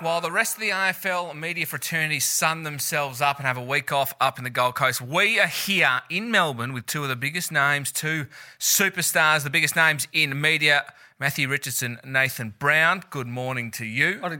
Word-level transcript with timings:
while 0.00 0.20
the 0.20 0.32
rest 0.32 0.54
of 0.54 0.60
the 0.60 0.70
AFL 0.70 1.36
media 1.36 1.66
fraternity 1.66 2.20
sun 2.20 2.62
themselves 2.62 3.20
up 3.20 3.38
and 3.38 3.46
have 3.46 3.58
a 3.58 3.62
week 3.62 3.92
off 3.92 4.14
up 4.20 4.38
in 4.38 4.44
the 4.44 4.50
Gold 4.50 4.74
Coast, 4.74 5.00
we 5.00 5.38
are 5.38 5.46
here 5.46 6.00
in 6.08 6.30
Melbourne 6.30 6.72
with 6.72 6.86
two 6.86 7.02
of 7.02 7.08
the 7.10 7.16
biggest 7.16 7.52
names, 7.52 7.92
two 7.92 8.26
superstars, 8.58 9.44
the 9.44 9.50
biggest 9.50 9.76
names 9.76 10.08
in 10.12 10.40
media. 10.40 10.84
Matthew 11.18 11.48
Richardson, 11.48 11.98
Nathan 12.02 12.54
Brown. 12.58 13.02
Good 13.10 13.26
morning 13.26 13.70
to 13.72 13.84
you. 13.84 14.20
I 14.22 14.36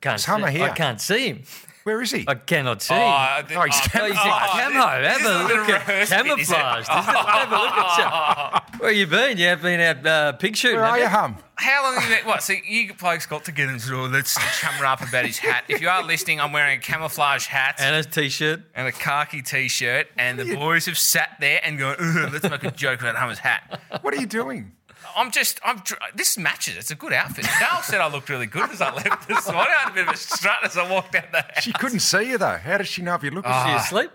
can't, 0.00 0.20
see, 0.20 0.50
here. 0.50 0.64
I 0.64 0.70
can't 0.70 1.00
see 1.00 1.26
him. 1.26 1.42
Where 1.84 2.00
is 2.00 2.10
he? 2.12 2.24
I 2.28 2.34
cannot 2.36 2.80
see 2.82 2.94
Oh, 2.94 2.96
him. 2.96 3.02
I- 3.04 3.44
Oh, 3.56 3.62
he's 3.62 3.74
oh, 3.74 4.00
Oh, 4.00 4.04
he's 4.04 4.12
in 4.12 4.16
oh, 4.16 4.48
camo. 4.52 5.02
this 5.02 5.18
Have 5.18 5.20
is 5.20 5.26
a 5.26 5.48
bit 5.48 5.56
look 5.56 5.68
of 5.68 5.74
at 5.74 5.88
rehearsed 5.88 6.12
is 6.12 6.22
camouflaged. 6.22 6.88
Have 6.88 7.52
a 7.52 7.56
look 7.56 7.72
at 7.72 8.62
you. 8.72 8.78
Where 8.80 8.92
you 8.92 9.06
been? 9.06 9.38
You 9.38 9.46
have 9.46 9.62
been 9.62 9.80
out 9.80 10.06
uh, 10.06 10.32
pig 10.32 10.56
shooting. 10.56 10.78
Where 10.78 10.86
are 10.86 10.98
you, 10.98 11.08
hum? 11.08 11.36
How 11.56 11.82
long 11.84 11.94
have 11.94 12.08
you 12.10 12.16
been? 12.16 12.26
What? 12.26 12.42
So 12.42 12.54
you 12.66 12.94
blokes 12.94 13.26
got 13.26 13.44
together 13.44 13.70
and 13.72 13.80
said, 13.80 13.92
oh, 13.94 14.06
let's 14.06 14.34
chummer 14.60 14.86
up 14.86 15.00
about 15.06 15.26
his 15.26 15.38
hat. 15.38 15.64
If 15.68 15.80
you 15.80 15.88
are 15.88 16.02
listening, 16.02 16.40
I'm 16.40 16.52
wearing 16.52 16.78
a 16.78 16.80
camouflage 16.82 17.46
hat. 17.46 17.76
And 17.78 17.94
a 17.94 18.02
t-shirt. 18.08 18.62
and 18.74 18.86
a 18.88 18.92
khaki 18.92 19.42
t-shirt, 19.42 20.08
and 20.16 20.38
the 20.38 20.54
boys 20.54 20.86
have 20.86 20.98
sat 20.98 21.36
there 21.40 21.60
and 21.64 21.78
gone, 21.78 21.96
let's 22.32 22.48
make 22.48 22.64
a 22.64 22.70
joke 22.70 23.00
about 23.00 23.16
Hummer's 23.16 23.38
hat. 23.38 23.80
What 24.02 24.14
are 24.14 24.20
you 24.20 24.26
doing? 24.26 24.72
I'm 25.16 25.30
just, 25.30 25.60
I'm. 25.64 25.82
This 26.14 26.38
matches. 26.38 26.76
It's 26.76 26.90
a 26.90 26.94
good 26.94 27.12
outfit. 27.12 27.44
Dale 27.58 27.82
said 27.82 28.00
I 28.00 28.08
looked 28.10 28.28
really 28.28 28.46
good 28.46 28.70
as 28.70 28.80
I 28.80 28.92
left 28.94 29.28
this 29.28 29.46
morning. 29.46 29.72
I 29.76 29.82
had 29.82 29.90
a 29.92 29.94
bit 29.94 30.08
of 30.08 30.14
a 30.14 30.16
strut 30.16 30.64
as 30.64 30.76
I 30.76 30.90
walked 30.90 31.14
out 31.14 31.30
the 31.32 31.42
house. 31.42 31.62
She 31.62 31.72
couldn't 31.72 32.00
see 32.00 32.30
you 32.30 32.38
though. 32.38 32.56
How 32.56 32.78
does 32.78 32.88
she 32.88 33.02
know 33.02 33.14
if 33.14 33.22
you 33.22 33.30
look? 33.30 33.46
Is 33.46 33.52
she 33.64 33.72
asleep? 33.72 34.10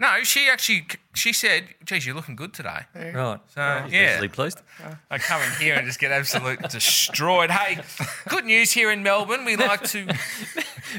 No, 0.00 0.22
she 0.22 0.48
actually, 0.48 0.86
she 1.18 1.32
said, 1.32 1.68
"Geez, 1.84 2.06
you're 2.06 2.14
looking 2.14 2.36
good 2.36 2.52
today." 2.54 2.80
Right. 2.94 3.40
So 3.54 3.60
Obviously 3.60 4.26
yeah, 4.28 4.32
pleased. 4.32 4.62
I 5.10 5.18
come 5.18 5.42
in 5.42 5.50
here 5.60 5.74
and 5.74 5.86
just 5.86 5.98
get 5.98 6.12
absolutely 6.12 6.68
destroyed. 6.70 7.50
Hey, 7.50 7.80
good 8.28 8.44
news 8.44 8.72
here 8.72 8.90
in 8.90 9.02
Melbourne. 9.02 9.44
We 9.44 9.56
like 9.56 9.82
to. 9.88 10.06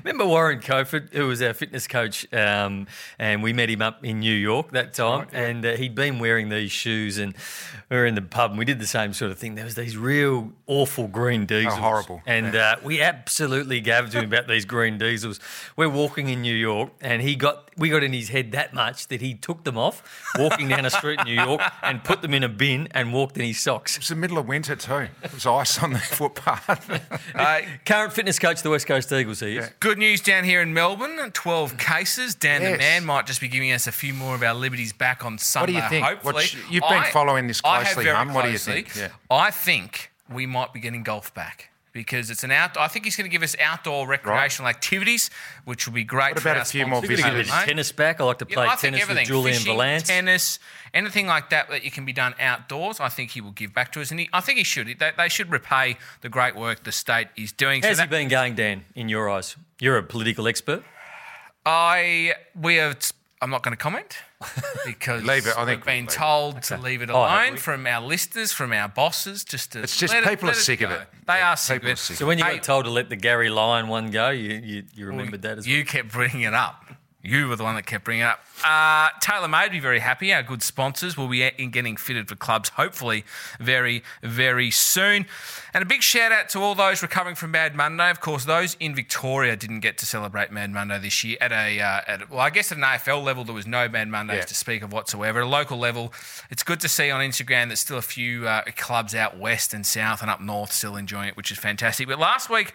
Remember 0.04 0.26
Warren 0.26 0.60
Coфord, 0.60 1.14
who 1.14 1.28
was 1.28 1.42
our 1.42 1.54
fitness 1.54 1.88
coach, 1.88 2.32
um, 2.32 2.86
and 3.18 3.42
we 3.42 3.54
met 3.54 3.70
him 3.70 3.82
up 3.82 4.06
in 4.06 4.20
New 4.20 4.34
York 4.34 4.72
that 4.72 4.94
time, 4.94 5.28
and 5.32 5.66
uh, 5.66 5.76
he'd 5.76 5.96
been 5.96 6.20
wearing 6.20 6.50
these 6.50 6.72
shoes, 6.72 7.18
and 7.18 7.34
we 7.90 7.98
were 7.98 8.06
in 8.06 8.14
the 8.14 8.22
pub, 8.22 8.52
and 8.52 8.60
we 8.60 8.66
did 8.66 8.80
the 8.80 8.86
same 8.88 9.14
sort 9.14 9.32
of 9.32 9.40
thing. 9.40 9.56
There 9.56 9.66
was 9.66 9.76
these 9.76 9.98
real 9.98 10.52
awful 10.68 11.08
green 11.08 11.48
diesels, 11.48 11.74
horrible. 11.74 12.22
and 12.28 12.56
uh, 12.56 12.76
we 12.84 13.02
absolutely 13.02 13.82
gave 13.82 14.12
to 14.12 14.20
him 14.20 14.26
about 14.26 14.48
these 14.48 14.66
green 14.66 15.00
diesels. 15.00 15.40
We're 15.76 15.90
walking 15.90 16.30
in 16.30 16.42
New 16.42 16.56
York, 16.56 16.92
and 17.02 17.22
he 17.24 17.36
got 17.36 17.70
we 17.76 17.90
got 17.90 18.04
in 18.04 18.14
his 18.14 18.30
head 18.30 18.52
that 18.52 18.74
much 18.74 19.08
that 19.08 19.22
he 19.22 19.34
took 19.34 19.64
them 19.64 19.78
off, 19.78 20.04
walking 20.38 20.68
down 20.68 20.86
a 20.86 20.90
street 20.90 21.20
in 21.22 21.26
New 21.26 21.42
York, 21.42 21.62
and 21.84 22.04
put 22.04 22.22
them 22.22 22.34
in 22.34 22.44
a 22.44 22.50
bin 22.50 22.88
and 22.92 23.12
walked 23.14 23.38
in 23.38 23.46
his 23.46 23.60
socks. 23.60 23.96
It 23.96 24.00
was 24.02 24.08
the 24.10 24.16
middle 24.16 24.38
of 24.38 24.48
winter 24.48 24.76
too. 24.76 25.08
It 25.24 25.34
was 25.34 25.46
ice 25.46 25.82
on 25.82 25.94
the 25.94 26.00
footpath. 26.00 26.90
Uh, 27.36 27.62
Current 27.86 28.14
fitness 28.14 28.38
coach 28.40 28.58
of 28.58 28.64
the 28.64 28.70
West 28.70 28.88
Coast 28.88 29.12
Eagles, 29.12 29.40
he 29.40 29.58
is. 29.58 29.70
Good 29.80 29.98
news 29.98 30.22
down 30.22 30.44
here 30.44 30.62
in 30.62 30.74
Melbourne. 30.74 31.32
Twelve 31.32 31.78
cases. 31.78 32.36
Dan 32.36 32.64
the 32.64 32.78
man 32.78 33.06
might 33.06 33.26
just 33.26 33.42
be 33.42 33.48
giving 33.48 33.72
us 33.72 33.88
a 33.88 33.92
few 33.92 34.14
more 34.14 34.36
of 34.36 34.44
our 34.44 34.54
liberties 34.54 34.94
back 34.94 35.26
on 35.26 35.38
Sunday. 35.38 35.74
What 35.74 35.80
do 35.80 35.84
you 35.84 35.90
think? 35.90 36.06
Hopefully, 36.06 36.34
What's- 36.34 36.56
you've 36.72 36.84
been 36.88 37.04
following 37.12 37.48
this 37.48 37.62
I 37.64 37.78
have 37.84 37.86
closely, 37.94 38.04
very 38.06 38.16
Hum. 38.18 38.34
What 38.34 38.46
do 38.46 38.52
you 38.52 38.58
think? 38.58 38.96
Yeah. 38.96 39.10
I 39.32 39.52
think 39.52 40.12
we 40.32 40.46
might 40.46 40.74
be 40.74 40.80
getting 40.80 41.04
golf 41.04 41.34
back. 41.34 41.72
Because 41.92 42.30
it's 42.30 42.44
an 42.44 42.52
out, 42.52 42.78
I 42.78 42.88
think 42.88 43.06
he's 43.06 43.16
going 43.16 43.30
to 43.30 43.32
give 43.32 43.42
us 43.42 43.56
outdoor 43.60 44.08
recreational 44.08 44.70
activities, 44.70 45.32
which 45.66 45.88
will 45.88 45.94
be 45.96 46.04
great. 46.04 46.36
What 46.36 46.42
for 46.44 46.50
about 46.50 46.58
our 46.58 46.62
a 46.62 46.66
few 46.66 46.86
more 46.86 46.98
sponsors, 47.04 47.10
We're 47.10 47.24
going 47.24 47.34
to 47.34 47.38
give 47.40 47.48
visitors? 47.48 47.48
his 47.56 47.62
mate. 47.62 47.68
tennis 47.70 47.92
back. 47.92 48.22
I 48.22 48.24
like 48.26 48.38
to 48.38 48.46
play 48.46 48.66
I 48.68 48.76
think 48.76 48.96
tennis 48.96 49.10
with 49.10 49.26
Julian 49.26 49.58
fishing, 49.58 49.74
Valance. 49.74 50.08
tennis, 50.08 50.60
anything 50.94 51.26
like 51.26 51.50
that 51.50 51.70
that 51.70 51.84
you 51.84 51.90
can 51.90 52.06
be 52.06 52.14
done 52.14 52.36
outdoors. 52.40 53.00
I 53.00 53.10
think 53.10 53.32
he 53.32 53.42
will 53.42 53.52
give 53.52 53.74
back 53.74 53.92
to 53.94 54.02
us, 54.02 54.12
and 54.12 54.20
he, 54.20 54.30
I 54.32 54.40
think 54.42 54.60
he 54.60 54.64
should. 54.64 54.88
They, 55.00 55.12
they 55.18 55.30
should 55.30 55.50
repay 55.52 55.98
the 56.22 56.30
great 56.30 56.56
work 56.56 56.84
the 56.84 56.92
state 56.92 57.28
is 57.36 57.52
doing. 57.52 57.82
How's 57.82 57.98
so 57.98 58.04
he 58.04 58.10
been 58.10 58.28
going, 58.28 58.54
Dan, 58.56 58.86
in 58.94 59.10
your 59.10 59.30
eyes? 59.30 59.56
You're 59.80 59.98
a 59.98 60.04
political 60.04 60.48
expert. 60.48 60.84
I 61.66 62.36
we 62.60 62.76
have. 62.76 62.98
I'm 63.42 63.50
not 63.50 63.64
going 63.64 63.72
to 63.72 63.82
comment 63.82 64.18
because 64.86 65.24
Leave 65.24 65.48
it, 65.48 65.54
I 65.58 65.64
think 65.66 65.80
we've 65.80 65.86
been 65.86 65.96
leave 66.06 66.10
it. 66.10 66.12
told 66.12 66.62
to 66.64 66.78
leave 66.78 67.02
it 67.02 67.10
Oh, 67.10 67.16
alone 67.22 67.54
we? 67.54 67.58
from 67.58 67.88
our 67.88 68.06
listeners, 68.06 68.52
from 68.52 68.74
our 68.74 68.90
bosses. 68.90 69.44
Just 69.46 69.72
to 69.74 69.84
It's 69.84 69.96
just 69.96 70.14
let 70.14 70.24
it- 70.24 70.30
people 70.30 70.48
let 70.48 70.58
are 70.58 70.60
sick 70.60 70.82
of 70.82 70.90
go. 70.90 70.96
it. 70.98 71.08
They 71.26 71.42
are 71.42 71.56
sick 71.56 71.76
people 71.76 71.88
of 71.88 71.90
are 71.92 71.94
it. 71.94 71.98
sick 72.00 72.18
So 72.18 72.26
when 72.28 72.38
you 72.38 72.44
Hey, 72.44 72.56
got 72.56 72.64
told 72.64 72.86
to 72.86 72.92
let 72.92 73.08
the 73.10 73.16
Gary 73.16 73.50
Lyon 73.50 73.88
one 73.88 74.12
go, 74.12 74.30
you, 74.30 74.56
you, 74.56 74.84
you 74.94 75.06
remembered 75.06 75.42
that 75.44 75.58
as 75.58 75.66
well. 75.68 75.76
You 75.76 75.86
kept 75.86 76.12
bringing 76.12 76.42
it 76.42 76.54
up. 76.54 76.84
You 77.22 77.50
were 77.50 77.58
the 77.58 77.66
one 77.66 77.76
that 77.76 77.86
kept 77.86 78.06
bringing 78.06 78.24
it 78.24 78.28
up. 78.28 78.40
Uh, 78.66 79.10
Taylor 79.20 79.50
Made 79.50 79.72
be 79.72 79.82
very 79.82 80.00
happy. 80.00 80.34
Our 80.34 80.42
good 80.42 80.64
sponsors 80.64 81.18
will 81.18 81.28
be 81.28 81.44
in 81.44 81.70
getting 81.70 81.98
fitted 81.98 82.30
for 82.30 82.36
clubs, 82.38 82.70
hopefully, 82.70 83.26
very, 83.60 84.04
very 84.24 84.72
soon. 84.72 85.26
And 85.74 85.82
a 85.82 85.86
big 85.86 86.02
shout 86.02 86.32
out 86.32 86.48
to 86.50 86.60
all 86.60 86.76
those 86.76 87.02
recovering 87.02 87.36
from 87.36 87.52
Mad 87.52 87.76
Monday. 87.76 88.10
Of 88.10 88.22
course, 88.22 88.46
those 88.46 88.78
in 88.80 88.96
Victoria 88.96 89.58
didn't 89.58 89.82
get 89.82 89.98
to 89.98 90.06
celebrate 90.06 90.50
Mad 90.50 90.72
Monday 90.72 90.98
this 90.98 91.22
year. 91.26 91.36
At 91.42 91.52
a, 91.52 91.82
uh, 91.82 92.02
at, 92.08 92.30
well, 92.30 92.40
I 92.40 92.50
guess 92.52 92.72
at 92.72 92.78
an 92.78 92.86
AFL 92.86 93.22
level, 93.22 93.44
there 93.44 93.56
was 93.56 93.68
no 93.68 93.90
Mad 93.90 94.08
Mondays 94.08 94.38
Yeah. 94.38 94.46
to 94.46 94.56
speak 94.56 94.82
of 94.82 94.94
whatsoever. 94.94 95.40
At 95.42 95.46
a 95.46 95.50
local 95.50 95.78
level, 95.78 96.14
it's 96.50 96.64
good 96.64 96.80
to 96.80 96.88
see 96.90 97.12
on 97.12 97.20
Instagram 97.20 97.68
that 97.68 97.78
still 97.78 97.98
a 97.98 98.02
few 98.02 98.48
uh, 98.48 98.62
clubs 98.78 99.14
out 99.14 99.38
west 99.38 99.74
and 99.74 99.86
south 99.86 100.22
and 100.22 100.32
up 100.32 100.40
north 100.40 100.72
still 100.72 100.96
enjoying 100.96 101.28
it, 101.28 101.36
which 101.36 101.52
is 101.52 101.58
fantastic. 101.58 102.08
But 102.08 102.18
last 102.18 102.50
week, 102.50 102.74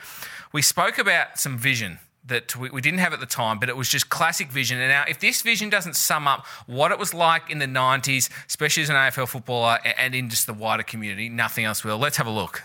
we 0.53 0.61
spoke 0.61 0.99
about 0.99 1.39
some 1.39 1.57
vision 1.57 1.99
that 2.27 2.57
we, 2.57 2.71
we 2.71 2.81
didn't 2.81 3.01
have 3.01 3.13
at 3.13 3.21
the 3.21 3.27
time, 3.27 3.59
but 3.59 3.69
it 3.69 3.77
was 3.77 3.89
just 3.89 4.09
classic 4.09 4.49
vision. 4.49 4.81
And 4.81 4.89
now, 4.89 5.05
if 5.09 5.21
this 5.21 5.43
vision 5.43 5.69
doesn't 5.69 5.97
sum 5.97 6.27
up 6.27 6.47
what 6.67 6.91
it 6.91 6.99
was 6.99 7.13
like 7.13 7.51
in 7.51 7.59
the 7.59 7.67
90s, 7.67 8.31
especially 8.47 8.83
as 8.83 8.91
an 8.91 8.97
AFL 8.97 9.29
footballer 9.29 9.79
and 9.99 10.15
in 10.15 10.31
just 10.31 10.47
the 10.47 10.55
wider 10.55 10.83
community, 10.83 11.29
nothing 11.29 11.65
else 11.65 11.85
will. 11.85 11.99
Let's 11.99 12.17
have 12.17 12.27
a 12.27 12.31
look. 12.31 12.65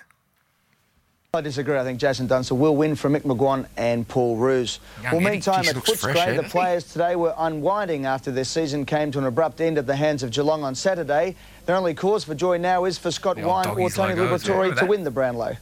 I 1.31 1.42
disagree. 1.42 1.78
I 1.78 1.84
think 1.84 2.00
Jason 2.00 2.25
Dunstall 2.25 2.58
will 2.58 2.75
win 2.75 2.96
from 2.96 3.14
Mick 3.14 3.22
McGuane 3.22 3.68
and 3.78 4.08
Paul 4.08 4.36
Roos. 4.38 4.80
Young 5.03 5.22
well, 5.22 5.31
meantime, 5.31 5.64
at 5.64 5.76
looks 5.76 6.00
fresh, 6.00 6.16
Footscray, 6.16 6.28
eh, 6.28 6.41
the 6.41 6.44
players 6.50 6.86
today 6.86 7.16
were 7.16 7.36
unwinding 7.38 8.08
after 8.08 8.31
their 8.31 8.44
season 8.44 8.84
came 8.84 9.12
to 9.12 9.20
an 9.20 9.26
abrupt 9.26 9.62
end 9.62 9.78
at 9.78 9.86
the 9.86 9.96
hands 9.96 10.24
of 10.24 10.31
Geelong 10.31 10.64
on 10.64 10.74
Saturday. 10.74 11.36
Their 11.68 11.76
only 11.76 11.94
cause 11.94 12.24
for 12.24 12.34
joy 12.34 12.58
now 12.58 12.86
is 12.86 12.97
for 12.97 13.12
Scott 13.12 13.36
The 13.36 13.44
old 13.44 13.68
Wynd 13.68 13.80
or 13.80 13.90
Tony 13.91 14.16
logo. 14.16 14.38
Liberatore 14.38 14.80
to 14.80 14.86
win 14.88 15.03
the 15.03 15.12
Brownlow. 15.12 15.56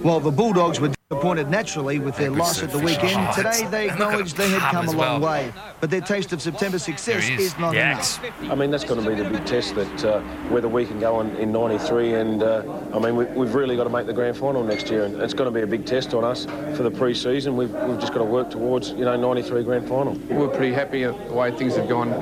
While 0.00 0.20
the 0.20 0.30
Bulldogs 0.30 0.80
were 0.80 0.94
disappointed 1.12 1.50
naturally 1.50 1.98
with 1.98 2.16
their 2.16 2.30
loss 2.30 2.62
at 2.62 2.70
the 2.70 2.78
weekend, 2.78 3.12
Oh, 3.16 3.32
today 3.36 3.66
they 3.70 3.88
and 3.88 4.00
acknowledged 4.00 4.36
they 4.36 4.48
had 4.48 4.72
come 4.72 4.88
a 4.88 4.92
long 4.92 5.20
well. 5.20 5.20
way. 5.20 5.52
But 5.80 5.90
their 5.90 6.00
taste 6.00 6.32
of 6.32 6.40
September 6.40 6.78
success 6.78 7.28
is. 7.28 7.52
is 7.52 7.58
not 7.58 7.74
Yaks. 7.74 8.18
enough. 8.18 8.50
I 8.50 8.54
mean, 8.54 8.70
that's 8.70 8.84
going 8.84 9.02
to 9.02 9.08
be 9.08 9.14
the 9.14 9.28
big 9.28 9.44
test 9.44 9.74
that 9.74 10.04
uh, 10.04 10.20
whether 10.48 10.68
we 10.68 10.86
can 10.86 10.98
go 10.98 11.20
in, 11.20 11.34
in 11.36 11.52
93 11.52 12.14
and, 12.14 12.42
uh, 12.42 12.62
I 12.94 12.98
mean, 12.98 13.14
we, 13.16 13.24
we've 13.26 13.54
really 13.54 13.76
got 13.76 13.84
to 13.84 13.90
make 13.90 14.06
the 14.06 14.12
grand 14.12 14.36
final 14.36 14.64
next 14.64 14.88
year 14.90 15.04
and 15.04 15.20
it's 15.20 15.34
going 15.34 15.52
to 15.52 15.54
be 15.54 15.62
a 15.62 15.66
big 15.66 15.84
test 15.84 16.14
on 16.14 16.24
us 16.24 16.46
for 16.76 16.82
the 16.82 16.90
pre-season. 16.90 17.56
We've, 17.56 17.70
we've 17.70 18.00
just 18.00 18.12
got 18.12 18.20
to 18.20 18.24
work 18.24 18.48
towards, 18.50 18.90
you 18.90 19.04
know, 19.04 19.16
93 19.16 19.64
grand 19.64 19.88
final. 19.88 20.14
We're 20.30 20.48
pretty 20.48 20.72
happy 20.72 21.04
at 21.04 21.28
the 21.28 21.34
way 21.34 21.50
things 21.50 21.76
have 21.76 21.88
gone. 21.88 22.12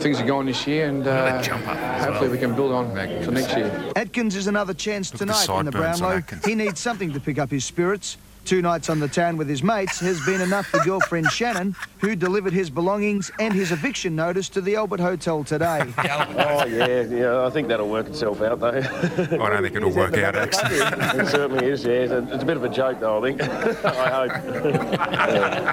Things 0.00 0.20
are 0.20 0.26
going 0.26 0.46
this 0.46 0.64
year, 0.66 0.88
and 0.88 1.06
uh, 1.06 1.42
jump 1.42 1.64
hopefully 1.64 2.20
well. 2.20 2.30
we 2.30 2.38
can 2.38 2.54
build 2.54 2.70
on 2.72 2.90
for 3.24 3.32
next 3.32 3.56
year. 3.56 3.92
Atkins 3.96 4.36
is 4.36 4.46
another 4.46 4.72
chance 4.74 5.12
Look 5.12 5.18
tonight 5.20 5.32
in 5.32 5.66
the 5.66 5.72
sideburns 5.72 6.00
on 6.00 6.10
Brownlow. 6.22 6.40
He 6.44 6.54
needs 6.54 6.78
something 6.78 7.12
to 7.12 7.18
pick 7.20 7.38
up 7.38 7.50
his 7.50 7.64
spirits. 7.88 8.18
Two 8.44 8.62
nights 8.62 8.88
on 8.88 8.98
the 8.98 9.08
town 9.08 9.36
with 9.36 9.46
his 9.46 9.62
mates 9.62 10.00
has 10.00 10.24
been 10.24 10.40
enough 10.40 10.66
for 10.66 10.78
girlfriend 10.82 11.26
Shannon, 11.30 11.76
who 11.98 12.16
delivered 12.16 12.54
his 12.54 12.70
belongings 12.70 13.30
and 13.38 13.52
his 13.52 13.72
eviction 13.72 14.16
notice 14.16 14.48
to 14.50 14.62
the 14.62 14.74
Albert 14.76 15.00
Hotel 15.00 15.44
today. 15.44 15.82
Oh, 15.98 16.64
yeah, 16.64 17.02
yeah, 17.02 17.44
I 17.44 17.50
think 17.50 17.68
that'll 17.68 17.88
work 17.90 18.06
itself 18.06 18.40
out, 18.40 18.60
though. 18.60 18.68
I 18.78 18.80
don't 18.80 19.62
think 19.62 19.76
it'll 19.76 19.94
work 19.94 20.16
out, 20.16 20.34
actually. 20.34 20.76
it 20.76 21.28
certainly 21.28 21.66
is, 21.66 21.84
yeah. 21.84 21.92
It's 21.92 22.12
a, 22.12 22.34
it's 22.34 22.42
a 22.42 22.46
bit 22.46 22.56
of 22.56 22.64
a 22.64 22.68
joke, 22.70 23.00
though, 23.00 23.22
I 23.22 23.32
think. 23.32 23.42
I 23.84 24.28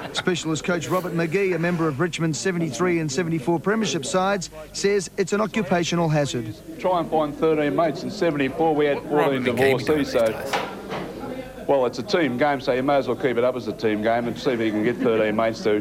hope. 0.04 0.16
Specialist 0.16 0.64
coach 0.66 0.90
Robert 0.90 1.14
McGhie, 1.14 1.56
a 1.56 1.60
member 1.60 1.88
of 1.88 2.00
Richmond's 2.00 2.40
73 2.40 3.00
and 3.00 3.12
74 3.12 3.60
premiership 3.60 4.06
sides, 4.06 4.50
says 4.74 5.10
it's 5.18 5.32
an 5.34 5.40
occupational 5.42 6.10
hazard. 6.10 6.54
try 6.80 7.00
and 7.00 7.10
find 7.10 7.34
13 7.36 7.74
mates. 7.76 8.04
In 8.04 8.12
74, 8.12 8.76
we 8.76 8.86
had 8.86 8.98
14 9.04 9.12
Robert 9.18 9.42
McGhie 9.42 9.78
be 9.78 9.84
divorcees. 9.86 10.12
So, 10.12 10.26
days. 10.26 10.75
Well, 11.68 11.86
it's 11.86 12.00
a 12.00 12.04
team 12.04 12.38
game, 12.38 12.62
so 12.62 12.74
you 12.74 12.84
may 12.84 12.96
as 12.96 13.08
well 13.08 13.16
keep 13.16 13.38
it 13.38 13.44
up 13.44 13.56
as 13.56 13.68
a 13.68 13.74
team 13.74 14.02
game 14.02 14.28
and 14.28 14.38
see 14.38 14.52
if 14.52 14.60
you 14.60 14.72
can 14.72 14.84
get 14.84 14.98
13 14.98 15.36
mates 15.36 15.64
to 15.64 15.80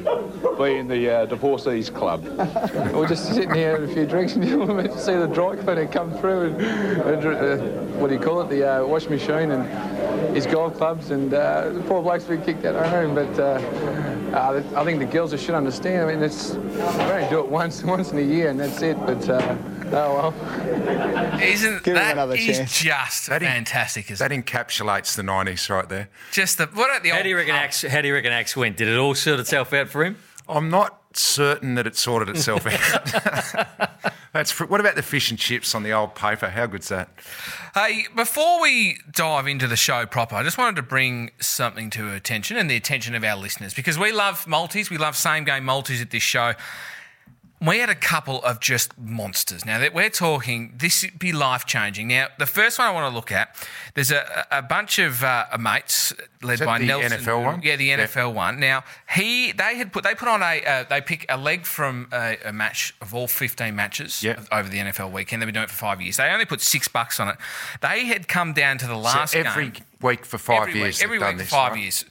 be 0.58 0.76
in 0.76 0.88
the 0.88 1.10
uh, 1.10 1.26
divorcees 1.26 1.90
club. 1.90 2.25
We're 2.94 3.08
just 3.08 3.34
sitting 3.34 3.54
here 3.54 3.72
having 3.72 3.90
a 3.90 3.94
few 3.94 4.06
drinks, 4.06 4.34
and 4.34 4.44
you'll 4.48 4.96
see 4.96 5.14
the 5.14 5.26
dry 5.26 5.56
cleaner 5.56 5.86
come 5.86 6.12
through 6.19 6.54
and, 6.54 6.60
and 6.62 7.26
uh, 7.26 7.56
what 7.98 8.08
do 8.08 8.14
you 8.14 8.20
call 8.20 8.40
it, 8.40 8.48
the 8.48 8.82
uh, 8.82 8.86
wash 8.86 9.08
machine 9.08 9.50
and 9.50 10.34
his 10.34 10.46
golf 10.46 10.76
clubs, 10.76 11.10
and 11.10 11.32
uh, 11.32 11.70
the 11.70 11.81
poor 11.82 12.02
bloke's 12.02 12.25
been 12.25 12.42
kicked 12.42 12.64
out 12.64 12.75
of 12.75 12.87
home. 12.87 13.14
But 13.14 13.38
uh, 13.38 13.60
uh, 14.34 14.62
I 14.76 14.84
think 14.84 14.98
the 14.98 15.06
girls 15.06 15.38
should 15.40 15.54
understand. 15.54 16.08
I 16.08 16.14
mean, 16.14 16.22
it's 16.22 16.54
we 16.54 16.80
only 16.80 17.28
do 17.28 17.40
it 17.40 17.48
once, 17.48 17.82
once 17.84 18.10
in 18.10 18.19
a 18.19 18.22
year, 18.22 18.50
and 18.50 18.58
that's 18.58 18.82
it. 18.82 18.98
But 18.98 19.28
uh, 19.28 19.56
oh 19.92 20.32
well. 20.32 21.40
Isn't 21.40 21.82
Give 21.84 21.94
him 21.94 21.94
that 21.94 22.12
another 22.12 22.34
is 22.36 22.58
chance. 22.58 22.81
just 22.81 23.26
That 23.28 23.42
fantastic? 23.42 24.10
Isn't 24.10 24.28
That 24.28 24.34
encapsulates 24.44 25.14
the 25.16 25.22
90s 25.22 25.69
right 25.69 25.88
there. 25.88 26.08
Just 26.32 26.58
the 26.58 26.66
what 26.66 26.90
about 26.90 27.02
the 27.02 27.10
How 27.10 27.16
old 27.16 27.22
do 27.25 27.28
you 27.28 27.36
reckon 27.36 27.54
pub? 27.54 27.62
Axe, 27.64 27.82
how 27.82 28.00
do 28.00 28.08
you 28.08 28.14
reckon 28.14 28.32
Axe 28.32 28.56
went? 28.56 28.76
Did 28.76 28.88
it 28.88 28.96
all 28.96 29.14
sort 29.14 29.40
itself 29.40 29.72
out 29.72 29.88
for 29.88 30.04
him? 30.04 30.16
I'm 30.48 30.69
not 30.70 31.00
certain 31.16 31.75
that 31.76 31.86
it 31.86 31.96
sorted 31.96 32.28
itself 32.34 32.66
out. 32.66 33.90
That's 34.32 34.50
fr- 34.50 34.64
what 34.64 34.81
about 34.81 34.96
the 34.96 35.02
fish 35.02 35.31
and 35.31 35.38
chips 35.38 35.75
on 35.75 35.84
the 35.84 35.92
old 35.92 36.14
paper? 36.16 36.48
How 36.50 36.66
good's 36.66 36.88
that? 36.88 37.08
Hey, 37.72 38.06
before 38.16 38.60
we 38.60 38.98
dive 39.12 39.46
into 39.46 39.69
the 39.69 39.76
show 39.76 40.06
proper, 40.06 40.34
I 40.34 40.42
just 40.42 40.58
wanted 40.58 40.76
to 40.76 40.82
bring 40.82 41.30
something 41.40 41.88
to 41.90 42.12
attention 42.12 42.56
and 42.56 42.69
the 42.69 42.76
attention 42.76 43.14
of 43.14 43.22
our 43.22 43.37
listeners 43.37 43.75
because 43.75 43.96
we 43.98 44.10
love 44.12 44.46
multis, 44.48 44.90
we 44.90 44.98
love 44.98 45.16
same 45.16 45.44
game 45.44 45.64
multis 45.64 46.02
at 46.02 46.10
this 46.10 46.22
show. 46.25 46.54
We 47.60 47.78
had 47.78 47.88
a 47.88 47.94
couple 47.94 48.42
of 48.42 48.60
just 48.60 48.98
monsters. 48.98 49.64
Now 49.64 49.78
that 49.78 49.94
we're 49.94 50.10
talking, 50.10 50.74
this 50.76 51.02
would 51.02 51.18
be 51.18 51.32
life 51.32 51.64
changing. 51.64 52.08
Now, 52.08 52.26
the 52.38 52.44
first 52.46 52.78
one 52.78 52.88
I 52.88 52.90
want 52.90 53.10
to 53.10 53.14
look 53.14 53.32
at, 53.32 53.56
there's 53.94 54.10
a, 54.10 54.46
a 54.50 54.60
bunch 54.60 54.98
of 54.98 55.22
uh, 55.24 55.46
mates 55.58 56.12
led 56.42 56.58
by 56.60 56.78
the 56.78 56.86
Nelson. 56.86 57.20
NFL 57.20 57.42
one? 57.44 57.60
Yeah, 57.62 57.76
the 57.76 57.84
Yeah. 57.86 58.06
NFL 58.06 58.34
one. 58.34 58.60
Now 58.60 58.84
he 59.14 59.52
they 59.52 59.76
had 59.76 59.92
put 59.92 60.04
they 60.04 60.14
put 60.14 60.28
on 60.28 60.42
a 60.42 60.62
uh, 60.64 60.84
they 60.90 61.00
pick 61.00 61.24
a 61.30 61.38
leg 61.38 61.64
from 61.64 62.08
a, 62.12 62.36
a 62.44 62.52
match 62.52 62.94
of 63.00 63.14
all 63.14 63.26
15 63.28 63.74
matches 63.74 64.22
Yeah. 64.22 64.40
over 64.52 64.68
the 64.68 64.78
NFL 64.78 65.10
weekend. 65.12 65.40
They've 65.40 65.46
been 65.46 65.54
doing 65.54 65.64
it 65.64 65.70
for 65.70 65.76
five 65.76 66.02
years. 66.02 66.18
They 66.18 66.24
only 66.28 66.44
put 66.44 66.60
six 66.60 66.88
bucks 66.88 67.18
on 67.18 67.28
it. 67.28 67.36
They 67.80 68.04
had 68.04 68.28
come 68.28 68.52
down 68.52 68.76
to 68.78 68.86
the 68.86 68.96
last 68.96 69.32
so 69.32 69.38
every 69.38 69.70
game 69.70 69.84
week 70.02 70.26
for 70.26 70.36
five 70.36 70.68
every 70.68 70.80
years. 70.80 70.98
Week, 70.98 71.04
every 71.04 71.18
week 71.18 71.38
for 71.38 71.44
five 71.44 71.72
right? 71.72 71.80
years. 71.80 72.04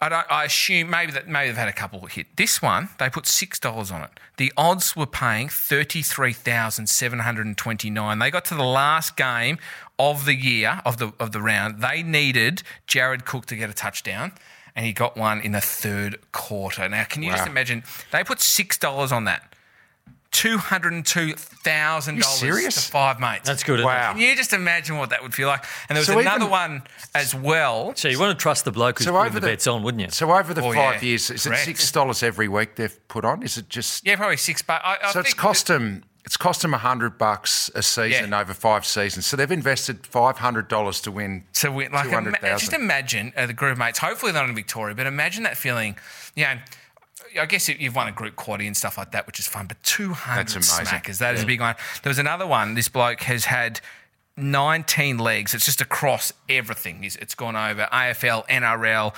I, 0.00 0.08
don't, 0.08 0.26
I 0.30 0.44
assume 0.44 0.90
maybe 0.90 1.12
that 1.12 1.28
maybe 1.28 1.48
they've 1.48 1.56
had 1.56 1.68
a 1.68 1.72
couple 1.72 2.04
hit. 2.06 2.26
This 2.36 2.60
one 2.60 2.90
they 2.98 3.08
put 3.08 3.26
six 3.26 3.58
dollars 3.58 3.90
on 3.90 4.02
it. 4.02 4.10
The 4.36 4.52
odds 4.56 4.94
were 4.94 5.06
paying 5.06 5.48
thirty 5.48 6.02
three 6.02 6.32
thousand 6.32 6.88
seven 6.88 7.20
hundred 7.20 7.46
and 7.46 7.56
twenty 7.56 7.90
nine. 7.90 8.18
They 8.18 8.30
got 8.30 8.44
to 8.46 8.54
the 8.54 8.64
last 8.64 9.16
game 9.16 9.58
of 9.98 10.24
the 10.26 10.34
year 10.34 10.82
of 10.84 10.98
the 10.98 11.12
of 11.18 11.32
the 11.32 11.40
round. 11.40 11.80
They 11.80 12.02
needed 12.02 12.62
Jared 12.86 13.24
Cook 13.24 13.46
to 13.46 13.56
get 13.56 13.70
a 13.70 13.74
touchdown. 13.74 14.32
And 14.74 14.84
he 14.84 14.92
got 14.92 15.16
one 15.16 15.40
in 15.40 15.52
the 15.52 15.62
third 15.62 16.18
quarter. 16.32 16.86
Now, 16.86 17.04
can 17.04 17.22
you 17.22 17.30
just 17.30 17.46
imagine? 17.46 17.82
They 18.12 18.22
put 18.22 18.42
six 18.42 18.76
dollars 18.76 19.10
on 19.10 19.24
that, 19.24 19.54
two 20.36 20.58
hundred 20.58 20.92
and 20.92 21.06
two 21.06 21.32
thousand 21.34 22.20
dollars 22.20 22.74
to 22.74 22.80
five 22.92 23.18
mates. 23.18 23.46
That's 23.48 23.64
good. 23.64 23.82
Wow. 23.82 24.12
Can 24.12 24.20
you 24.20 24.36
just 24.36 24.52
imagine 24.52 24.98
what 24.98 25.10
that 25.10 25.22
would 25.22 25.34
feel 25.34 25.48
like? 25.48 25.64
And 25.88 25.96
there 25.96 26.00
was 26.00 26.06
So 26.08 26.18
another 26.18 26.36
even- 26.40 26.50
one 26.50 26.82
as 27.14 27.34
well. 27.34 27.94
So 27.96 28.08
you 28.08 28.18
want 28.20 28.38
to 28.38 28.42
trust 28.42 28.64
the 28.66 28.70
bloke 28.72 28.98
who's 28.98 29.06
So 29.06 29.12
putting 29.12 29.26
over 29.28 29.40
the 29.40 29.46
the- 29.46 29.52
bets 29.52 29.66
on, 29.66 29.82
wouldn't 29.82 30.02
you? 30.02 30.10
So 30.10 30.30
over 30.30 30.52
the 30.52 30.62
Oh, 30.62 30.72
five 30.72 31.02
yeah. 31.02 31.08
years, 31.08 31.30
is 31.30 31.46
it 31.46 31.56
six 31.56 31.90
dollars 31.90 32.22
every 32.22 32.48
week 32.48 32.76
they've 32.76 33.08
put 33.08 33.24
on? 33.24 33.42
Is 33.42 33.56
it 33.56 33.68
just? 33.70 34.06
Yeah, 34.06 34.16
probably 34.16 34.36
six 34.36 34.60
bucks. 34.62 34.82
I, 34.84 34.98
I 35.02 35.12
so 35.12 35.20
it's 35.20 35.30
think 35.30 35.38
cost 35.38 35.66
that- 35.68 35.74
them. 35.78 36.04
It's 36.26 36.36
cost 36.36 36.62
them 36.62 36.72
hundred 36.72 37.18
bucks 37.18 37.70
a 37.76 37.84
season 37.84 38.30
Yeah. 38.30 38.40
over 38.40 38.52
five 38.52 38.84
seasons. 38.84 39.26
So 39.26 39.36
they've 39.36 39.48
invested 39.52 40.04
five 40.08 40.38
hundred 40.38 40.66
dollars 40.66 41.00
to 41.02 41.12
win. 41.12 41.44
So 41.52 41.70
we, 41.70 41.86
like, 41.88 42.10
two 42.10 42.16
ima- 42.18 42.36
just 42.58 42.72
imagine 42.72 43.32
uh, 43.36 43.46
the 43.46 43.52
group 43.52 43.70
of 43.72 43.78
mates. 43.78 44.00
Hopefully 44.00 44.32
they're 44.32 44.42
not 44.42 44.48
in 44.48 44.56
Victoria, 44.56 44.96
but 44.96 45.06
imagine 45.06 45.44
that 45.44 45.56
feeling. 45.56 45.96
You 46.34 46.44
know, 46.46 46.54
I 47.38 47.46
guess 47.46 47.68
you've 47.68 47.94
won 47.94 48.08
a 48.08 48.12
group 48.12 48.36
quaddy 48.36 48.66
and 48.66 48.76
stuff 48.76 48.98
like 48.98 49.12
that, 49.12 49.26
which 49.26 49.38
is 49.38 49.46
fun. 49.46 49.66
But 49.66 49.82
two 49.82 50.12
hundred 50.12 50.48
That's 50.48 50.54
amazing. 50.54 50.86
smackers, 50.86 51.18
that 51.18 51.34
is 51.34 51.42
a 51.42 51.46
big 51.46 51.60
one. 51.60 51.74
There 52.02 52.10
was 52.10 52.18
another 52.18 52.46
one. 52.46 52.74
This 52.74 52.88
bloke 52.88 53.22
has 53.22 53.46
had. 53.46 53.80
19 54.38 55.16
legs. 55.16 55.54
It's 55.54 55.64
just 55.64 55.80
across 55.80 56.30
everything. 56.46 57.02
It's 57.02 57.34
gone 57.34 57.56
over 57.56 57.88
AFL, 57.90 58.46
NRL, 58.48 59.14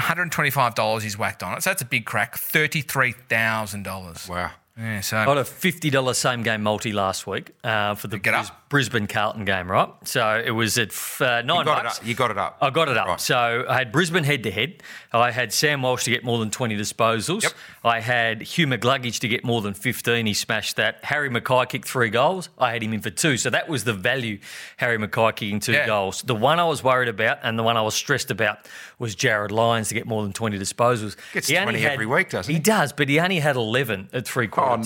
$125 0.00 1.02
he's 1.02 1.16
whacked 1.18 1.42
on 1.42 1.56
it. 1.56 1.62
So 1.62 1.70
that's 1.70 1.82
a 1.82 1.86
big 1.86 2.04
crack. 2.04 2.36
$33,000. 2.36 4.28
Wow. 4.28 4.50
Yeah, 4.78 5.00
so 5.00 5.16
I 5.16 5.24
got 5.24 5.38
a 5.38 5.44
fifty 5.44 5.90
dollars 5.90 6.18
same 6.18 6.44
game 6.44 6.62
multi 6.62 6.92
last 6.92 7.26
week 7.26 7.50
uh, 7.64 7.96
for 7.96 8.06
the 8.06 8.18
Bris- 8.18 8.52
Brisbane 8.68 9.08
Carlton 9.08 9.44
game, 9.44 9.68
right? 9.68 9.88
So 10.04 10.40
it 10.44 10.52
was 10.52 10.78
at 10.78 10.90
f- 10.90 11.20
uh, 11.20 11.42
nine 11.42 11.58
You 11.60 11.64
got 11.64 11.78
it 11.80 11.84
bucks. 11.84 11.98
up. 11.98 12.06
You 12.06 12.14
got 12.14 12.30
it 12.30 12.38
up. 12.38 12.58
I 12.60 12.70
got 12.70 12.88
it 12.88 12.96
up. 12.96 13.06
Right. 13.08 13.20
So 13.20 13.64
I 13.68 13.76
had 13.78 13.90
Brisbane 13.90 14.22
head 14.22 14.44
to 14.44 14.52
head. 14.52 14.82
I 15.12 15.32
had 15.32 15.52
Sam 15.52 15.82
Walsh 15.82 16.04
to 16.04 16.10
get 16.10 16.22
more 16.22 16.38
than 16.38 16.50
20 16.50 16.76
disposals. 16.76 17.42
Yep. 17.42 17.52
I 17.82 17.98
had 18.00 18.42
Hugh 18.42 18.66
McGluggage 18.68 19.18
to 19.20 19.28
get 19.28 19.42
more 19.44 19.62
than 19.62 19.74
15. 19.74 20.26
He 20.26 20.34
smashed 20.34 20.76
that. 20.76 21.02
Harry 21.02 21.28
McKay 21.30 21.68
kicked 21.68 21.88
three 21.88 22.10
goals. 22.10 22.48
I 22.58 22.72
had 22.72 22.82
him 22.82 22.92
in 22.92 23.00
for 23.00 23.10
two. 23.10 23.36
So 23.36 23.50
that 23.50 23.68
was 23.68 23.82
the 23.82 23.94
value, 23.94 24.38
Harry 24.76 24.98
McKay 24.98 25.34
kicking 25.34 25.58
two 25.60 25.72
Yeah. 25.72 25.86
goals. 25.86 26.22
The 26.22 26.34
one 26.36 26.60
I 26.60 26.64
was 26.64 26.84
worried 26.84 27.08
about 27.08 27.38
and 27.42 27.58
the 27.58 27.62
one 27.64 27.76
I 27.76 27.82
was 27.82 27.94
stressed 27.94 28.30
about 28.30 28.58
was 28.98 29.14
Jarrod 29.14 29.50
Lyons 29.50 29.88
to 29.88 29.94
get 29.94 30.06
more 30.06 30.22
than 30.22 30.32
20 30.32 30.58
disposals. 30.58 31.16
Gets 31.32 31.48
He 31.48 31.56
only 31.56 31.72
20 31.74 31.80
had- 31.82 31.92
every 31.92 32.06
week, 32.06 32.30
doesn't 32.30 32.50
he? 32.50 32.56
he? 32.58 32.60
does, 32.62 32.92
but 32.92 33.08
he 33.08 33.20
only 33.20 33.38
had 33.38 33.56
11 33.56 34.08
at 34.12 34.26
three 34.26 34.46
oh, 34.46 34.50
quarter 34.50 34.72
Oh, 34.72 34.76
no. 34.76 34.82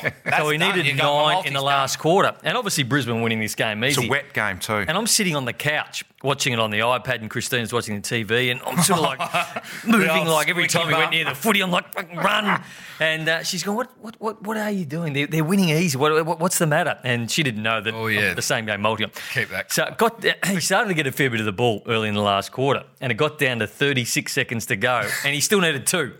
time. 0.00 0.12
Oh, 0.26 0.30
so 0.38 0.48
he 0.50 0.58
needed 0.58 0.86
You 0.86 0.96
got 0.96 1.24
my 1.26 1.34
nine 1.34 1.46
in 1.46 1.52
the 1.52 1.60
last 1.62 1.96
done. 1.96 2.02
quarter. 2.02 2.36
And 2.42 2.56
obviously 2.56 2.84
Brisbane 2.84 3.20
winning 3.22 3.40
this 3.40 3.54
game 3.54 3.84
easy. 3.84 4.00
It's 4.00 4.08
a 4.08 4.10
wet 4.10 4.32
game 4.32 4.58
too. 4.58 4.72
And 4.88 4.92
I'm 4.92 5.06
sitting 5.06 5.36
on 5.36 5.44
the 5.44 5.52
couch 5.52 6.04
watching 6.24 6.52
it 6.52 6.58
on 6.58 6.70
the 6.70 6.80
iPad, 6.80 7.20
and 7.20 7.30
Christine's 7.30 7.72
watching 7.72 7.94
the 7.94 8.00
TV, 8.00 8.50
and 8.50 8.60
I'm 8.66 8.82
sort 8.82 8.98
of 8.98 9.04
like 9.04 9.64
moving 9.86 10.26
like 10.26 10.48
every 10.48 10.66
time 10.66 10.88
we 10.88 10.94
went 10.94 11.12
near 11.12 11.26
the 11.26 11.34
footy, 11.36 11.60
I'm 11.60 11.70
like, 11.70 11.94
run. 12.16 12.60
And 13.00 13.28
uh, 13.28 13.42
she's 13.42 13.64
going, 13.64 13.76
what, 13.76 13.90
what, 14.00 14.20
what, 14.20 14.42
what 14.44 14.56
are 14.56 14.70
you 14.70 14.84
doing? 14.84 15.14
They're, 15.14 15.26
they're 15.26 15.42
winning 15.42 15.70
easy. 15.70 15.98
What, 15.98 16.24
what, 16.24 16.38
what's 16.38 16.58
the 16.58 16.66
matter? 16.68 16.96
And 17.02 17.28
she 17.28 17.42
didn't 17.42 17.64
know 17.64 17.80
that 17.80 17.92
Oh, 17.92 18.06
yeah. 18.06 18.34
the 18.34 18.40
same 18.40 18.66
game 18.66 18.82
multi. 18.82 19.06
Keep 19.32 19.48
that. 19.48 19.72
So 19.72 19.92
got 19.98 20.24
he 20.46 20.60
started 20.60 20.88
to 20.90 20.94
get 20.94 21.04
a 21.08 21.10
fair 21.10 21.28
bit 21.28 21.40
of 21.40 21.46
the 21.46 21.52
ball 21.52 21.82
early 21.86 22.08
in 22.08 22.14
the 22.14 22.22
last 22.22 22.52
quarter, 22.52 22.84
and 23.00 23.10
it 23.10 23.16
got 23.16 23.36
down 23.40 23.58
to 23.58 23.66
36 23.66 24.32
seconds 24.32 24.66
to 24.66 24.76
go, 24.76 25.08
and 25.24 25.34
he 25.34 25.40
still 25.40 25.60
needed 25.60 25.88
two. 25.88 26.14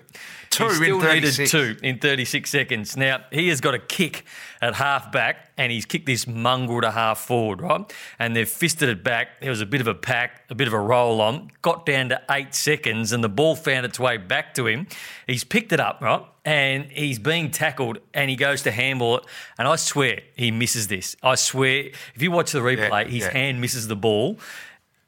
Two 0.54 0.66
in 0.66 0.74
still 0.74 0.98
needed 1.00 1.34
36. 1.34 1.50
two 1.50 1.76
in 1.82 1.98
36 1.98 2.50
seconds. 2.50 2.96
Now, 2.96 3.24
he 3.30 3.48
has 3.48 3.60
got 3.60 3.74
a 3.74 3.78
kick 3.78 4.24
at 4.60 4.74
half 4.74 5.12
back 5.12 5.50
and 5.56 5.70
he's 5.70 5.84
kicked 5.84 6.06
this 6.06 6.26
mongrel 6.26 6.80
to 6.80 6.90
half 6.90 7.18
forward, 7.18 7.60
right? 7.60 7.92
And 8.18 8.34
they've 8.34 8.48
fisted 8.48 8.88
it 8.88 9.04
back. 9.04 9.40
There 9.40 9.50
was 9.50 9.60
a 9.60 9.66
bit 9.66 9.80
of 9.80 9.86
a 9.86 9.94
pack, 9.94 10.44
a 10.50 10.54
bit 10.54 10.66
of 10.66 10.74
a 10.74 10.78
roll 10.78 11.20
on, 11.20 11.50
got 11.62 11.86
down 11.86 12.08
to 12.10 12.22
eight 12.30 12.54
seconds 12.54 13.12
and 13.12 13.22
the 13.22 13.28
ball 13.28 13.56
found 13.56 13.86
its 13.86 13.98
way 13.98 14.16
back 14.16 14.54
to 14.54 14.66
him. 14.66 14.86
He's 15.26 15.44
picked 15.44 15.72
it 15.72 15.80
up, 15.80 16.00
right? 16.00 16.24
And 16.44 16.86
he's 16.86 17.18
being 17.18 17.50
tackled 17.50 17.98
and 18.12 18.30
he 18.30 18.36
goes 18.36 18.62
to 18.62 18.70
handball 18.70 19.18
it. 19.18 19.24
And 19.58 19.66
I 19.66 19.76
swear 19.76 20.20
he 20.36 20.50
misses 20.50 20.88
this. 20.88 21.16
I 21.22 21.34
swear, 21.36 21.90
if 22.14 22.22
you 22.22 22.30
watch 22.30 22.52
the 22.52 22.60
replay, 22.60 23.06
his 23.06 23.24
yeah. 23.24 23.30
hand 23.30 23.60
misses 23.60 23.88
the 23.88 23.96
ball. 23.96 24.38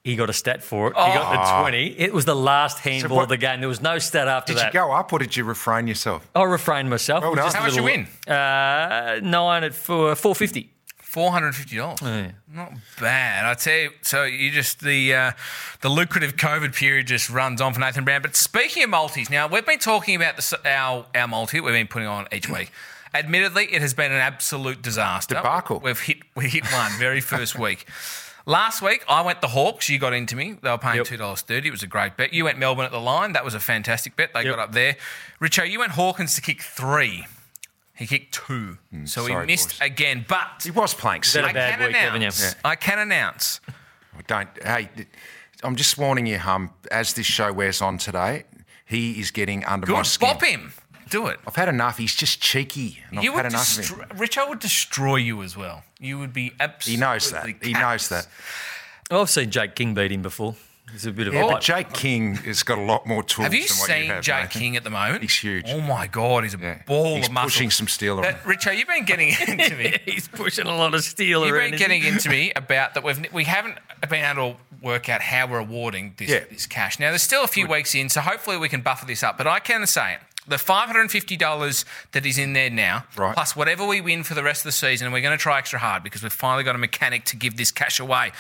He 0.07 0.15
got 0.17 0.31
a 0.31 0.33
stat 0.33 0.63
for 0.63 0.87
it. 0.89 0.91
He 0.97 1.01
got 1.15 1.33
the 1.33 1.61
20. 1.63 1.99
It 1.99 2.15
was 2.15 2.25
the 2.25 2.37
last 2.37 2.79
handball 2.79 3.17
what- 3.17 3.23
of 3.25 3.29
the 3.29 3.37
game. 3.37 3.59
There 3.61 3.69
was 3.69 3.81
no 3.83 3.99
stat 3.99 4.29
after 4.29 4.55
that. 4.55 4.59
Did 4.59 4.67
you 4.75 4.81
that. 4.81 4.87
go 4.89 4.93
up 4.93 5.13
or 5.13 5.19
did 5.19 5.37
you 5.37 5.43
refrain 5.45 5.89
yourself? 5.89 6.27
I 6.35 6.45
refrained 6.45 6.89
myself. 6.89 7.23
Well 7.23 7.33
It 7.33 7.37
was 7.37 7.39
done. 7.39 7.47
just 7.47 7.57
a 7.57 7.59
How 7.59 7.65
much 7.67 7.75
you 7.77 7.83
little- 7.83 8.05
win? 8.27 8.35
Uh, 8.35 9.21
nine 9.23 9.65
at 9.65 9.75
four, 9.75 10.15
450. 10.15 10.71
Four 11.03 11.33
hundred 11.33 11.47
and 11.47 11.57
fifty 11.57 11.77
dollars. 11.77 12.01
Not 12.53 12.73
bad. 13.01 13.47
I 13.47 13.55
tell 13.55 13.75
you. 13.75 13.91
So 14.03 14.25
you 14.25 14.51
just 14.51 14.81
the 14.81 15.15
uh, 15.15 15.33
the 15.81 15.89
lucrative 15.89 16.37
COVID 16.37 16.75
period 16.75 17.07
just 17.07 17.31
runs 17.31 17.61
on 17.63 17.73
for 17.73 17.81
Nathan 17.81 18.05
Brown. 18.05 18.21
But 18.23 18.37
speaking 18.37 18.83
of 18.85 18.91
multis, 18.91 19.31
now 19.31 19.47
we've 19.47 19.65
been 19.65 19.79
talking 19.79 20.15
about 20.15 20.37
the, 20.37 20.59
our 20.67 21.07
our 21.15 21.27
multi 21.27 21.59
we've 21.61 21.73
been 21.73 21.87
putting 21.87 22.07
on 22.09 22.27
each 22.33 22.51
week. 22.51 22.71
Admittedly, 23.15 23.65
it 23.73 23.81
has 23.81 23.95
been 23.95 24.13
an 24.13 24.19
absolute 24.21 24.83
disaster. 24.83 25.37
Debacle. 25.37 25.81
We've 25.81 25.99
hit 25.99 26.19
we 26.35 26.49
hit 26.51 26.65
one 26.71 26.93
very 26.99 27.23
first 27.23 27.59
week. 27.59 27.87
Last 28.49 28.81
week, 28.81 29.05
I 29.09 29.23
went 29.23 29.41
the 29.41 29.49
Hawks. 29.49 29.89
You 29.89 29.99
got 29.99 30.13
into 30.13 30.37
me. 30.37 30.57
They 30.63 30.71
were 30.71 30.79
paying 30.79 30.97
Yep. 30.99 31.07
two 31.07 31.17
dollars 31.17 31.41
thirty. 31.41 31.67
It 31.69 31.73
was 31.73 31.83
a 31.83 31.89
great 31.89 32.17
bet. 32.17 32.33
You 32.33 32.45
went 32.45 32.59
Melbourne 32.59 32.85
at 32.85 32.93
the 32.93 33.01
line. 33.01 33.33
That 33.33 33.45
was 33.45 33.55
a 33.55 33.61
fantastic 33.61 34.15
bet. 34.15 34.33
They 34.35 34.43
Yep. 34.45 34.55
got 34.57 34.59
up 34.63 34.73
there. 34.73 34.97
Richo, 35.41 35.69
you 35.69 35.81
went 35.81 35.93
Hawkins 35.93 36.37
to 36.37 36.41
kick 36.41 36.63
three. 36.63 37.27
He 37.95 38.07
kicked 38.07 38.33
two, 38.35 38.79
so 39.07 39.27
he 39.27 39.35
Mm, 39.35 39.47
missed 39.47 39.71
boys. 39.71 39.81
again. 39.81 40.25
But 40.29 40.61
He 40.63 40.71
was 40.71 40.95
playing 40.95 41.23
that 41.23 41.27
silly. 41.27 41.51
a 41.51 41.55
bad 41.55 41.79
can 41.79 41.87
week, 41.89 41.97
haven't 41.97 42.23
announce, 42.23 42.55
I 42.65 42.77
can 42.77 42.99
announce. 43.01 43.61
Don't. 44.29 44.49
Hey, 44.63 44.91
I'm 45.65 45.75
just 45.77 45.99
warning 45.99 46.27
you, 46.27 46.39
Hum. 46.39 46.71
As 46.91 47.15
this 47.15 47.27
show 47.27 47.53
wears 47.53 47.81
on 47.83 47.99
today, 47.99 48.45
he 48.85 49.19
is 49.19 49.31
getting 49.33 49.65
under 49.65 49.87
my 49.89 49.99
Good, 50.01 50.07
skin. 50.07 50.29
bop 50.29 50.45
him. 50.45 50.73
Do 51.09 51.27
it. 51.29 51.39
I've 51.47 51.57
had 51.57 51.69
enough. 51.69 51.99
He's 51.99 52.15
just 52.15 52.41
cheeky. 52.41 52.99
And 53.11 53.23
You 53.23 53.31
I've 53.31 53.37
would 53.37 53.45
had 53.45 53.53
enough 53.53 53.79
of 53.79 53.85
him. 53.89 54.09
destroy, 54.09 54.27
Richo 54.45 54.49
would 54.49 54.59
destroy 54.59 55.17
you 55.17 55.43
as 55.43 55.57
well. 55.57 55.85
You 56.01 56.19
would 56.19 56.33
be 56.33 56.53
absolutely. 56.59 56.93
He 56.95 57.01
knows 57.01 57.31
that. 57.31 57.47
He 57.63 57.73
knows 57.73 58.09
that. 58.09 58.27
I've 59.11 59.31
seen 59.31 59.51
Jake 59.51 59.75
King 59.77 59.95
beat 59.95 60.11
him 60.11 60.23
before. 60.23 60.57
He's 60.93 61.05
a 61.07 61.11
bit 61.13 61.27
of 61.27 61.35
Yeah, 61.35 61.45
a 61.47 61.49
but 61.49 61.63
Jake 61.63 61.93
King 61.93 62.35
has 62.37 62.63
got 62.63 62.79
a 62.79 62.83
lot 62.83 63.07
more 63.07 63.23
tools 63.25 63.45
Have 63.47 63.55
you 63.55 63.67
than 63.67 63.77
what 63.79 63.87
seen 63.89 64.05
you 64.05 64.13
have, 64.13 64.23
Jake 64.23 64.37
Nathan. 64.45 64.61
King 64.61 64.77
at 64.77 64.85
the 64.85 64.91
moment? 64.91 65.23
He's 65.23 65.35
huge. 65.37 65.65
Oh 65.69 65.81
my 65.81 66.07
god, 66.07 66.45
he's 66.45 66.55
a 66.55 66.59
Yeah. 66.59 66.79
ball 66.87 67.17
He's 67.17 67.27
of 67.27 67.33
muscle. 67.33 67.49
He's 67.49 67.55
pushing 67.55 67.71
some 67.73 67.89
steel 67.89 68.17
But, 68.17 68.25
around. 68.27 68.39
Richo, 68.41 68.77
you've 68.77 68.87
been 68.87 69.05
getting 69.05 69.29
into 69.49 69.75
me. 69.77 69.97
He's 70.05 70.29
pushing 70.29 70.67
a 70.67 70.77
lot 70.77 70.95
of 70.95 71.03
steel 71.03 71.41
around. 71.43 71.47
You've 71.49 71.55
around. 71.57 71.65
been 71.71 71.75
isn't 71.75 71.89
getting 71.89 72.03
he? 72.03 72.09
into 72.09 72.29
me 72.31 72.53
about 72.55 72.95
that 72.95 73.03
we've 73.03 73.33
we 73.33 73.45
haven't 73.45 73.79
been 74.09 74.25
able 74.25 74.55
to 74.55 74.57
work 74.81 75.09
out 75.09 75.23
how 75.23 75.49
we're 75.49 75.59
awarding 75.59 76.15
this, 76.19 76.31
Yeah. 76.31 76.45
this 76.51 76.67
cash. 76.67 77.01
Now 77.01 77.11
there's 77.11 77.23
still 77.23 77.43
a 77.43 77.49
few 77.49 77.67
weeks 77.67 77.93
in, 77.95 78.09
so 78.09 78.21
hopefully 78.21 78.57
we 78.57 78.69
can 78.69 78.81
buffer 78.81 79.07
this 79.07 79.23
up. 79.25 79.37
But 79.39 79.47
I 79.49 79.59
can 79.59 79.87
say 79.89 80.15
it. 80.15 80.21
The 80.49 80.59
five 80.59 80.87
hundred 80.87 81.03
and 81.03 81.11
fifty 81.11 81.37
dollars 81.37 81.85
that 82.13 82.25
is 82.27 82.39
in 82.39 82.53
there 82.53 82.71
now, 82.71 83.05
Right. 83.17 83.35
plus 83.35 83.57
whatever 83.57 83.85
we 83.87 84.01
win 84.01 84.23
for 84.23 84.35
the 84.35 84.43
rest 84.43 84.61
of 84.61 84.65
the 84.69 84.73
season, 84.73 85.07
and 85.07 85.13
we're 85.13 85.21
going 85.23 85.37
to 85.37 85.43
try 85.43 85.59
extra 85.59 85.79
hard 85.79 86.03
because 86.03 86.23
we've 86.23 86.33
finally 86.33 86.63
got 86.65 86.75
a 86.75 86.79
mechanic 86.79 87.25
to 87.27 87.37
give 87.37 87.57
this 87.57 87.71
cash 87.71 87.99
away. 88.01 88.33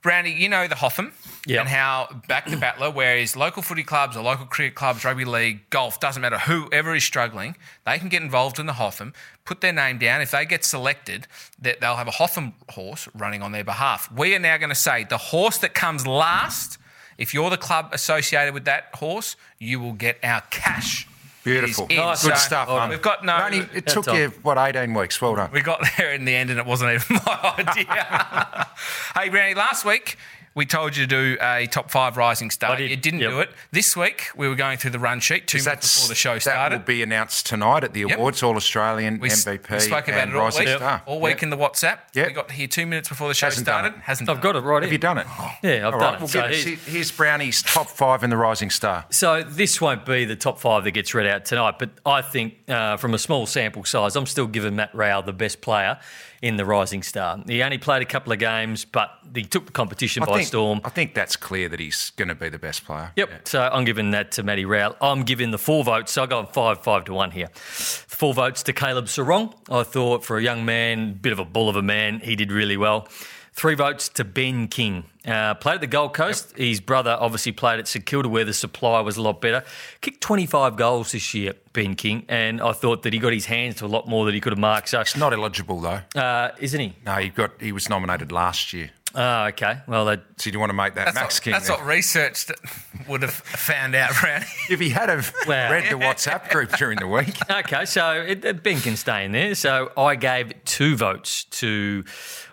Brownie, 0.00 0.32
you 0.32 0.48
know 0.48 0.68
the 0.68 0.76
Hotham 0.76 1.12
Yeah. 1.44 1.58
and 1.60 1.68
how 1.68 2.08
back 2.28 2.46
to 2.46 2.56
battler, 2.56 2.88
whereas 2.88 3.34
local 3.34 3.62
footy 3.62 3.82
clubs 3.82 4.16
or 4.16 4.22
local 4.22 4.46
cricket 4.46 4.76
clubs, 4.76 5.04
rugby 5.04 5.24
league, 5.24 5.68
golf, 5.70 5.98
doesn't 5.98 6.22
matter, 6.22 6.38
whoever 6.38 6.94
is 6.94 7.02
struggling, 7.02 7.56
they 7.84 7.98
can 7.98 8.08
get 8.08 8.22
involved 8.22 8.60
in 8.60 8.66
the 8.66 8.74
Hotham, 8.74 9.12
put 9.44 9.60
their 9.60 9.72
name 9.72 9.98
down. 9.98 10.20
If 10.20 10.30
they 10.30 10.44
get 10.46 10.64
selected, 10.64 11.26
that 11.60 11.80
they'll 11.80 11.96
have 11.96 12.06
a 12.06 12.12
Hotham 12.12 12.54
horse 12.70 13.08
running 13.12 13.42
on 13.42 13.50
their 13.50 13.64
behalf. 13.64 14.10
We 14.12 14.36
are 14.36 14.38
now 14.38 14.56
going 14.56 14.68
to 14.68 14.74
say 14.76 15.02
the 15.02 15.18
horse 15.18 15.58
that 15.58 15.74
comes 15.74 16.06
last, 16.06 16.78
if 17.18 17.34
you're 17.34 17.50
the 17.50 17.56
club 17.58 17.88
associated 17.92 18.54
with 18.54 18.66
that 18.66 18.90
horse, 18.94 19.34
you 19.58 19.80
will 19.80 19.94
get 19.94 20.18
our 20.22 20.42
cash. 20.50 21.08
Beautiful. 21.48 21.84
Is 21.84 21.96
Good 21.96 22.08
insane. 22.30 22.36
stuff, 22.36 22.68
hon. 22.68 22.90
We've 22.90 23.02
got 23.02 23.24
no. 23.24 23.36
It, 23.36 23.42
only, 23.42 23.58
it 23.74 23.86
took 23.86 24.08
all. 24.08 24.16
you, 24.16 24.28
what, 24.42 24.58
18 24.58 24.92
weeks? 24.94 25.20
Well 25.20 25.34
done. 25.34 25.50
We 25.52 25.60
got 25.60 25.82
there 25.96 26.12
in 26.12 26.24
the 26.24 26.34
end, 26.34 26.50
and 26.50 26.58
it 26.58 26.66
wasn't 26.66 26.92
even 26.92 27.16
my 27.26 27.54
idea. 27.58 28.66
hey, 29.14 29.28
Brownie, 29.28 29.54
last 29.54 29.84
week 29.84 30.16
we 30.54 30.66
told 30.66 30.96
you 30.96 31.06
to 31.06 31.06
do 31.06 31.36
a 31.40 31.66
top 31.66 31.90
five 31.90 32.16
rising 32.16 32.50
star. 32.50 32.76
Did, 32.76 32.90
You 32.90 32.96
didn't 32.96 33.20
yep. 33.20 33.30
do 33.30 33.40
it. 33.40 33.50
This 33.70 33.96
week 33.96 34.26
we 34.36 34.48
were 34.48 34.54
going 34.54 34.78
through 34.78 34.90
the 34.90 34.98
run 34.98 35.20
sheet 35.20 35.46
two 35.46 35.58
minutes 35.62 35.94
before 35.94 36.08
the 36.08 36.14
show 36.14 36.38
started. 36.38 36.78
That 36.80 36.80
will 36.80 36.86
be 36.86 37.02
announced 37.02 37.46
tonight 37.46 37.84
at 37.84 37.92
the 37.94 38.00
Yep. 38.00 38.18
awards, 38.18 38.42
All 38.42 38.56
Australian 38.56 39.18
we, 39.20 39.28
MVP. 39.30 39.70
we 39.70 39.80
spoke 39.80 40.08
about 40.08 40.20
and 40.20 40.30
it 40.30 40.36
all 40.36 40.42
Rising 40.44 40.66
week, 40.66 40.76
Star. 40.76 41.02
all 41.06 41.20
week 41.20 41.34
Yep. 41.36 41.42
in 41.44 41.50
the 41.50 41.56
WhatsApp. 41.56 41.98
Yep. 42.14 42.26
We 42.26 42.32
got 42.32 42.50
here 42.50 42.66
two 42.66 42.86
minutes 42.86 43.08
before 43.08 43.28
the 43.28 43.34
show 43.34 43.46
Hasn't 43.46 43.66
done 43.66 43.80
started. 43.84 43.98
it. 43.98 44.02
Hasn't. 44.04 44.28
I've 44.28 44.36
done 44.40 44.52
got 44.54 44.56
it 44.56 44.60
right 44.60 44.82
Have 44.82 44.90
here. 44.90 44.92
you 44.92 44.98
done 44.98 45.18
it? 45.18 45.26
Yeah, 45.62 45.86
I've 45.88 45.94
All 45.94 46.00
done 46.00 46.00
right, 46.00 46.14
it. 46.14 46.18
we'll 46.20 46.28
So 46.28 46.40
get 46.42 46.50
here's- 46.54 46.80
Here's 46.86 47.10
Brownie's 47.12 47.62
top 47.62 47.88
five 47.88 48.22
in 48.24 48.30
the 48.30 48.36
Rising 48.36 48.70
Star. 48.70 49.04
So 49.10 49.42
this 49.42 49.80
won't 49.80 50.04
be 50.04 50.24
the 50.24 50.36
top 50.36 50.58
five 50.60 50.84
that 50.84 50.90
gets 50.92 51.14
read 51.14 51.26
out 51.26 51.44
tonight, 51.44 51.74
but 51.78 51.90
I 52.06 52.22
think 52.22 52.54
uh, 52.68 52.96
from 52.96 53.14
a 53.14 53.18
small 53.18 53.46
sample 53.46 53.84
size, 53.84 54.16
I'm 54.16 54.26
still 54.26 54.46
giving 54.46 54.76
Matt 54.76 54.94
Rowell 54.94 55.22
the 55.22 55.32
best 55.32 55.60
player 55.60 55.98
in 56.40 56.56
the 56.56 56.64
Rising 56.64 57.02
Star. 57.02 57.42
He 57.46 57.62
only 57.62 57.78
played 57.78 58.02
a 58.02 58.04
couple 58.04 58.32
of 58.32 58.38
games, 58.38 58.84
but 58.84 59.10
he 59.34 59.44
took 59.44 59.66
the 59.66 59.72
competition 59.72 60.22
I 60.22 60.26
by 60.26 60.36
think, 60.36 60.48
storm. 60.48 60.80
I 60.84 60.90
think 60.90 61.14
that's 61.14 61.36
clear 61.36 61.68
that 61.68 61.80
he's 61.80 62.10
going 62.10 62.28
to 62.28 62.34
be 62.34 62.48
the 62.48 62.58
best 62.58 62.84
player. 62.84 63.12
Yep. 63.16 63.48
So 63.48 63.62
I'm 63.72 63.84
giving 63.84 64.12
that 64.12 64.32
to 64.32 64.42
Matty 64.42 64.64
Rowell. 64.64 64.96
I'm 65.00 65.22
giving 65.24 65.50
the 65.50 65.58
four 65.58 65.84
votes. 65.84 66.12
So 66.12 66.22
I 66.22 66.26
got 66.26 66.54
five, 66.54 66.82
five 66.82 67.04
to 67.06 67.12
one 67.12 67.30
here. 67.30 67.48
Four 67.54 68.34
votes 68.34 68.62
to 68.64 68.72
Caleb 68.72 69.06
Serong. 69.06 69.52
I 69.70 69.82
thought 69.82 70.24
for 70.24 70.38
a 70.38 70.42
young 70.42 70.64
man, 70.64 71.14
bit 71.14 71.32
of 71.32 71.38
a 71.38 71.44
bull 71.44 71.68
of 71.68 71.76
a 71.76 71.82
man, 71.82 72.20
he 72.20 72.36
did 72.36 72.52
really 72.52 72.76
well. 72.76 73.08
Three 73.58 73.74
votes 73.74 74.08
to 74.10 74.22
Ben 74.22 74.68
King. 74.68 75.02
Uh, 75.26 75.52
played 75.54 75.74
at 75.74 75.80
the 75.80 75.88
Gold 75.88 76.14
Coast. 76.14 76.56
His 76.56 76.80
brother 76.80 77.16
obviously 77.18 77.50
played 77.50 77.80
at 77.80 77.88
St 77.88 78.06
Kilda, 78.06 78.28
where 78.28 78.44
the 78.44 78.52
supply 78.54 79.00
was 79.00 79.16
a 79.16 79.22
lot 79.22 79.40
better. 79.40 79.64
Kicked 80.00 80.20
25 80.20 80.76
goals 80.76 81.10
this 81.10 81.34
year, 81.34 81.54
Ben 81.72 81.96
King, 81.96 82.24
and 82.28 82.60
I 82.60 82.70
thought 82.70 83.02
that 83.02 83.12
he 83.12 83.18
got 83.18 83.32
his 83.32 83.46
hands 83.46 83.74
to 83.78 83.86
a 83.86 83.88
lot 83.88 84.06
more 84.06 84.26
that 84.26 84.34
he 84.34 84.40
could 84.40 84.52
have 84.52 84.60
marked. 84.60 84.90
So, 84.90 85.00
He's 85.00 85.16
not 85.16 85.32
eligible 85.32 85.80
though. 85.80 86.02
uh, 86.14 86.52
isn't 86.60 86.78
he? 86.80 86.94
No, 87.04 87.16
he 87.16 87.30
got 87.30 87.60
he 87.60 87.72
was 87.72 87.88
nominated 87.88 88.30
last 88.30 88.72
year. 88.72 88.90
Oh, 89.14 89.44
okay. 89.46 89.78
Well, 89.88 90.04
that, 90.04 90.22
So 90.36 90.50
do 90.50 90.54
you 90.54 90.60
want 90.60 90.68
to 90.70 90.74
make 90.74 90.94
that 90.96 91.06
That's, 91.06 91.14
Max 91.14 91.36
what, 91.36 91.42
King? 91.44 91.52
that's 91.54 91.68
then? 91.68 91.78
what 91.78 91.86
research 91.86 92.44
that 92.46 92.58
would 93.08 93.22
have 93.22 93.32
found 93.32 93.94
out, 93.94 94.10
Brownie. 94.20 94.44
if 94.70 94.78
he 94.80 94.90
had 94.90 95.08
have 95.08 95.32
Wow. 95.46 95.72
read 95.72 95.84
the 95.90 95.96
WhatsApp 95.96 96.50
group 96.50 96.72
during 96.76 96.98
the 96.98 97.08
week. 97.08 97.34
Okay, 97.50 97.86
so 97.86 98.12
it, 98.12 98.44
it- 98.44 98.62
Ben 98.62 98.78
can 98.80 98.96
stay 98.96 99.24
in 99.24 99.32
there. 99.32 99.54
So 99.54 99.90
I 99.96 100.14
gave 100.14 100.52
two 100.64 100.94
votes 100.96 101.44
to, 101.44 102.04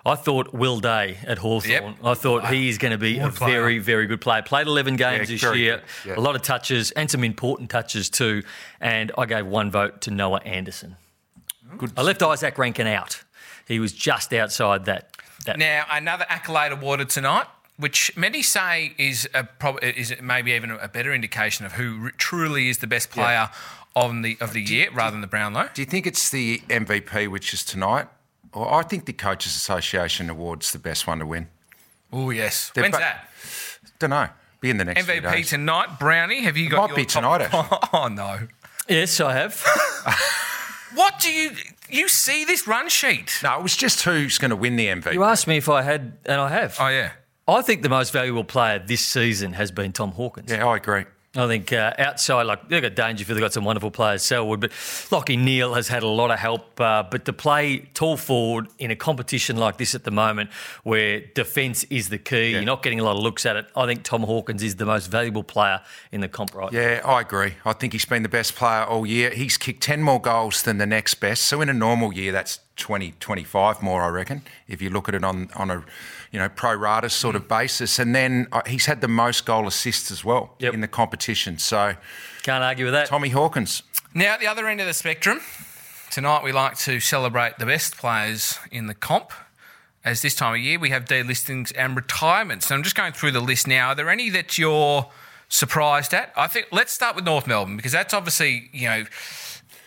I 0.06 0.16
thought 0.16 0.54
Will 0.54 0.80
Day 0.80 1.18
at 1.28 1.40
Hawthorn. 1.40 1.72
Yep. 1.72 1.96
I 2.04 2.14
thought 2.14 2.48
he 2.48 2.70
is 2.70 2.78
going 2.78 2.94
to 2.94 2.98
be 2.98 3.20
a 3.20 3.30
player. 3.30 3.60
very, 3.62 3.80
very 3.80 4.08
good 4.08 4.22
player. 4.22 4.42
Played 4.42 4.68
11 4.68 4.96
games 4.96 5.30
Yeah, 5.30 5.36
this 5.50 5.58
year. 5.58 5.84
Yeah. 6.06 6.16
a 6.18 6.22
lot 6.22 6.36
of 6.36 6.42
touches 6.42 6.92
and 6.92 7.12
some 7.12 7.24
important 7.26 7.70
touches 7.70 8.10
too. 8.10 8.44
And 8.80 9.12
I 9.18 9.26
gave 9.26 9.46
one 9.46 9.72
vote 9.72 10.02
to 10.02 10.12
Noah 10.12 10.40
Anderson. 10.46 10.96
Good. 11.78 11.92
I 11.98 12.02
left 12.04 12.22
Izak 12.22 12.58
Rankine 12.58 12.88
out. 12.88 13.22
He 13.68 13.80
was 13.80 13.92
just 13.92 14.32
outside 14.34 14.86
that. 14.86 15.10
That 15.46 15.58
Now, 15.60 15.86
another 15.92 16.26
accolade 16.30 16.72
awarded 16.72 17.10
tonight, 17.10 17.48
which 17.78 18.16
many 18.16 18.42
say 18.42 18.94
is 18.98 19.28
a 19.34 19.44
prob- 19.44 19.84
is 19.84 20.14
maybe 20.22 20.52
even 20.52 20.72
a 20.72 20.88
better 20.88 21.14
indication 21.14 21.66
of 21.66 21.74
who 21.74 22.06
r- 22.06 22.12
truly 22.18 22.70
is 22.70 22.78
the 22.80 22.88
best 22.88 23.10
player 23.12 23.50
on 23.96 24.22
the 24.22 24.38
of 24.42 24.54
the 24.54 24.62
year, 24.62 24.90
rather 24.94 25.12
than 25.12 25.22
the 25.22 25.28
Brownlow. 25.28 25.70
Do 25.74 25.82
you 25.82 25.86
think 25.86 26.06
it's 26.08 26.30
the 26.30 26.60
MVP, 26.70 27.28
which 27.30 27.54
is 27.54 27.64
tonight? 27.64 28.08
Or 28.54 28.74
I 28.74 28.84
think 28.84 29.06
the 29.06 29.14
Coaches 29.14 29.56
Association 29.56 30.30
awards 30.30 30.72
the 30.72 30.80
best 30.80 31.06
one 31.08 31.20
to 31.20 31.26
win. 31.26 31.48
Oh 32.14 32.30
yes, 32.30 32.72
They're 32.74 32.84
when's 32.84 32.96
ba- 32.96 33.00
that? 33.00 33.30
Don't 34.00 34.10
know. 34.12 34.30
Be 34.62 34.70
in 34.70 34.78
the 34.78 34.86
next 34.86 35.04
few 35.06 35.14
MVP 35.22 35.32
days. 35.32 35.50
tonight, 35.50 36.00
Brownie. 36.00 36.42
Have 36.44 36.56
you 36.58 36.70
got 36.70 36.78
might 36.82 36.88
your 36.90 36.96
be 36.96 37.06
top- 37.06 37.40
tonight, 37.52 37.90
Oh 37.94 38.08
no! 38.08 38.48
yes, 38.88 39.20
I 39.20 39.34
have. 39.34 39.62
What 40.96 41.20
do 41.20 41.30
you 41.30 41.52
you 41.90 42.08
see 42.08 42.46
this 42.46 42.68
run 42.68 42.90
sheet? 42.90 43.40
No, 43.44 43.58
it 43.58 43.64
was 43.64 43.76
just 43.76 44.04
who's 44.04 44.38
going 44.38 44.50
to 44.50 44.56
win 44.56 44.76
the 44.76 44.88
MVP. 44.88 45.14
you 45.14 45.24
asked 45.24 45.48
me 45.48 45.58
if 45.58 45.70
I 45.70 45.82
had, 45.82 46.18
and 46.26 46.40
I 46.42 46.50
have. 46.50 46.78
Oh 46.80 46.88
yeah. 46.88 47.12
I 47.48 47.62
think 47.62 47.84
the 47.84 47.90
most 47.90 48.12
valuable 48.12 48.44
player 48.44 48.80
this 48.80 49.02
season 49.02 49.54
has 49.54 49.72
been 49.72 49.92
Tom 49.92 50.12
Hawkins. 50.12 50.52
Yeah, 50.52 50.66
I 50.66 50.78
agree. 50.78 51.06
I 51.38 51.48
think 51.48 51.74
uh, 51.74 51.94
outside, 51.98 52.44
like 52.44 52.70
they've 52.70 52.82
got 52.82 52.96
Dangerfield, 52.96 53.36
they've 53.38 53.44
got 53.44 53.54
some 53.54 53.66
wonderful 53.66 53.92
players, 53.92 54.24
Selwood, 54.24 54.62
but 54.62 54.72
Lachie 54.72 55.38
Neale 55.38 55.74
has 55.74 55.88
had 55.88 56.04
a 56.04 56.08
lot 56.08 56.32
of 56.32 56.40
help. 56.40 56.80
Uh, 56.80 57.04
but 57.04 57.26
to 57.26 57.34
play 57.34 57.80
tall 57.94 58.18
forward 58.18 58.68
in 58.80 58.92
a 58.92 58.96
competition 58.96 59.58
like 59.58 59.78
this 59.78 59.96
at 59.96 60.04
the 60.04 60.12
moment, 60.12 60.50
where 60.84 61.22
defence 61.34 61.84
is 61.86 62.10
the 62.10 62.18
key, 62.18 62.52
you're 62.52 62.62
not 62.62 62.84
getting 62.84 63.00
a 63.00 63.04
lot 63.04 63.18
of 63.18 63.24
looks 63.24 63.46
at 63.46 63.56
it. 63.56 63.66
I 63.76 63.86
think 63.86 64.04
Tom 64.04 64.24
Hawkins 64.24 64.64
is 64.64 64.78
the 64.78 64.86
most 64.86 65.08
valuable 65.08 65.44
player 65.44 65.82
in 66.12 66.22
the 66.22 66.30
comp 66.30 66.56
right 66.56 66.72
now. 66.72 66.80
Yeah, 66.80 67.02
I 67.04 67.22
agree. 67.22 67.56
I 67.66 67.74
think 67.74 67.94
he's 67.94 68.06
been 68.06 68.24
the 68.24 68.30
best 68.30 68.56
player 68.56 68.84
all 68.84 69.06
year. 69.06 69.30
He's 69.32 69.58
kicked 69.58 69.84
10 69.84 70.02
more 70.02 70.22
goals 70.22 70.64
than 70.64 70.78
the 70.78 70.86
next 70.86 71.16
best. 71.16 71.44
So 71.44 71.62
in 71.62 71.70
a 71.70 71.74
normal 71.74 72.14
year, 72.14 72.32
that's 72.32 72.60
20, 72.78 73.14
25 73.20 73.82
more, 73.82 74.04
I 74.04 74.10
reckon, 74.10 74.42
if 74.68 74.82
you 74.82 74.90
look 74.90 75.08
at 75.10 75.16
it 75.16 75.24
on, 75.24 75.50
on 75.56 75.72
a 75.72 75.84
you 76.36 76.42
know 76.42 76.50
pro 76.50 76.74
rata 76.76 77.10
sort 77.10 77.34
of 77.38 77.48
basis. 77.48 77.98
And 77.98 78.14
then 78.14 78.48
uh, 78.52 78.62
he's 78.68 78.86
had 78.88 79.00
the 79.00 79.08
most 79.08 79.46
goal 79.46 79.68
assists 79.68 80.12
as 80.12 80.26
well 80.26 80.54
Yep. 80.60 80.74
in 80.74 80.82
the 80.82 80.88
competition. 80.90 81.58
So 81.60 81.96
Can't 82.44 82.62
argue 82.62 82.84
with 82.84 82.94
that. 82.94 83.08
Tommy 83.08 83.30
Hawkins. 83.30 83.84
Now 84.14 84.34
at 84.34 84.42
the 84.42 84.48
other 84.48 84.68
end 84.68 84.82
of 84.82 84.86
the 84.88 84.94
spectrum, 84.94 85.40
tonight 86.12 86.44
we 86.44 86.52
like 86.52 86.78
to 86.80 87.00
celebrate 87.00 87.58
the 87.58 87.66
best 87.66 87.96
players 87.98 88.60
in 88.70 88.88
the 88.88 88.94
comp. 88.94 89.32
As 90.04 90.22
this 90.22 90.36
time 90.36 90.56
of 90.56 90.60
year 90.60 90.78
we 90.78 90.90
have 90.90 91.06
delistings 91.06 91.72
and 91.78 91.96
retirements. 91.96 92.70
And 92.70 92.76
I'm 92.78 92.84
just 92.84 92.98
going 92.98 93.14
through 93.14 93.32
the 93.32 93.40
list 93.40 93.66
now. 93.66 93.88
Are 93.92 93.96
there 93.96 94.10
any 94.10 94.30
that 94.32 94.58
you're 94.58 95.10
surprised 95.48 96.14
at? 96.14 96.34
I 96.36 96.48
think 96.48 96.68
let's 96.74 96.92
start 96.94 97.16
with 97.16 97.24
North 97.24 97.48
Melbourne 97.48 97.78
because 97.78 97.94
that's 97.94 98.14
obviously 98.14 98.70
you 98.74 98.90
know. 98.90 99.06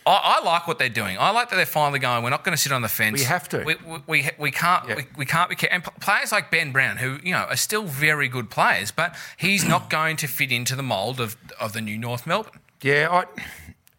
I, 0.08 0.38
I 0.40 0.44
like 0.44 0.66
what 0.66 0.78
they're 0.78 0.88
doing. 0.88 1.16
I 1.18 1.30
like 1.30 1.50
that 1.50 1.56
they're 1.56 1.66
finally 1.66 1.98
going. 1.98 2.24
We're 2.24 2.30
not 2.30 2.44
going 2.44 2.56
to 2.56 2.62
sit 2.62 2.72
on 2.72 2.82
the 2.82 2.88
fence. 2.88 3.18
We 3.20 3.24
have 3.24 3.48
to. 3.50 3.62
We, 3.64 3.76
we, 3.86 4.00
we, 4.06 4.30
we 4.38 4.50
can't. 4.50 4.88
Yeah. 4.88 4.96
We, 4.96 5.06
we 5.18 5.26
can't 5.26 5.50
be. 5.50 5.68
And 5.68 5.84
players 5.84 6.32
like 6.32 6.50
Ben 6.50 6.72
Brown, 6.72 6.96
who 6.96 7.18
you 7.22 7.32
know 7.32 7.46
are 7.48 7.56
still 7.56 7.84
very 7.84 8.28
good 8.28 8.50
players, 8.50 8.90
but 8.90 9.14
he's 9.36 9.66
not 9.66 9.90
going 9.90 10.16
to 10.18 10.26
fit 10.26 10.50
into 10.50 10.74
the 10.74 10.82
mould 10.82 11.20
of 11.20 11.36
of 11.60 11.72
the 11.72 11.80
new 11.80 11.98
North 11.98 12.26
Melbourne. 12.26 12.60
Yeah, 12.82 13.08
I. 13.10 13.24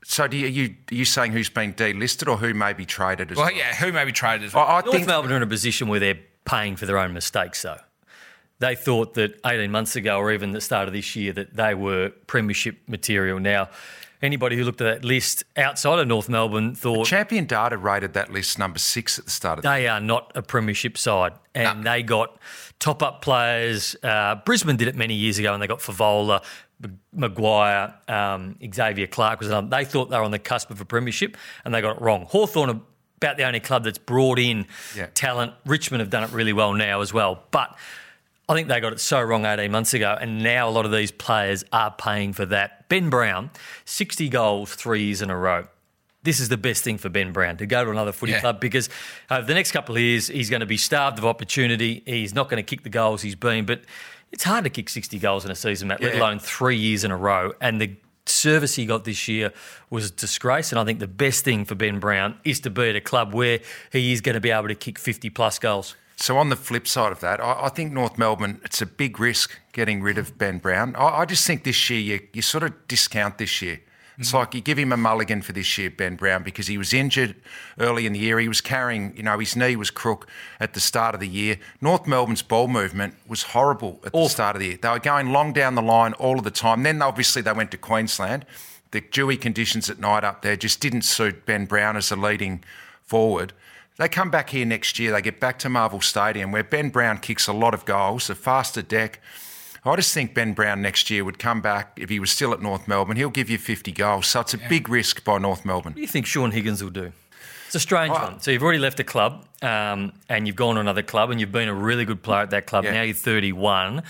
So 0.03 0.27
do 0.27 0.37
you, 0.37 0.47
are 0.47 0.49
you 0.49 0.75
are 0.91 0.95
you 0.95 1.05
saying 1.05 1.33
who's 1.33 1.49
being 1.49 1.73
delisted 1.73 2.27
or 2.27 2.37
who 2.37 2.55
may 2.55 2.73
be 2.73 2.85
traded 2.85 3.31
as 3.31 3.37
well? 3.37 3.45
Well, 3.45 3.55
yeah, 3.55 3.75
who 3.75 3.91
may 3.91 4.05
be 4.05 4.11
traded 4.11 4.47
as 4.47 4.53
well. 4.55 4.65
I, 4.65 4.79
I 4.79 4.81
North 4.81 4.95
think 4.95 5.07
Melbourne 5.07 5.31
are 5.31 5.37
in 5.37 5.43
a 5.43 5.47
position 5.47 5.87
where 5.87 5.99
they're 5.99 6.19
paying 6.45 6.75
for 6.75 6.87
their 6.87 6.97
own 6.97 7.13
mistakes, 7.13 7.61
though. 7.61 7.77
They 8.57 8.75
thought 8.75 9.13
that 9.13 9.39
18 9.45 9.71
months 9.71 9.95
ago, 9.95 10.17
or 10.17 10.31
even 10.33 10.51
the 10.51 10.59
start 10.59 10.87
of 10.87 10.93
this 10.93 11.15
year, 11.15 11.31
that 11.33 11.55
they 11.55 11.75
were 11.75 12.09
premiership 12.27 12.77
material. 12.87 13.39
Now, 13.39 13.69
anybody 14.21 14.55
who 14.57 14.63
looked 14.63 14.81
at 14.81 15.01
that 15.01 15.05
list 15.05 15.43
outside 15.57 15.99
of 15.99 16.07
North 16.07 16.29
Melbourne 16.29 16.75
thought 16.75 17.05
Champion 17.07 17.45
Data 17.45 17.77
rated 17.77 18.13
that 18.13 18.31
list 18.31 18.57
number 18.59 18.79
six 18.79 19.17
at 19.19 19.25
the 19.25 19.31
start 19.31 19.59
of 19.59 19.63
the 19.63 19.69
they 19.69 19.87
are 19.87 19.99
not 19.99 20.31
a 20.35 20.41
premiership 20.41 20.97
side, 20.97 21.33
and 21.55 21.85
they 21.85 22.03
got 22.03 22.37
top 22.79 23.01
up 23.03 23.21
players. 23.21 23.95
Uh, 24.03 24.35
Brisbane 24.45 24.77
did 24.77 24.87
it 24.87 24.95
many 24.95 25.13
years 25.13 25.39
ago, 25.39 25.53
and 25.53 25.61
they 25.61 25.67
got 25.67 25.79
Fevola, 25.79 26.43
Maguire, 27.13 27.93
um, 28.07 28.55
Xavier 28.73 29.07
Clarke 29.07 29.39
was 29.39 29.49
another. 29.49 29.67
They 29.67 29.85
thought 29.85 30.09
they 30.09 30.17
were 30.17 30.23
on 30.23 30.31
the 30.31 30.39
cusp 30.39 30.69
of 30.71 30.79
a 30.81 30.85
premiership, 30.85 31.35
and 31.65 31.73
they 31.73 31.81
got 31.81 31.97
it 31.97 32.01
wrong. 32.01 32.25
Hawthorn 32.25 32.69
are 32.69 32.81
about 33.17 33.35
the 33.37 33.43
only 33.43 33.59
club 33.59 33.83
that's 33.83 33.97
brought 33.97 34.39
in 34.39 34.65
Yeah. 34.95 35.07
talent. 35.13 35.53
Richmond 35.65 35.99
have 35.99 36.09
done 36.09 36.23
it 36.23 36.31
really 36.31 36.53
well 36.53 36.73
now 36.73 37.01
as 37.01 37.13
well, 37.13 37.43
but. 37.51 37.75
I 38.47 38.55
think 38.55 38.67
they 38.67 38.79
got 38.79 38.93
it 38.93 38.99
so 38.99 39.21
wrong 39.21 39.45
18 39.45 39.71
months 39.71 39.93
ago, 39.93 40.17
and 40.19 40.41
now 40.41 40.67
a 40.67 40.71
lot 40.71 40.83
of 40.83 40.91
these 40.91 41.11
players 41.11 41.63
are 41.71 41.91
paying 41.91 42.33
for 42.33 42.47
that. 42.47 42.78
Ben 42.89 43.09
Brown, 43.09 43.49
60 43.85 44.27
goals 44.29 44.75
three 44.75 45.03
years 45.05 45.21
in 45.21 45.29
a 45.29 45.37
row. 45.37 45.67
This 46.23 46.41
is 46.41 46.49
the 46.49 46.57
best 46.57 46.83
thing 46.83 46.97
for 46.97 47.07
Ben 47.07 47.31
Brown 47.31 47.55
to 47.57 47.65
go 47.65 47.85
to 47.85 47.91
another 47.91 48.11
footy 48.11 48.33
Yeah. 48.33 48.41
club 48.41 48.59
because 48.59 48.89
over 49.31 49.47
the 49.47 49.53
next 49.53 49.71
couple 49.71 49.95
of 49.95 50.01
years, 50.01 50.27
he's 50.27 50.49
going 50.49 50.59
to 50.59 50.65
be 50.65 50.75
starved 50.77 51.17
of 51.17 51.25
opportunity. 51.25 52.03
He's 52.05 52.33
not 52.33 52.49
going 52.49 52.61
to 52.61 52.67
kick 52.67 52.83
the 52.83 52.89
goals 52.89 53.21
he's 53.21 53.35
been, 53.35 53.65
but 53.65 53.83
it's 54.31 54.43
hard 54.43 54.65
to 54.65 54.69
kick 54.69 54.89
60 54.89 55.17
goals 55.19 55.45
in 55.45 55.51
a 55.51 55.55
season, 55.55 55.87
Matt, 55.87 56.01
let 56.01 56.15
alone 56.15 56.39
three 56.39 56.75
years 56.77 57.03
in 57.05 57.11
a 57.11 57.17
row. 57.17 57.53
And 57.61 57.79
the 57.79 57.95
service 58.25 58.75
he 58.75 58.85
got 58.85 59.05
this 59.05 59.27
year 59.29 59.53
was 59.89 60.09
a 60.09 60.13
disgrace. 60.13 60.71
And 60.71 60.79
I 60.79 60.83
think 60.83 60.99
the 60.99 61.07
best 61.07 61.45
thing 61.45 61.63
for 61.65 61.75
Ben 61.75 61.99
Brown 61.99 62.37
is 62.43 62.59
to 62.61 62.69
be 62.69 62.89
at 62.89 62.95
a 62.95 63.01
club 63.01 63.33
where 63.33 63.59
he 63.91 64.11
is 64.11 64.19
going 64.21 64.35
to 64.35 64.41
be 64.41 64.51
able 64.51 64.67
to 64.67 64.75
kick 64.75 64.99
50 64.99 65.29
plus 65.29 65.57
goals. 65.57 65.95
So 66.21 66.37
on 66.37 66.49
the 66.49 66.57
flip 66.57 66.85
side 66.85 67.13
of 67.13 67.21
that, 67.21 67.39
I, 67.39 67.65
I 67.65 67.69
think 67.69 67.93
North 67.93 68.17
Melbourne, 68.17 68.59
it's 68.65 68.81
a 68.81 68.85
big 68.85 69.19
risk 69.19 69.57
getting 69.71 70.01
rid 70.01 70.17
of 70.17 70.37
Ben 70.37 70.57
Brown. 70.57 70.95
I, 70.97 71.19
I 71.19 71.25
just 71.25 71.47
think 71.47 71.63
this 71.63 71.89
year 71.89 71.99
you, 71.99 72.27
you 72.33 72.41
sort 72.41 72.63
of 72.63 72.87
discount 72.89 73.37
this 73.37 73.61
year. 73.61 73.79
It's 74.17 74.29
mm-hmm. 74.29 74.37
like 74.37 74.53
you 74.53 74.59
give 74.59 74.77
him 74.77 74.91
a 74.91 74.97
mulligan 74.97 75.41
for 75.41 75.53
this 75.53 75.77
year, 75.77 75.89
Ben 75.89 76.17
Brown, 76.17 76.43
because 76.43 76.67
he 76.67 76.77
was 76.77 76.91
injured 76.91 77.35
early 77.79 78.05
in 78.05 78.11
the 78.11 78.19
year. 78.19 78.37
He 78.37 78.49
was 78.49 78.59
carrying, 78.59 79.15
you 79.15 79.23
know, 79.23 79.39
his 79.39 79.55
knee 79.55 79.77
was 79.77 79.91
crook 79.91 80.27
at 80.59 80.73
the 80.73 80.81
start 80.81 81.15
of 81.15 81.21
the 81.21 81.27
year. 81.27 81.57
North 81.79 82.05
Melbourne's 82.05 82.41
ball 82.41 82.67
movement 82.67 83.13
was 83.25 83.43
horrible 83.43 84.01
at 84.05 84.11
the 84.11 84.27
start 84.27 84.57
of 84.57 84.59
the 84.59 84.67
year. 84.67 84.79
They 84.81 84.89
were 84.89 84.99
going 84.99 85.31
long 85.31 85.53
down 85.53 85.75
the 85.75 85.81
line 85.81 86.11
all 86.13 86.37
of 86.37 86.43
the 86.43 86.51
time. 86.51 86.83
Then 86.83 87.01
obviously 87.01 87.41
they 87.41 87.53
went 87.53 87.71
to 87.71 87.77
Queensland. 87.77 88.45
The 88.91 88.99
dewy 88.99 89.37
conditions 89.37 89.89
at 89.89 89.99
night 89.99 90.25
up 90.25 90.41
there 90.41 90.57
just 90.57 90.81
didn't 90.81 91.03
suit 91.03 91.45
Ben 91.45 91.65
Brown 91.65 91.95
as 91.95 92.11
a 92.11 92.17
leading 92.17 92.61
forward. 93.03 93.53
They 93.99 94.09
come 94.09 94.31
back 94.31 94.49
here 94.49 94.65
next 94.65 94.97
year. 94.97 95.11
They 95.11 95.21
get 95.21 95.39
back 95.39 95.59
to 95.59 95.69
Marvel 95.69 96.01
Stadium, 96.01 96.51
where 96.51 96.63
Ben 96.63 96.89
Brown 96.89 97.19
kicks 97.19 97.47
a 97.47 97.53
lot 97.53 97.75
of 97.75 97.85
goals, 97.85 98.29
a 98.29 98.35
faster 98.35 98.81
deck, 98.81 99.19
I 99.85 99.95
just 99.95 100.13
think 100.13 100.33
Ben 100.33 100.53
Brown 100.53 100.81
next 100.81 101.09
year 101.09 101.23
would 101.23 101.39
come 101.39 101.61
back 101.61 101.93
if 101.95 102.09
he 102.09 102.19
was 102.19 102.31
still 102.31 102.53
at 102.53 102.61
North 102.61 102.87
Melbourne. 102.87 103.15
He'll 103.15 103.29
give 103.29 103.49
you 103.49 103.57
50 103.57 103.91
goals, 103.93 104.27
so 104.27 104.41
it's 104.41 104.53
a 104.53 104.57
big 104.57 104.89
risk 104.89 105.23
by 105.23 105.37
North 105.37 105.63
Melbourne. 105.63 105.93
What 105.93 105.95
do 105.95 106.01
you 106.01 106.07
think 106.07 106.25
Sean 106.25 106.51
Higgins 106.51 106.83
will 106.83 106.89
do? 106.89 107.11
It's 107.67 107.75
a 107.75 107.79
strange 107.79 108.11
one. 108.11 108.39
So 108.39 108.51
you've 108.51 108.63
already 108.63 108.79
left 108.79 108.99
a 108.99 109.03
club 109.03 109.45
um, 109.61 110.13
and 110.27 110.47
you've 110.47 110.55
gone 110.55 110.75
to 110.75 110.81
another 110.81 111.03
club 111.03 111.29
and 111.29 111.39
you've 111.39 111.51
been 111.51 111.69
a 111.69 111.73
really 111.73 112.03
good 112.03 112.23
player 112.23 112.41
at 112.41 112.49
that 112.49 112.65
club. 112.65 112.83
Yeah. 112.83 112.93
Now 112.93 113.01
you're 113.03 113.15
31. 113.15 114.03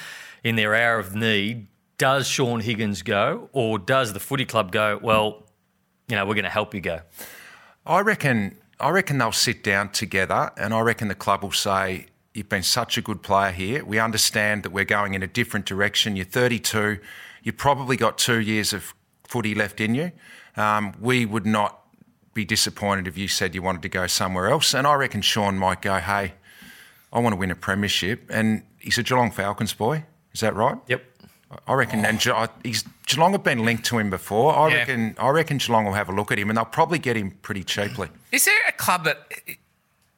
In 0.44 0.56
their 0.56 0.74
hour 0.74 0.98
of 0.98 1.14
need, 1.14 1.68
does 1.98 2.26
Sean 2.26 2.62
Higgins 2.62 3.02
go 3.02 3.50
or 3.52 3.78
does 3.78 4.14
the 4.14 4.20
footy 4.20 4.46
club 4.46 4.72
go, 4.72 4.98
well, 5.04 5.46
you 6.08 6.16
know, 6.16 6.26
we're 6.26 6.36
going 6.36 6.46
to 6.46 6.50
help 6.50 6.74
you 6.74 6.82
go? 6.82 7.02
I 7.86 8.00
reckon. 8.00 8.58
I 8.80 8.90
reckon 8.90 9.18
they'll 9.18 9.32
sit 9.32 9.64
down 9.64 9.90
together, 9.90 10.52
and 10.56 10.74
I 10.74 10.80
reckon 10.80 11.10
the 11.10 11.16
club 11.16 11.44
will 11.44 11.52
say, 11.52 12.08
"You've 12.34 12.50
been 12.50 12.64
such 12.64 12.98
a 12.98 13.02
good 13.02 13.22
player 13.22 13.52
here. 13.52 13.84
We 13.84 14.00
understand 14.00 14.64
that 14.64 14.72
we're 14.72 14.86
going 14.86 15.14
in 15.14 15.24
a 15.24 15.28
different 15.28 15.66
direction. 15.66 16.16
You're 16.16 16.26
32. 16.26 17.00
You've 17.44 17.58
probably 17.58 17.98
got 17.98 18.18
two 18.18 18.40
years 18.40 18.72
of 18.74 18.94
footy 19.26 19.54
left 19.54 19.82
in 19.82 19.96
you. 19.96 20.12
Um, 20.56 20.94
we 21.00 21.26
would 21.26 21.46
not 21.46 21.82
be 22.34 22.46
disappointed 22.46 23.08
if 23.08 23.18
you 23.18 23.28
said 23.28 23.54
you 23.54 23.62
wanted 23.62 23.82
to 23.82 23.90
go 23.90 24.08
somewhere 24.08 24.50
else. 24.50 24.74
And 24.74 24.88
I 24.88 24.94
reckon 24.94 25.22
Sean 25.22 25.58
might 25.58 25.82
go, 25.82 26.00
"Hey, 26.00 26.36
I 27.12 27.20
want 27.20 27.34
to 27.34 27.38
win 27.38 27.52
a 27.52 27.56
premiership." 27.56 28.30
And 28.30 28.64
he's 28.78 28.98
a 28.98 29.04
Geelong 29.04 29.32
Falcons 29.32 29.74
boy. 29.74 30.06
Is 30.34 30.40
that 30.40 30.56
right? 30.56 30.78
Yep. 30.88 31.04
I 31.68 31.74
reckon, 31.74 32.06
and 32.06 32.20
Ge- 32.20 32.28
I- 32.28 32.48
he's, 32.64 32.84
Geelong 33.08 33.32
have 33.32 33.44
been 33.44 33.66
linked 33.66 33.84
to 33.86 33.98
him 33.98 34.10
before. 34.12 34.56
I 34.56 34.68
Yeah. 34.70 34.76
reckon. 34.78 35.16
I 35.18 35.30
reckon 35.30 35.58
Geelong 35.58 35.86
will 35.86 35.94
have 35.94 36.08
a 36.10 36.12
look 36.12 36.32
at 36.32 36.38
him, 36.38 36.50
and 36.50 36.58
they'll 36.58 36.66
probably 36.66 37.00
get 37.00 37.16
him 37.18 37.32
pretty 37.42 37.64
cheaply. 37.64 38.10
Is 38.32 38.46
there 38.46 38.54
a 38.68 38.72
club 38.72 39.04
that 39.06 39.18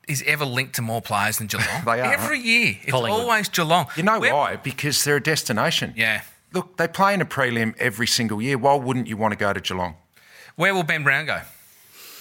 is 0.08 0.24
ever 0.28 0.44
linked 0.46 0.76
to 0.76 0.82
more 0.82 1.02
players 1.02 1.38
than 1.38 1.48
Geelong? 1.48 1.68
They 1.86 2.02
are. 2.02 2.14
Every 2.14 2.40
year. 2.40 2.78
It's 2.82 2.92
Collingwood. 2.92 3.22
always 3.22 3.48
Geelong. 3.50 3.88
You 3.96 4.04
know 4.04 4.20
Where- 4.20 4.34
why? 4.34 4.56
Because 4.58 5.04
they're 5.06 5.16
a 5.18 5.24
destination. 5.24 5.94
Yeah. 5.96 6.22
Look, 6.54 6.76
they 6.76 6.88
play 6.90 7.14
in 7.14 7.22
a 7.22 7.26
prelim 7.26 7.76
every 7.78 8.08
single 8.08 8.42
year. 8.42 8.58
Why 8.58 8.76
wouldn't 8.76 9.08
you 9.08 9.16
want 9.16 9.32
to 9.32 9.38
go 9.38 9.54
to 9.54 9.62
Geelong? 9.62 9.96
Where 10.58 10.74
will 10.74 10.84
Ben 10.84 11.02
Brown 11.04 11.26
go, 11.28 11.40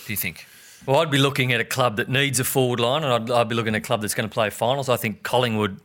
do 0.06 0.12
you 0.12 0.16
think? 0.16 0.46
Well, 0.86 1.00
I'd 1.00 1.10
be 1.10 1.18
looking 1.18 1.52
at 1.52 1.60
a 1.60 1.64
club 1.64 1.96
that 1.96 2.08
needs 2.08 2.38
a 2.38 2.44
forward 2.44 2.78
line, 2.78 3.02
and 3.02 3.12
I'd, 3.12 3.30
I'd 3.30 3.48
be 3.48 3.56
looking 3.56 3.74
at 3.74 3.78
a 3.82 3.84
club 3.84 4.02
that's 4.02 4.14
going 4.14 4.28
to 4.28 4.32
play 4.32 4.48
finals. 4.50 4.88
I 4.88 4.96
think 4.96 5.24
Collingwood 5.24 5.80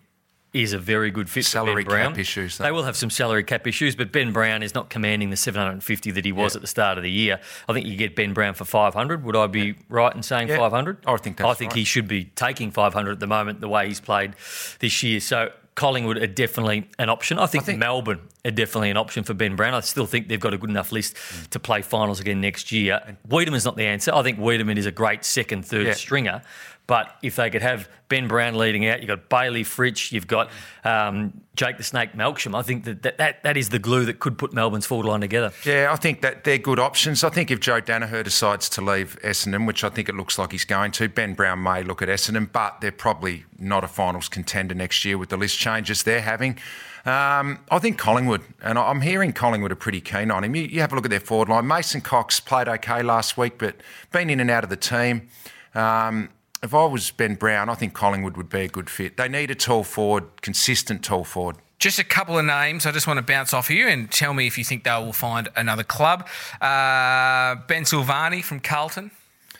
is 0.55 0.73
a 0.73 0.77
very 0.79 1.11
good 1.11 1.29
fit 1.29 1.45
Salary 1.45 1.83
for 1.83 1.89
Ben 1.89 1.97
Brown. 1.97 2.11
cap 2.13 2.19
issues, 2.19 2.57
though. 2.57 2.63
They 2.63 2.71
will 2.71 2.83
have 2.83 2.95
some 2.95 3.09
salary 3.09 3.43
cap 3.43 3.67
issues, 3.67 3.95
but 3.95 4.11
Ben 4.11 4.31
Brown 4.31 4.63
is 4.63 4.73
not 4.73 4.89
commanding 4.89 5.29
the 5.29 5.35
750 5.37 6.11
that 6.11 6.23
he 6.25 6.31
was 6.31 6.55
at 6.55 6.61
the 6.61 6.67
start 6.67 6.97
of 6.97 7.03
the 7.03 7.11
year. 7.11 7.39
I 7.67 7.73
think 7.73 7.85
you 7.85 7.95
get 7.97 8.15
Ben 8.15 8.33
Brown 8.33 8.53
for 8.53 8.65
500. 8.65 9.23
Would 9.23 9.35
I 9.35 9.47
be 9.47 9.75
right 9.89 10.15
in 10.15 10.23
saying 10.23 10.47
Yeah. 10.47 10.57
500? 10.57 10.99
I 11.05 11.17
think 11.17 11.37
that's 11.37 11.49
I 11.49 11.53
think 11.53 11.71
right. 11.71 11.79
he 11.79 11.83
should 11.83 12.07
be 12.07 12.25
taking 12.35 12.71
500 12.71 13.11
at 13.11 13.19
the 13.19 13.27
moment, 13.27 13.59
the 13.61 13.67
way 13.69 13.87
he's 13.87 13.99
played 13.99 14.33
this 14.79 15.03
year. 15.03 15.19
So 15.19 15.51
Collingwood 15.75 16.17
are 16.19 16.27
definitely 16.27 16.87
an 16.99 17.09
option. 17.09 17.37
I 17.37 17.47
think, 17.47 17.65
think- 17.65 17.79
Melbourne 17.79 18.21
are 18.45 18.51
definitely 18.51 18.91
an 18.91 18.97
option 18.97 19.25
for 19.25 19.33
Ben 19.33 19.57
Brown. 19.57 19.73
I 19.73 19.81
still 19.81 20.05
think 20.05 20.29
they've 20.29 20.39
got 20.39 20.53
a 20.53 20.57
good 20.57 20.69
enough 20.69 20.93
list 20.93 21.15
Mm. 21.15 21.49
to 21.49 21.59
play 21.59 21.81
finals 21.81 22.21
again 22.21 22.39
next 22.39 22.71
year. 22.71 23.01
Weideman's 23.27 23.65
not 23.65 23.75
the 23.75 23.83
answer. 23.85 24.13
I 24.15 24.23
think 24.23 24.39
Weideman 24.39 24.77
is 24.77 24.85
a 24.85 24.91
great 24.91 25.25
second, 25.25 25.65
third 25.65 25.87
Yeah. 25.87 25.93
stringer. 25.93 26.41
But 26.87 27.15
if 27.23 27.35
they 27.35 27.49
could 27.49 27.63
have 27.63 27.89
Ben 28.09 28.27
Brown 28.27 28.55
leading 28.55 28.85
out, 28.87 28.99
you've 28.99 29.07
got 29.07 29.27
Bailey 29.27 29.63
Fritsch, 29.63 30.11
you've 30.11 30.27
got 30.27 30.51
um, 30.83 31.41
Jake 31.55 31.77
the 31.77 31.83
Snake 31.83 32.13
Melksham. 32.13 32.55
I 32.55 32.61
think 32.61 32.83
that, 32.83 33.01
that, 33.01 33.17
that 33.17 33.43
that 33.43 33.57
is 33.57 33.69
the 33.69 33.79
glue 33.79 34.05
that 34.05 34.19
could 34.19 34.37
put 34.37 34.53
Melbourne's 34.53 34.85
forward 34.85 35.07
line 35.07 35.21
together. 35.21 35.51
Yeah, 35.65 35.89
I 35.91 35.95
think 35.95 36.21
that 36.21 36.43
they're 36.43 36.59
good 36.59 36.77
options. 36.77 37.23
I 37.23 37.29
think 37.29 37.49
if 37.49 37.59
Joe 37.59 37.81
Daniher 37.81 38.23
decides 38.23 38.69
to 38.69 38.81
leave 38.81 39.17
Essendon, 39.23 39.65
which 39.65 39.83
I 39.83 39.89
think 39.89 40.09
it 40.09 40.15
looks 40.15 40.37
like 40.37 40.51
he's 40.51 40.65
going 40.65 40.91
to, 40.91 41.09
Ben 41.09 41.33
Brown 41.33 41.63
may 41.63 41.81
look 41.81 42.03
at 42.03 42.07
Essendon, 42.07 42.51
but 42.51 42.81
they're 42.81 42.91
probably 42.91 43.45
not 43.57 43.83
a 43.83 43.87
finals 43.87 44.29
contender 44.29 44.75
next 44.75 45.03
year 45.05 45.17
with 45.17 45.29
the 45.29 45.37
list 45.37 45.57
changes 45.57 46.03
they're 46.03 46.21
having. 46.21 46.59
Um, 47.05 47.59
I 47.69 47.79
think 47.79 47.97
Collingwood, 47.97 48.41
and 48.61 48.77
I'm 48.79 49.01
hearing 49.01 49.31
Collingwood 49.31 49.71
are 49.71 49.75
pretty 49.75 50.01
keen 50.01 50.31
on 50.31 50.43
him. 50.43 50.55
You, 50.55 50.63
you 50.63 50.81
have 50.81 50.91
a 50.91 50.95
look 50.95 51.05
at 51.05 51.11
their 51.11 51.19
forward 51.19 51.49
line. 51.49 51.67
Mason 51.67 52.01
Cox 52.01 52.39
played 52.39 52.67
okay 52.67 53.03
last 53.03 53.37
week, 53.37 53.57
but 53.57 53.75
been 54.11 54.29
in 54.29 54.39
and 54.39 54.49
out 54.49 54.63
of 54.63 54.69
the 54.69 54.75
team. 54.75 55.27
Um, 55.75 56.29
if 56.65 56.73
I 56.73 56.85
was 56.85 57.11
Ben 57.11 57.35
Brown, 57.35 57.69
I 57.69 57.75
think 57.75 57.93
Collingwood 57.93 58.35
would 58.35 58.49
be 58.49 58.61
a 58.61 58.67
good 58.67 58.89
fit. 58.89 59.15
They 59.17 59.29
need 59.29 59.51
a 59.51 59.55
tall 59.55 59.83
forward, 59.83 60.25
consistent 60.41 61.03
tall 61.03 61.23
forward. 61.23 61.55
Just 61.79 61.99
a 61.99 62.03
couple 62.03 62.37
of 62.37 62.45
names. 62.45 62.85
I 62.85 62.91
just 62.91 63.05
want 63.07 63.17
to 63.17 63.21
bounce 63.23 63.53
off 63.53 63.69
you 63.69 63.87
and 63.87 64.09
tell 64.11 64.33
me 64.33 64.47
if 64.47 64.57
you 64.57 64.63
think 64.63 64.83
they 64.83 64.91
will 64.91 65.13
find 65.13 65.47
another 65.55 65.83
club. 65.83 66.27
Uh, 66.61 67.55
ben 67.67 67.83
Silvagni 67.83 68.43
from 68.43 68.59
Carlton 68.59 69.11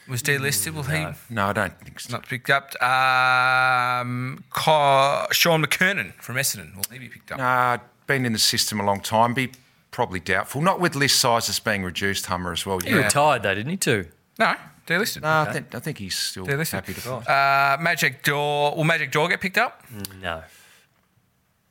was 0.07 0.21
delisted. 0.23 0.73
Will 0.73 0.83
he 0.83 1.05
No, 1.29 1.47
I 1.47 1.53
don't 1.53 1.79
think 1.81 1.99
so. 1.99 2.13
not 2.13 2.27
picked 2.27 2.49
up? 2.49 2.73
Um, 2.81 4.43
Co- 4.49 5.27
Shaun 5.31 5.63
McKernan 5.63 6.13
from 6.21 6.35
Essendon. 6.37 6.75
Will 6.75 6.83
he 6.91 6.99
be 6.99 7.09
picked 7.09 7.31
up? 7.31 7.39
Uh, 7.39 7.83
been 8.07 8.25
in 8.25 8.33
the 8.33 8.39
system 8.39 8.79
a 8.79 8.85
long 8.85 9.01
time. 9.01 9.33
Be 9.33 9.51
probably 9.91 10.19
doubtful. 10.19 10.61
Not 10.61 10.79
with 10.79 10.95
list 10.95 11.19
sizes 11.19 11.59
being 11.59 11.83
reduced, 11.83 12.25
Hummer 12.27 12.51
as 12.53 12.65
well. 12.65 12.79
He 12.79 12.89
Yeah. 12.89 12.97
retired 12.97 13.43
though, 13.43 13.55
didn't 13.55 13.71
he? 13.71 13.77
Too. 13.77 14.07
No, 14.37 14.53
delisted. 14.87 15.21
No, 15.21 15.29
I, 15.49 15.53
think, 15.53 15.73
I 15.75 15.79
think 15.79 15.97
he's 15.97 16.15
still 16.15 16.45
Delisted. 16.45 16.71
happy 16.71 16.93
to 16.93 16.99
fight. 17.01 17.27
Uh, 17.27 17.77
Majak 17.77 18.23
Daw. 18.23 18.75
Will 18.75 18.83
Majak 18.83 19.11
Daw 19.11 19.27
get 19.27 19.41
picked 19.41 19.57
up? 19.57 19.83
No. 20.21 20.43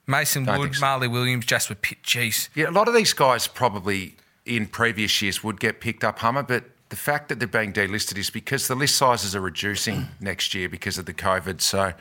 Mason 0.07 0.45
Don't 0.45 0.59
Wood, 0.59 0.65
think 0.67 0.75
so. 0.77 0.81
Marley 0.83 1.09
Williams, 1.09 1.47
Jasper 1.47 1.75
Pitt. 1.75 2.03
Jeez. 2.03 2.49
Yeah, 2.55 2.69
a 2.69 2.73
lot 2.73 2.89
of 2.89 2.95
these 2.95 3.13
guys 3.13 3.47
probably 3.47 4.17
in 4.45 4.67
previous 4.67 5.23
years 5.23 5.43
would 5.43 5.59
get 5.61 5.81
picked 5.81 6.05
up, 6.05 6.19
Hummer, 6.19 6.43
but 6.43 6.65
the 6.91 6.97
fact 6.97 7.29
that 7.29 7.39
they're 7.39 7.49
being 7.49 7.73
delisted 7.73 8.19
is 8.19 8.29
because 8.31 8.69
the 8.69 8.75
list 8.75 8.97
sizes 8.97 9.35
are 9.35 9.41
reducing 9.41 10.09
next 10.21 10.55
year 10.55 10.69
because 10.69 10.99
of 10.99 11.07
the 11.07 11.15
COVID. 11.15 11.61
So, 11.61 11.95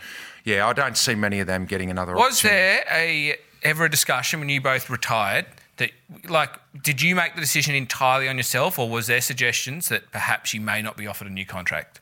yeah, 0.43 0.67
I 0.67 0.73
don't 0.73 0.97
see 0.97 1.15
many 1.15 1.39
of 1.39 1.47
them 1.47 1.65
getting 1.65 1.89
another. 1.89 2.13
Was 2.15 2.41
there 2.41 2.84
a 2.91 3.36
ever 3.63 3.86
a 3.86 3.89
discussion 3.89 4.41
when 4.41 4.49
you 4.49 4.60
both 4.60 4.89
retired 4.89 5.45
that 5.77 5.91
like 6.29 6.51
did 6.81 7.01
you 7.01 7.15
make 7.15 7.36
the 7.36 7.41
decision 7.41 7.73
entirely 7.75 8.27
on 8.27 8.38
yourself 8.38 8.77
or 8.77 8.89
was 8.89 9.07
there 9.07 9.21
suggestions 9.21 9.89
that 9.89 10.12
perhaps 10.12 10.53
you 10.53 10.62
may 10.62 10.81
not 10.81 10.95
be 10.97 11.07
offered 11.07 11.27
a 11.27 11.31
new 11.31 11.45
contract? 11.45 11.99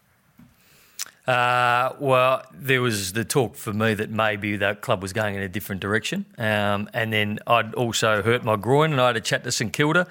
Uh, 1.28 1.94
well, 2.00 2.44
there 2.52 2.82
was 2.82 3.14
the 3.14 3.24
talk 3.24 3.56
for 3.56 3.72
me 3.74 3.94
that 3.94 4.10
maybe 4.10 4.56
that 4.58 4.82
club 4.82 5.02
was 5.02 5.14
going 5.14 5.36
in 5.36 5.42
a 5.42 5.48
different 5.48 5.80
direction, 5.80 6.26
um, 6.40 6.90
and 6.94 7.14
then 7.14 7.38
I'd 7.46 7.74
also 7.76 8.24
hurt 8.24 8.44
my 8.44 8.56
groin, 8.56 8.92
and 8.92 9.00
I 9.00 9.08
had 9.08 9.18
a 9.18 9.22
chat 9.22 9.44
to 9.44 9.52
St 9.52 9.72
Kilda, 9.72 10.08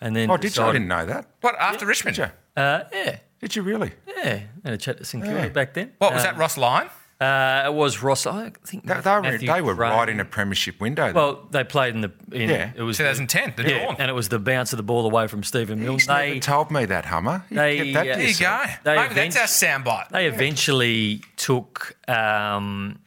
and 0.00 0.16
then 0.16 0.30
Oh, 0.30 0.38
did 0.38 0.56
you? 0.56 0.62
I 0.62 0.72
didn't 0.72 0.88
know 0.88 1.04
that. 1.04 1.26
What 1.42 1.54
after 1.60 1.84
Richmond? 1.84 2.16
Did 2.16 2.30
you? 2.56 2.62
Uh, 2.62 2.84
yeah, 2.92 3.16
Did 3.40 3.54
you 3.56 3.62
really? 3.62 3.92
yeah, 4.06 4.40
I 4.64 4.68
had 4.68 4.72
a 4.74 4.78
chat 4.78 4.96
to 4.98 5.04
St 5.04 5.22
Kilda 5.22 5.38
Yeah. 5.42 5.48
back 5.50 5.74
then. 5.74 5.92
What 5.98 6.14
was 6.14 6.22
Uh, 6.22 6.32
that, 6.32 6.38
Ross 6.38 6.56
Lyon? 6.56 6.88
Uh, 7.20 7.62
it 7.66 7.72
was 7.74 8.02
Ross. 8.02 8.26
I 8.26 8.50
think 8.66 8.86
They, 8.86 9.00
they 9.00 9.20
were, 9.20 9.38
they 9.38 9.62
were 9.62 9.74
right 9.74 10.08
in 10.08 10.18
a 10.20 10.24
premiership 10.24 10.80
window. 10.80 11.12
Well, 11.12 11.46
they 11.50 11.62
played 11.62 11.94
in 11.94 12.00
the. 12.00 12.12
In, 12.32 12.50
Yeah. 12.50 12.72
it 12.74 12.82
was 12.82 12.98
2010, 12.98 13.54
the 13.56 13.70
yeah, 13.70 13.94
and 13.98 14.10
it 14.10 14.14
was 14.14 14.28
the 14.28 14.40
bounce 14.40 14.72
of 14.72 14.78
the 14.78 14.82
ball 14.82 15.06
away 15.06 15.28
from 15.28 15.42
Stephen 15.44 15.80
Milne. 15.80 15.94
He's 15.94 16.06
They 16.06 16.28
never 16.30 16.40
told 16.40 16.70
me 16.72 16.84
that, 16.86 17.04
Hummer. 17.06 17.44
They, 17.50 17.92
kept 17.92 17.92
that 17.94 18.00
uh, 18.00 18.14
to 18.16 18.20
There 18.20 18.28
you 18.28 18.34
go. 18.38 18.64
They 18.82 18.96
Maybe 18.96 19.14
that's 19.14 19.36
our 19.36 19.44
soundbite. 19.44 20.08
They 20.08 20.26
eventually 20.26 21.22
took. 21.36 21.96
Um, 22.08 22.98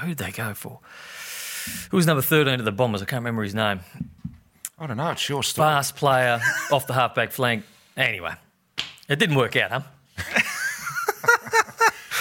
who 0.00 0.08
did 0.08 0.18
they 0.18 0.30
go 0.30 0.54
for? 0.54 0.80
Who 1.90 1.96
was 1.96 2.06
number 2.06 2.22
13 2.22 2.58
to 2.58 2.64
the 2.64 2.72
Bombers? 2.72 3.02
I 3.02 3.04
can't 3.04 3.20
remember 3.20 3.42
his 3.42 3.54
name. 3.54 3.80
I 4.78 4.86
don't 4.86 4.96
know. 4.96 5.10
It's 5.10 5.28
your 5.28 5.42
story. 5.42 5.68
Fast 5.68 5.94
player 5.94 6.40
off 6.72 6.86
the 6.86 6.94
halfback 6.94 7.30
flank. 7.32 7.64
Anyway, 7.96 8.32
it 9.08 9.18
didn't 9.18 9.36
work 9.36 9.56
out, 9.56 9.70
huh? 9.70 10.40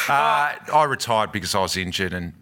Uh, 0.10 0.54
I 0.74 0.84
retired 0.88 1.32
because 1.32 1.54
I 1.56 1.60
was 1.62 1.78
injured, 1.78 2.14
and 2.14 2.34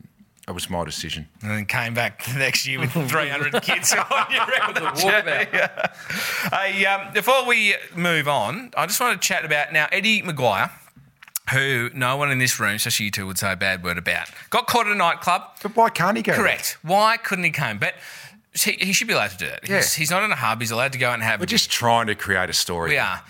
it 0.48 0.52
was 0.52 0.70
my 0.70 0.84
decision. 0.86 1.28
And 1.42 1.52
then 1.52 1.66
came 1.66 1.94
back 1.94 2.24
the 2.26 2.34
next 2.40 2.68
year 2.68 2.80
with 2.80 2.92
300 3.10 3.62
kids 3.62 3.94
on 3.94 4.26
your 4.32 4.46
record. 4.46 5.48
Hey, 6.52 6.86
um, 6.86 7.14
before 7.14 7.46
we 7.46 7.76
move 7.96 8.28
on, 8.28 8.72
I 8.76 8.86
just 8.88 9.00
want 9.00 9.22
to 9.22 9.28
chat 9.28 9.46
about 9.46 9.72
now 9.74 9.88
Eddie 9.92 10.22
McGuire, 10.22 10.72
who 11.52 11.90
no 11.94 12.18
one 12.18 12.32
in 12.32 12.40
this 12.40 12.60
room, 12.60 12.76
especially 12.76 13.06
you 13.06 13.12
two, 13.12 13.28
would 13.28 13.38
say 13.38 13.52
a 13.52 13.56
bad 13.56 13.84
word 13.84 13.98
about. 13.98 14.30
Got 14.50 14.68
caught 14.68 14.88
at 14.88 14.92
a 14.92 14.96
nightclub. 14.96 15.44
But 15.62 15.76
why 15.76 15.90
can't 15.90 16.18
he 16.18 16.24
go? 16.24 16.32
there? 16.32 16.42
Correct. 16.42 16.78
Why 16.82 17.18
couldn't 17.18 17.44
he 17.44 17.52
come? 17.52 17.78
But 17.78 17.96
he, 18.60 18.72
he 18.74 18.94
should 18.94 19.08
be 19.08 19.14
allowed 19.14 19.32
to 19.32 19.38
do 19.38 19.46
it. 19.46 19.60
He's, 19.64 19.70
Yeah. 19.70 19.82
he's 20.00 20.10
not 20.12 20.24
in 20.24 20.32
a 20.32 20.36
hub. 20.36 20.60
He's 20.62 20.72
allowed 20.72 20.94
to 20.94 20.98
go 20.98 21.10
out 21.10 21.16
and 21.16 21.24
have. 21.24 21.40
We're 21.40 21.46
just 21.46 21.70
trying 21.70 22.08
to 22.08 22.16
create 22.16 22.50
a 22.50 22.54
story. 22.54 22.90
we 22.92 22.98
are. 22.98 23.22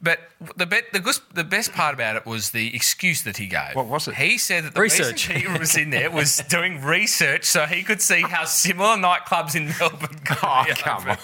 But 0.00 0.20
the 0.56 0.64
be- 0.64 0.82
the, 0.92 1.00
gus- 1.00 1.20
the 1.34 1.42
best 1.42 1.72
part 1.72 1.92
about 1.92 2.14
it 2.14 2.24
was 2.24 2.50
the 2.50 2.72
excuse 2.74 3.22
that 3.24 3.36
he 3.38 3.46
gave. 3.46 3.74
What 3.74 3.86
was 3.86 4.06
it? 4.06 4.14
He 4.14 4.38
said 4.38 4.62
that 4.62 4.74
the 4.74 4.80
Research. 4.80 5.28
reason 5.28 5.50
he 5.52 5.58
was 5.58 5.76
in 5.76 5.90
there 5.90 6.08
was 6.08 6.36
doing 6.48 6.80
research 6.82 7.44
so 7.44 7.64
he 7.66 7.82
could 7.82 8.00
see 8.00 8.20
how 8.22 8.44
similar 8.44 8.94
nightclubs 8.96 9.56
in 9.56 9.66
Melbourne 9.80 10.20
could 10.24 10.38
Oh, 10.42 10.64
be 10.68 10.74
come 10.74 11.08
on. 11.08 11.16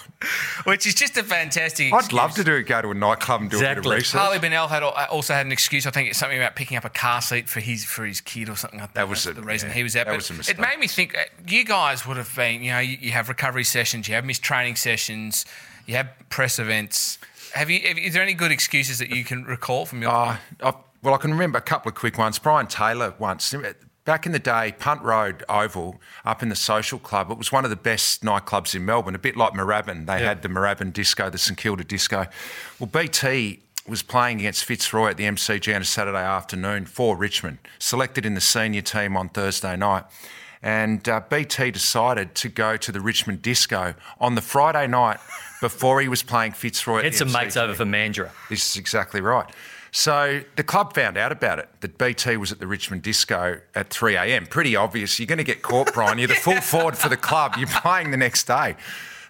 Which 0.64 0.88
is 0.88 0.94
just 0.94 1.16
a 1.16 1.22
fantastic 1.22 1.92
I'd 1.92 2.12
love 2.12 2.34
to 2.34 2.42
do 2.42 2.60
go 2.64 2.82
to 2.82 2.90
a 2.90 2.94
nightclub 2.94 3.42
and 3.42 3.50
do 3.50 3.58
a 3.58 3.60
bit 3.60 3.78
of 3.78 3.84
research. 3.86 4.20
Harley 4.20 4.40
Bennell 4.40 4.66
had 4.66 4.82
also 4.82 5.34
had 5.34 5.46
an 5.46 5.52
excuse. 5.52 5.86
I 5.86 5.90
think 5.92 6.08
it's 6.10 6.18
something 6.18 6.38
about 6.38 6.56
picking 6.56 6.76
up 6.76 6.84
a 6.84 6.90
car 6.90 7.20
seat 7.22 7.48
for 7.48 7.60
his 7.60 7.84
for 7.84 8.04
his 8.04 8.20
kid 8.20 8.48
or 8.48 8.56
something 8.56 8.80
like 8.80 8.88
that. 8.94 9.02
That 9.02 9.08
was 9.08 9.22
That's 9.22 9.38
a- 9.38 9.40
the 9.40 9.46
reason 9.46 9.68
yeah, 9.68 9.74
he 9.76 9.82
was 9.84 9.94
out. 9.94 10.06
that 10.06 10.16
was 10.16 10.30
a 10.30 10.34
mistake. 10.34 10.58
it 10.58 10.60
made 10.60 10.80
me 10.80 10.88
think. 10.88 11.16
uh, 11.16 11.22
You 11.46 11.64
guys 11.64 12.04
would 12.08 12.16
have 12.16 12.34
been. 12.34 12.60
You 12.64 12.72
know, 12.72 12.80
you, 12.80 12.96
you 13.00 13.10
have 13.12 13.28
recovery 13.28 13.62
sessions, 13.64 14.08
you 14.08 14.14
have 14.16 14.24
missed 14.24 14.42
training 14.42 14.74
sessions, 14.74 15.46
you 15.86 15.94
have 15.94 16.08
press 16.28 16.58
events. 16.58 17.18
Have 17.54 17.70
you? 17.70 17.80
Have, 17.86 17.98
is 17.98 18.14
there 18.14 18.22
any 18.22 18.34
good 18.34 18.50
excuses 18.50 18.98
that 18.98 19.10
you 19.10 19.24
can 19.24 19.44
recall 19.44 19.86
from 19.86 20.02
your? 20.02 20.10
Ah, 20.10 20.40
I, 20.62 20.74
well, 21.02 21.14
I 21.14 21.18
can 21.18 21.30
remember 21.30 21.58
a 21.58 21.62
couple 21.62 21.88
of 21.88 21.94
quick 21.94 22.18
ones. 22.18 22.38
Brian 22.38 22.66
Taylor 22.66 23.14
once. 23.18 23.54
Back 24.04 24.26
in 24.26 24.32
the 24.32 24.38
day, 24.38 24.74
Punt 24.78 25.00
Road 25.02 25.44
Oval 25.48 25.98
up 26.26 26.42
in 26.42 26.50
the 26.50 26.56
social 26.56 26.98
club, 26.98 27.30
it 27.30 27.38
was 27.38 27.50
one 27.50 27.64
of 27.64 27.70
the 27.70 27.76
best 27.76 28.22
nightclubs 28.22 28.74
in 28.74 28.84
Melbourne, 28.84 29.14
a 29.14 29.18
bit 29.18 29.34
like 29.34 29.54
Moorabbin. 29.54 30.04
They 30.04 30.20
had 30.22 30.42
the 30.42 30.48
Moorabbin 30.48 30.92
Disco, 30.92 31.30
the 31.30 31.38
St 31.38 31.56
Kilda 31.56 31.84
Disco. 31.84 32.26
Well, 32.78 32.90
BT 32.92 33.60
was 33.86 34.02
playing 34.02 34.40
against 34.40 34.64
Fitzroy 34.64 35.10
at 35.10 35.16
the 35.16 35.24
MCG 35.24 35.74
on 35.74 35.82
a 35.82 35.84
Saturday 35.86 36.22
afternoon 36.22 36.84
for 36.84 37.16
Richmond, 37.16 37.58
selected 37.78 38.26
in 38.26 38.34
the 38.34 38.40
senior 38.40 38.82
team 38.82 39.16
on 39.16 39.28
Thursday 39.30 39.76
night. 39.76 40.04
And 40.64 41.06
uh, 41.10 41.20
BT 41.28 41.72
decided 41.72 42.34
to 42.36 42.48
go 42.48 42.78
to 42.78 42.90
the 42.90 43.02
Richmond 43.02 43.42
Disco 43.42 43.94
on 44.18 44.34
the 44.34 44.40
Friday 44.40 44.86
night 44.86 45.20
before 45.60 46.00
he 46.00 46.08
was 46.08 46.22
playing 46.22 46.52
Fitzroy. 46.52 47.00
at 47.00 47.04
Had 47.04 47.14
some 47.16 47.30
mates 47.30 47.58
over 47.58 47.74
for 47.74 47.84
Mandurah. 47.84 48.30
This 48.48 48.70
is 48.70 48.76
exactly 48.78 49.20
right. 49.20 49.44
So 49.92 50.40
the 50.56 50.64
club 50.64 50.94
found 50.94 51.18
out 51.18 51.32
about 51.32 51.58
it 51.58 51.68
that 51.82 51.98
BT 51.98 52.38
was 52.38 52.50
at 52.50 52.60
the 52.60 52.66
Richmond 52.66 53.02
Disco 53.02 53.60
at 53.74 53.90
3 53.90 54.16
a.m. 54.16 54.46
Pretty 54.46 54.74
obvious. 54.74 55.20
You're 55.20 55.26
going 55.26 55.36
to 55.36 55.44
get 55.44 55.60
caught, 55.60 55.92
Brian. 55.92 56.16
You're 56.18 56.28
the 56.28 56.34
full 56.34 56.60
forward 56.62 56.96
for 56.96 57.10
the 57.10 57.16
club. 57.18 57.56
You're 57.58 57.68
playing 57.68 58.10
the 58.10 58.16
next 58.16 58.46
day. 58.46 58.74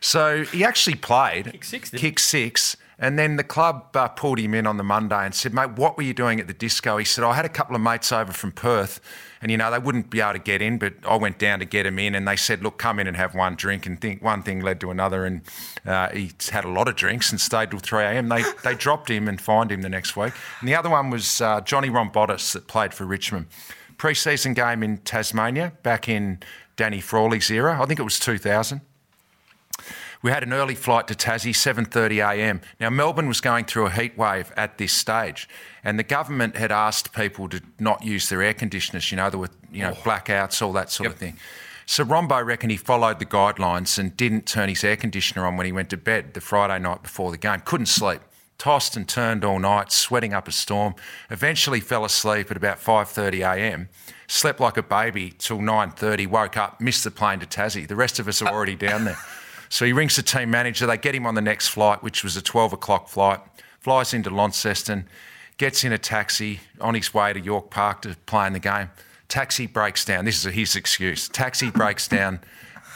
So 0.01 0.44
he 0.44 0.64
actually 0.64 0.97
played. 0.97 1.51
Kick 1.51 1.64
six, 1.64 1.90
Kick 1.90 2.20
six. 2.20 2.77
And 2.98 3.18
then 3.18 3.37
the 3.37 3.44
club 3.44 3.96
uh, 3.96 4.09
pulled 4.09 4.38
him 4.38 4.54
in 4.54 4.66
on 4.66 4.76
the 4.76 4.85
Monday 4.85 5.24
and 5.24 5.35
said, 5.35 5.52
mate, 5.52 5.70
what 5.70 5.96
were 5.96 6.04
you 6.04 6.14
doing 6.14 6.38
at 6.40 6.46
the 6.46 6.54
disco? 6.54 6.96
He 6.96 7.04
said, 7.04 7.24
I 7.24 7.35
had 7.35 7.44
a 7.44 7.48
couple 7.48 7.74
of 7.74 7.83
mates 7.83 8.12
over 8.12 8.33
from 8.33 8.52
Perth 8.52 9.00
and, 9.44 9.50
you 9.50 9.59
know, 9.59 9.70
they 9.70 9.78
wouldn't 9.78 10.09
be 10.09 10.22
able 10.22 10.33
to 10.33 10.38
get 10.38 10.62
in, 10.62 10.78
but 10.78 10.94
I 11.07 11.16
went 11.16 11.38
down 11.38 11.59
to 11.59 11.66
get 11.66 11.85
him 11.85 11.98
in 11.98 12.14
and 12.14 12.26
they 12.26 12.35
said, 12.35 12.62
look, 12.62 12.78
come 12.78 12.98
in 12.98 13.07
and 13.07 13.14
have 13.16 13.35
one 13.35 13.57
drink. 13.57 13.85
And 13.85 14.00
think 14.00 14.22
one 14.22 14.42
thing 14.42 14.61
led 14.61 14.80
to 14.80 14.90
another. 14.90 15.26
And 15.26 15.42
uh, 15.85 16.09
he 16.11 16.33
had 16.50 16.64
a 16.64 16.70
lot 16.70 16.88
of 16.88 16.96
drinks 16.96 17.30
and 17.30 17.38
stayed 17.38 17.70
till 17.70 17.80
3 17.80 18.04
a.m. 18.04 18.30
They, 18.30 18.42
they 18.62 18.74
dropped 18.74 19.11
him 19.11 19.28
and 19.28 19.38
fined 19.38 19.70
him 19.70 19.83
the 19.83 19.90
next 19.90 20.16
week. 20.16 20.33
And 20.61 20.68
the 20.68 20.74
other 20.74 20.88
one 20.88 21.11
was 21.11 21.42
uh, 21.42 21.61
Johnny 21.61 21.90
Rombotis 21.90 22.54
that 22.54 22.68
played 22.68 22.94
for 22.94 23.04
Richmond. 23.04 23.48
Pre-season 23.98 24.54
game 24.54 24.83
in 24.83 24.96
Tasmania 24.98 25.72
back 25.83 26.09
in 26.09 26.40
Danny 26.76 27.02
Frawley's 27.02 27.50
era. 27.50 27.78
I 27.83 27.85
think 27.85 28.00
it 28.00 28.04
was 28.04 28.18
2000. 28.18 28.80
We 30.24 30.30
had 30.30 30.42
an 30.42 30.54
early 30.54 30.74
flight 30.74 31.06
to 31.08 31.14
Tassie, 31.14 31.54
7:30 31.54 32.26
a.m. 32.26 32.62
Now 32.80 32.88
Melbourne 32.88 33.28
was 33.28 33.42
going 33.42 33.66
through 33.66 33.84
a 33.84 33.90
heat 33.90 34.16
wave 34.16 34.54
at 34.56 34.78
this 34.78 34.90
stage, 34.90 35.46
and 35.84 35.98
the 35.98 36.02
government 36.02 36.56
had 36.56 36.72
asked 36.72 37.12
people 37.12 37.46
to 37.50 37.60
not 37.78 38.02
use 38.02 38.30
their 38.30 38.40
air 38.40 38.54
conditioners. 38.54 39.10
You 39.10 39.18
know, 39.18 39.28
there 39.28 39.38
were 39.38 39.50
you 39.70 39.82
know 39.82 39.90
oh. 39.90 40.00
blackouts, 40.02 40.62
all 40.62 40.72
that 40.72 40.90
sort 40.90 41.10
of 41.10 41.16
thing. 41.16 41.37
So 41.84 42.06
Rombo 42.06 42.42
reckoned 42.42 42.70
he 42.70 42.78
followed 42.78 43.18
the 43.18 43.26
guidelines 43.26 43.98
and 43.98 44.16
didn't 44.16 44.46
turn 44.46 44.70
his 44.70 44.82
air 44.82 44.96
conditioner 44.96 45.44
on 45.44 45.58
when 45.58 45.66
he 45.66 45.72
went 45.72 45.90
to 45.90 45.98
bed 45.98 46.32
the 46.32 46.40
Friday 46.40 46.78
night 46.78 47.02
before 47.02 47.30
the 47.30 47.37
game. 47.37 47.60
Couldn't 47.62 47.87
sleep. 47.87 48.22
Tossed 48.56 48.96
and 48.96 49.06
turned 49.06 49.44
all 49.44 49.58
night, 49.58 49.92
sweating 49.92 50.32
up 50.32 50.48
a 50.48 50.52
storm. 50.52 50.94
Eventually 51.28 51.80
fell 51.80 52.02
asleep 52.02 52.50
at 52.50 52.56
about 52.56 52.78
5:30 52.78 53.40
a.m. 53.40 53.90
Slept 54.26 54.58
like 54.58 54.78
a 54.78 54.82
baby 54.82 55.34
till 55.37 55.58
9:30. 55.58 56.26
Woke 56.28 56.56
up, 56.56 56.80
missed 56.80 57.04
the 57.04 57.10
plane 57.10 57.40
to 57.40 57.46
Tassie. 57.46 57.87
The 57.87 57.94
rest 57.94 58.18
of 58.18 58.26
us 58.26 58.40
are 58.40 58.48
already 58.48 58.74
down 58.74 59.04
there. 59.04 59.18
So 59.74 59.84
he 59.84 59.92
rings 59.92 60.14
the 60.14 60.22
team 60.22 60.52
manager. 60.52 60.87
They 60.87 60.96
get 60.96 61.16
him 61.16 61.26
on 61.26 61.34
the 61.34 61.42
next 61.42 61.66
flight, 61.66 62.00
which 62.00 62.22
was 62.22 62.37
a 62.37 62.42
12 62.42 62.74
o'clock 62.74 63.08
flight. 63.08 63.40
Flies 63.80 64.14
into 64.14 64.30
Launceston, 64.30 65.08
gets 65.56 65.82
in 65.82 65.90
a 65.90 65.98
taxi 65.98 66.60
on 66.80 66.94
his 66.94 67.12
way 67.12 67.32
to 67.32 67.40
York 67.40 67.70
Park 67.70 68.02
to 68.02 68.14
play 68.24 68.46
in 68.46 68.52
the 68.52 68.60
game. 68.60 68.90
Taxi 69.26 69.66
breaks 69.66 70.04
down. 70.04 70.26
This 70.26 70.46
is 70.46 70.54
his 70.54 70.76
excuse. 70.76 71.28
Taxi 71.28 71.72
breaks 71.72 72.06
down, 72.06 72.38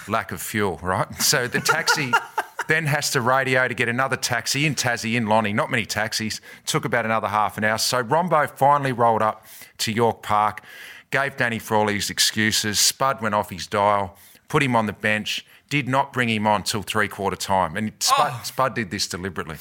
lack 0.06 0.30
of 0.30 0.40
fuel, 0.40 0.78
right? 0.80 1.08
So 1.20 1.48
the 1.48 1.58
taxi 1.58 2.12
then 2.68 2.86
has 2.86 3.10
to 3.10 3.22
radio 3.22 3.66
to 3.66 3.74
get 3.74 3.88
another 3.88 4.16
taxi 4.16 4.64
in 4.64 4.76
Tassie, 4.76 5.16
in 5.16 5.26
Lonnie. 5.26 5.52
Not 5.52 5.72
many 5.72 5.84
taxis. 5.84 6.40
Took 6.64 6.84
about 6.84 7.04
another 7.04 7.26
half 7.26 7.58
an 7.58 7.64
hour. 7.64 7.78
So 7.78 8.04
Rombo 8.04 8.48
finally 8.48 8.92
rolled 8.92 9.22
up 9.22 9.44
to 9.78 9.90
York 9.90 10.22
Park, 10.22 10.62
gave 11.10 11.36
Danny 11.36 11.58
Frawley 11.58 11.94
his 11.94 12.08
excuses. 12.08 12.78
Spud 12.78 13.20
went 13.20 13.34
off 13.34 13.50
his 13.50 13.66
dial, 13.66 14.16
put 14.46 14.62
him 14.62 14.76
on 14.76 14.86
the 14.86 14.92
bench, 14.92 15.44
did 15.68 15.88
not 15.88 16.12
bring 16.12 16.28
him 16.28 16.46
on 16.46 16.62
till 16.62 16.82
three 16.82 17.08
quarter 17.08 17.36
time. 17.36 17.76
And 17.76 17.92
Spud, 18.00 18.32
oh. 18.34 18.40
Spud 18.44 18.74
did 18.74 18.90
this 18.90 19.06
deliberately. 19.06 19.56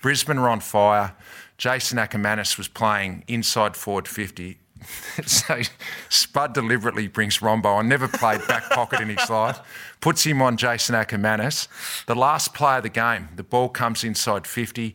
Brisbane 0.00 0.40
were 0.40 0.48
on 0.48 0.60
fire. 0.60 1.14
Jason 1.58 1.98
Ackermanis 1.98 2.58
was 2.58 2.68
playing 2.68 3.24
inside 3.28 3.76
forward 3.76 4.08
50. 4.08 4.58
so 5.26 5.60
Spud 6.08 6.54
deliberately 6.54 7.06
brings 7.06 7.38
Rombo 7.38 7.66
on, 7.66 7.88
never 7.88 8.08
played 8.08 8.46
back 8.48 8.68
pocket 8.70 9.00
in 9.00 9.08
his 9.08 9.30
life, 9.30 9.60
puts 10.00 10.24
him 10.24 10.42
on 10.42 10.56
Jason 10.56 10.94
Ackermanis. 10.94 11.68
The 12.06 12.16
last 12.16 12.52
play 12.54 12.78
of 12.78 12.82
the 12.82 12.88
game, 12.88 13.28
the 13.36 13.44
ball 13.44 13.68
comes 13.68 14.02
inside 14.02 14.46
50. 14.46 14.94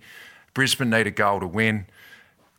Brisbane 0.54 0.90
need 0.90 1.08
a 1.08 1.12
goal 1.12 1.40
to 1.40 1.48
win. 1.48 1.86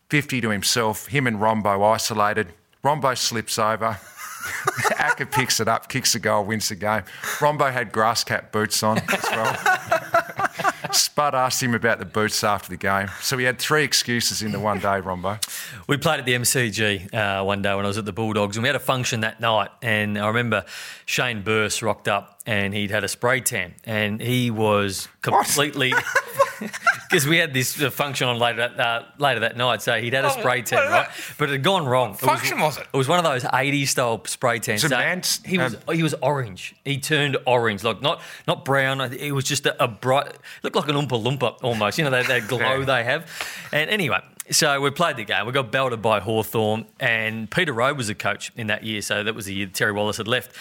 50 0.09 0.41
to 0.41 0.51
himself, 0.51 1.09
him 1.09 1.27
and 1.27 1.39
Rombo 1.39 1.93
isolated. 1.93 2.55
Rombo 2.85 3.17
slips 3.17 3.59
over. 3.59 3.99
Acker 4.97 5.27
picks 5.27 5.61
it 5.61 5.69
up, 5.69 5.89
kicks 5.89 6.13
the 6.13 6.19
goal, 6.19 6.45
wins 6.45 6.69
the 6.69 6.77
game. 6.77 7.03
Rombo 7.39 7.73
had 7.73 7.93
grass 7.93 8.25
cap 8.25 8.53
boots 8.53 8.83
on 8.83 8.99
as 8.99 9.25
well. 9.31 10.73
Spud 10.93 11.35
asked 11.35 11.63
him 11.63 11.75
about 11.75 11.99
the 11.99 12.05
boots 12.05 12.43
after 12.43 12.71
the 12.71 12.77
game. 12.77 13.09
So 13.21 13.37
he 13.37 13.45
had 13.45 13.59
three 13.59 13.85
excuses 13.85 14.43
in 14.43 14.53
the 14.53 14.61
one 14.61 14.79
day, 14.79 15.01
Rombo. 15.01 15.39
We 15.87 15.97
played 15.97 16.21
at 16.21 16.27
the 16.27 16.35
MCG 16.35 17.13
uh, 17.13 17.45
one 17.45 17.63
day 17.63 17.75
when 17.75 17.85
I 17.85 17.89
was 17.89 17.99
at 17.99 18.05
the 18.05 18.13
Bulldogs, 18.13 18.57
and 18.57 18.63
we 18.63 18.69
had 18.69 18.77
a 18.77 18.81
function 18.81 19.21
that 19.21 19.41
night. 19.41 19.71
And 19.83 20.19
I 20.19 20.29
remember 20.29 20.65
Shane 21.05 21.43
Birss 21.43 21.83
rocked 21.83 22.09
up, 22.09 22.38
and 22.49 22.73
he'd 22.73 22.91
had 22.91 23.05
a 23.05 23.09
spray 23.09 23.43
tan, 23.43 23.75
and 23.85 24.23
he 24.23 24.51
was 24.51 25.07
completely 25.21 25.93
because 27.11 27.27
we 27.27 27.37
had 27.37 27.53
this 27.53 27.81
uh, 27.81 27.91
function 27.91 28.27
on 28.27 28.39
later 28.39 28.63
uh, 28.79 29.03
later 29.19 29.41
that 29.41 29.57
night. 29.57 29.83
So 29.83 30.01
he'd 30.01 30.13
had 30.15 30.25
a 30.25 30.29
Oh, 30.29 30.39
spray 30.39 30.63
tan, 30.63 30.91
right? 30.91 31.09
But 31.37 31.51
it 31.51 31.53
had 31.53 31.63
gone 31.63 31.87
wrong. 31.87 32.13
It 32.13 32.21
function 32.21 32.59
was 32.59 32.79
it? 32.79 32.87
It 32.93 32.97
was 32.97 33.07
one 33.07 33.19
of 33.19 33.25
those 33.25 33.45
'80s 33.45 33.89
style 33.89 34.25
spray 34.25 34.59
tans. 34.61 34.81
So 34.83 34.89
man's- 34.89 35.41
he 35.45 35.59
was 35.59 35.75
um, 35.75 35.95
he 35.95 36.03
was 36.03 36.15
orange. 36.23 36.75
He 36.85 36.99
turned 36.99 37.37
orange, 37.47 37.85
like 37.85 38.01
not 38.01 38.23
not 38.47 38.65
brown. 38.65 39.01
It 39.01 39.33
was 39.33 39.45
just 39.45 39.67
a, 39.67 39.85
a 39.85 39.89
bright, 39.89 40.33
looked 40.63 40.75
like 40.77 40.89
an 40.89 40.97
Oompa 40.97 41.23
Loompa 41.23 41.59
almost. 41.63 41.99
You 41.99 42.05
know 42.05 42.11
that, 42.11 42.27
that 42.29 42.49
glow 42.49 42.79
Yeah. 42.79 42.85
they 42.85 43.05
have. 43.05 43.31
And 43.73 43.91
anyway, 43.91 44.21
so 44.51 44.81
we 44.81 44.91
played 44.91 45.17
the 45.17 45.25
game. 45.25 45.45
We 45.47 45.53
got 45.53 45.71
belted 45.71 46.01
by 46.03 46.21
Hawthorn, 46.21 46.87
and 46.99 47.51
Peter 47.51 47.75
Rohde 47.75 47.97
was 47.99 48.07
the 48.09 48.15
coach 48.15 48.53
in 48.57 48.69
that 48.69 48.85
year. 48.85 49.03
So 49.03 49.23
that 49.23 49.35
was 49.35 49.45
the 49.47 49.55
year 49.55 49.67
Terry 49.67 49.93
Wallace 49.93 50.17
had 50.17 50.29
left. 50.29 50.53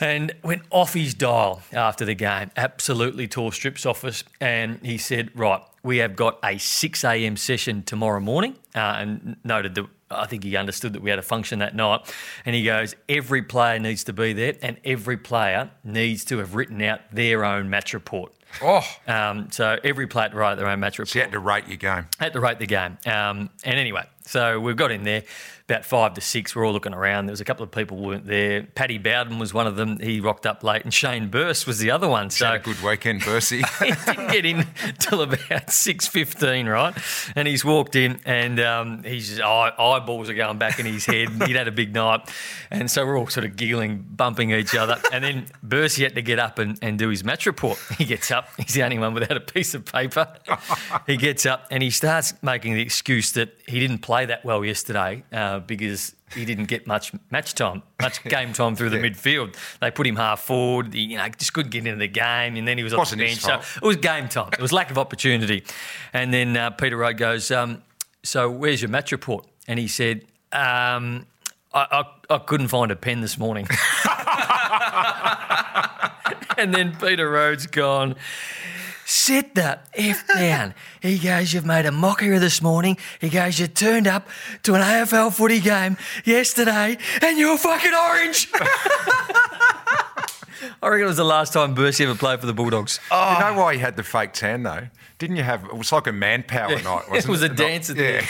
And 0.00 0.32
went 0.42 0.62
off 0.70 0.94
his 0.94 1.14
dial 1.14 1.62
after 1.72 2.04
the 2.04 2.14
game. 2.14 2.50
Absolutely 2.56 3.28
tore 3.28 3.52
strips 3.52 3.86
off 3.86 4.04
us. 4.04 4.24
And 4.40 4.80
he 4.82 4.98
said, 4.98 5.30
Right, 5.34 5.62
we 5.82 5.98
have 5.98 6.16
got 6.16 6.38
a 6.44 6.58
6 6.58 7.04
a.m. 7.04 7.36
session 7.36 7.82
tomorrow 7.84 8.20
morning. 8.20 8.56
Uh, 8.74 8.78
and 8.98 9.36
noted 9.44 9.74
that 9.76 9.86
I 10.10 10.26
think 10.26 10.44
he 10.44 10.56
understood 10.56 10.92
that 10.94 11.02
we 11.02 11.10
had 11.10 11.18
a 11.18 11.22
function 11.22 11.60
that 11.60 11.74
night. 11.76 12.00
And 12.44 12.54
he 12.56 12.64
goes, 12.64 12.94
Every 13.08 13.42
player 13.42 13.78
needs 13.78 14.04
to 14.04 14.12
be 14.12 14.32
there, 14.32 14.54
and 14.62 14.78
every 14.84 15.16
player 15.16 15.70
needs 15.84 16.24
to 16.26 16.38
have 16.38 16.54
written 16.54 16.82
out 16.82 17.00
their 17.12 17.44
own 17.44 17.70
match 17.70 17.94
report. 17.94 18.32
Oh, 18.62 18.84
Um, 19.08 19.50
so 19.50 19.78
every 19.82 20.06
player 20.06 20.24
had 20.24 20.32
to 20.32 20.38
write 20.38 20.54
their 20.56 20.68
own 20.68 20.78
match 20.80 20.98
report. 20.98 21.08
So 21.08 21.18
you 21.18 21.24
had 21.24 21.32
to 21.32 21.40
rate 21.40 21.66
your 21.66 21.76
game. 21.76 22.06
Had 22.20 22.32
to 22.34 22.40
rate 22.40 22.58
the 22.60 22.66
game. 22.66 22.98
Um, 23.04 23.50
and 23.64 23.78
anyway, 23.78 24.04
so 24.24 24.60
we've 24.60 24.76
got 24.76 24.92
in 24.92 25.02
there 25.02 25.24
about 25.68 25.84
five 25.84 26.12
to 26.12 26.20
six. 26.20 26.54
We're 26.54 26.66
all 26.66 26.74
looking 26.74 26.92
around. 26.92 27.26
There 27.26 27.32
was 27.32 27.40
a 27.40 27.44
couple 27.44 27.64
of 27.64 27.70
people 27.70 27.96
who 27.96 28.02
weren't 28.04 28.26
there. 28.26 28.64
Paddy 28.74 28.98
Bowden 28.98 29.38
was 29.38 29.54
one 29.54 29.66
of 29.66 29.76
them. 29.76 29.98
He 29.98 30.20
rocked 30.20 30.44
up 30.44 30.62
late, 30.62 30.84
and 30.84 30.92
Shane 30.92 31.30
Birss 31.30 31.66
was 31.66 31.78
the 31.78 31.90
other 31.90 32.06
one. 32.06 32.28
So 32.28 32.44
Had 32.46 32.56
a 32.56 32.58
good 32.58 32.82
weekend, 32.82 33.22
Bursey. 33.22 33.62
he 33.78 33.92
didn't 33.92 34.30
get 34.30 34.44
in 34.44 34.66
till 34.98 35.22
about 35.22 35.70
six 35.70 36.06
fifteen, 36.06 36.66
right? 36.66 36.94
And 37.34 37.48
he's 37.48 37.64
walked 37.64 37.96
in, 37.96 38.20
and 38.26 38.60
um, 38.60 39.02
he's 39.04 39.40
eye, 39.40 39.72
eyeballs 39.78 40.28
are 40.28 40.34
going 40.34 40.58
back 40.58 40.78
in 40.78 40.84
his 40.84 41.06
head. 41.06 41.28
He'd 41.46 41.56
had 41.56 41.68
a 41.68 41.72
big 41.72 41.94
night, 41.94 42.28
and 42.70 42.90
so 42.90 43.06
we're 43.06 43.18
all 43.18 43.28
sort 43.28 43.46
of 43.46 43.56
giggling, 43.56 44.04
bumping 44.10 44.50
each 44.50 44.74
other. 44.74 45.00
And 45.12 45.24
then 45.24 45.46
Bursey 45.62 46.02
had 46.02 46.14
to 46.16 46.22
get 46.22 46.38
up 46.38 46.58
and, 46.58 46.78
and 46.82 46.98
do 46.98 47.08
his 47.08 47.24
match 47.24 47.46
report. 47.46 47.78
He 47.94 48.06
gets 48.06 48.32
up. 48.32 48.48
He's 48.56 48.74
the 48.74 48.82
only 48.82 48.98
one 48.98 49.14
without 49.14 49.36
a 49.36 49.40
piece 49.40 49.72
of 49.72 49.84
paper. 49.84 50.26
he 51.06 51.16
gets 51.16 51.46
up 51.46 51.68
and 51.70 51.80
he 51.80 51.90
starts 51.90 52.34
making 52.42 52.74
the 52.74 52.82
excuse 52.82 53.32
that 53.32 53.56
he 53.68 53.78
didn't 53.78 53.98
play 53.98 54.26
that 54.26 54.44
well 54.44 54.64
yesterday 54.64 55.22
uh, 55.54 55.60
because 55.60 56.14
he 56.34 56.44
didn't 56.44 56.66
get 56.66 56.86
much 56.86 57.12
match 57.30 57.54
time, 57.54 57.82
much 58.00 58.22
game 58.36 58.52
time 58.52 58.76
through 58.76 58.90
the 58.90 58.98
midfield. 58.98 59.56
They 59.80 59.90
put 59.90 60.06
him 60.06 60.16
half 60.16 60.40
forward. 60.40 60.92
He, 60.94 61.02
you 61.02 61.16
know, 61.16 61.28
just 61.28 61.52
couldn't 61.52 61.70
get 61.70 61.86
into 61.86 61.98
the 61.98 62.08
game, 62.08 62.56
and 62.56 62.66
then 62.66 62.78
he 62.78 62.84
was 62.84 62.94
off 62.94 63.10
the 63.10 63.16
bench. 63.16 63.40
So 63.40 63.60
it 63.76 63.82
was 63.82 63.96
game 63.96 64.28
time. 64.28 64.50
It 64.52 64.60
was 64.60 64.72
lack 64.72 64.90
of 64.90 64.98
opportunity. 64.98 65.64
And 66.12 66.32
then 66.32 66.56
uh, 66.56 66.70
Peter 66.70 66.96
Rohde 66.96 67.18
goes, 67.18 67.50
um, 67.50 67.82
"So 68.22 68.50
where's 68.50 68.82
your 68.82 68.90
match 68.90 69.12
report?" 69.12 69.46
And 69.66 69.78
he 69.78 69.88
said, 69.88 70.22
um, 70.52 71.26
I, 71.72 72.04
I, 72.30 72.34
"I 72.34 72.38
couldn't 72.38 72.68
find 72.68 72.90
a 72.90 72.96
pen 72.96 73.20
this 73.20 73.38
morning." 73.38 73.66
and 76.58 76.74
then 76.74 76.96
Peter 76.96 77.30
Rohde 77.30 77.70
gone. 77.70 78.16
Sit 79.04 79.54
the 79.54 79.78
F 79.94 80.26
down. 80.34 80.74
He 81.00 81.18
goes, 81.18 81.52
You've 81.52 81.66
made 81.66 81.86
a 81.86 81.92
mockery 81.92 82.34
of 82.34 82.40
this 82.40 82.62
morning. 82.62 82.96
He 83.20 83.28
goes, 83.28 83.58
You 83.58 83.66
turned 83.66 84.06
up 84.06 84.28
to 84.62 84.74
an 84.74 84.80
AFL 84.80 85.32
footy 85.34 85.60
game 85.60 85.96
yesterday 86.24 86.96
and 87.22 87.38
you're 87.38 87.58
fucking 87.58 87.92
orange. 87.94 88.48
I 90.82 90.88
reckon 90.88 91.04
it 91.04 91.08
was 91.08 91.16
the 91.18 91.24
last 91.24 91.52
time 91.52 91.74
Bursey 91.74 92.04
ever 92.04 92.14
played 92.14 92.40
for 92.40 92.46
the 92.46 92.54
Bulldogs. 92.54 92.98
You 93.10 93.16
know 93.16 93.54
why 93.56 93.74
he 93.74 93.80
had 93.80 93.96
the 93.96 94.02
fake 94.02 94.32
tan 94.32 94.62
though? 94.62 94.88
Didn't 95.18 95.36
you 95.36 95.42
have? 95.42 95.64
It 95.64 95.76
was 95.76 95.92
like 95.92 96.06
a 96.06 96.12
manpower 96.12 96.70
night. 96.82 97.08
Wasn't 97.10 97.16
it 97.16 97.28
was 97.28 97.42
a 97.42 97.48
Not- 97.48 97.56
dance 97.56 97.90
at 97.90 97.96
yeah. 97.96 98.20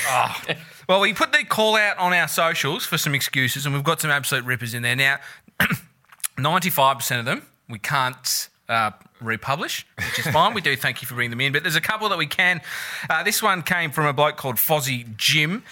the 0.47 0.57
well, 0.89 1.01
we 1.01 1.15
put 1.15 1.33
the 1.33 1.45
call 1.45 1.77
out 1.77 1.97
on 1.99 2.13
our 2.13 2.29
socials 2.29 2.85
for 2.85 2.99
some 2.99 3.15
excuses, 3.15 3.65
and 3.65 3.75
we've 3.75 3.83
got 3.85 4.03
some 4.03 4.11
absolute 4.11 4.45
rippers 4.45 4.75
in 4.75 4.83
there. 4.83 4.95
Now, 4.97 5.19
95% 6.37 7.21
of 7.21 7.25
them 7.25 7.47
we 7.69 7.79
can't 7.79 8.49
uh, 8.69 8.91
republish, 9.21 9.87
which 9.97 10.19
is 10.19 10.27
fine. 10.33 10.55
we 10.55 10.61
do 10.61 10.77
thank 10.77 11.03
you 11.03 11.09
for 11.09 11.15
bringing 11.15 11.31
them 11.31 11.41
in, 11.41 11.53
but 11.53 11.63
there's 11.63 11.77
a 11.77 11.81
couple 11.81 12.09
that 12.09 12.19
we 12.19 12.27
can. 12.27 12.61
Uh, 13.09 13.23
this 13.23 13.43
one 13.43 13.63
came 13.63 13.91
from 13.91 14.07
a 14.07 14.13
bloke 14.13 14.37
called 14.37 14.57
Fozzie 14.57 15.17
Jim. 15.17 15.63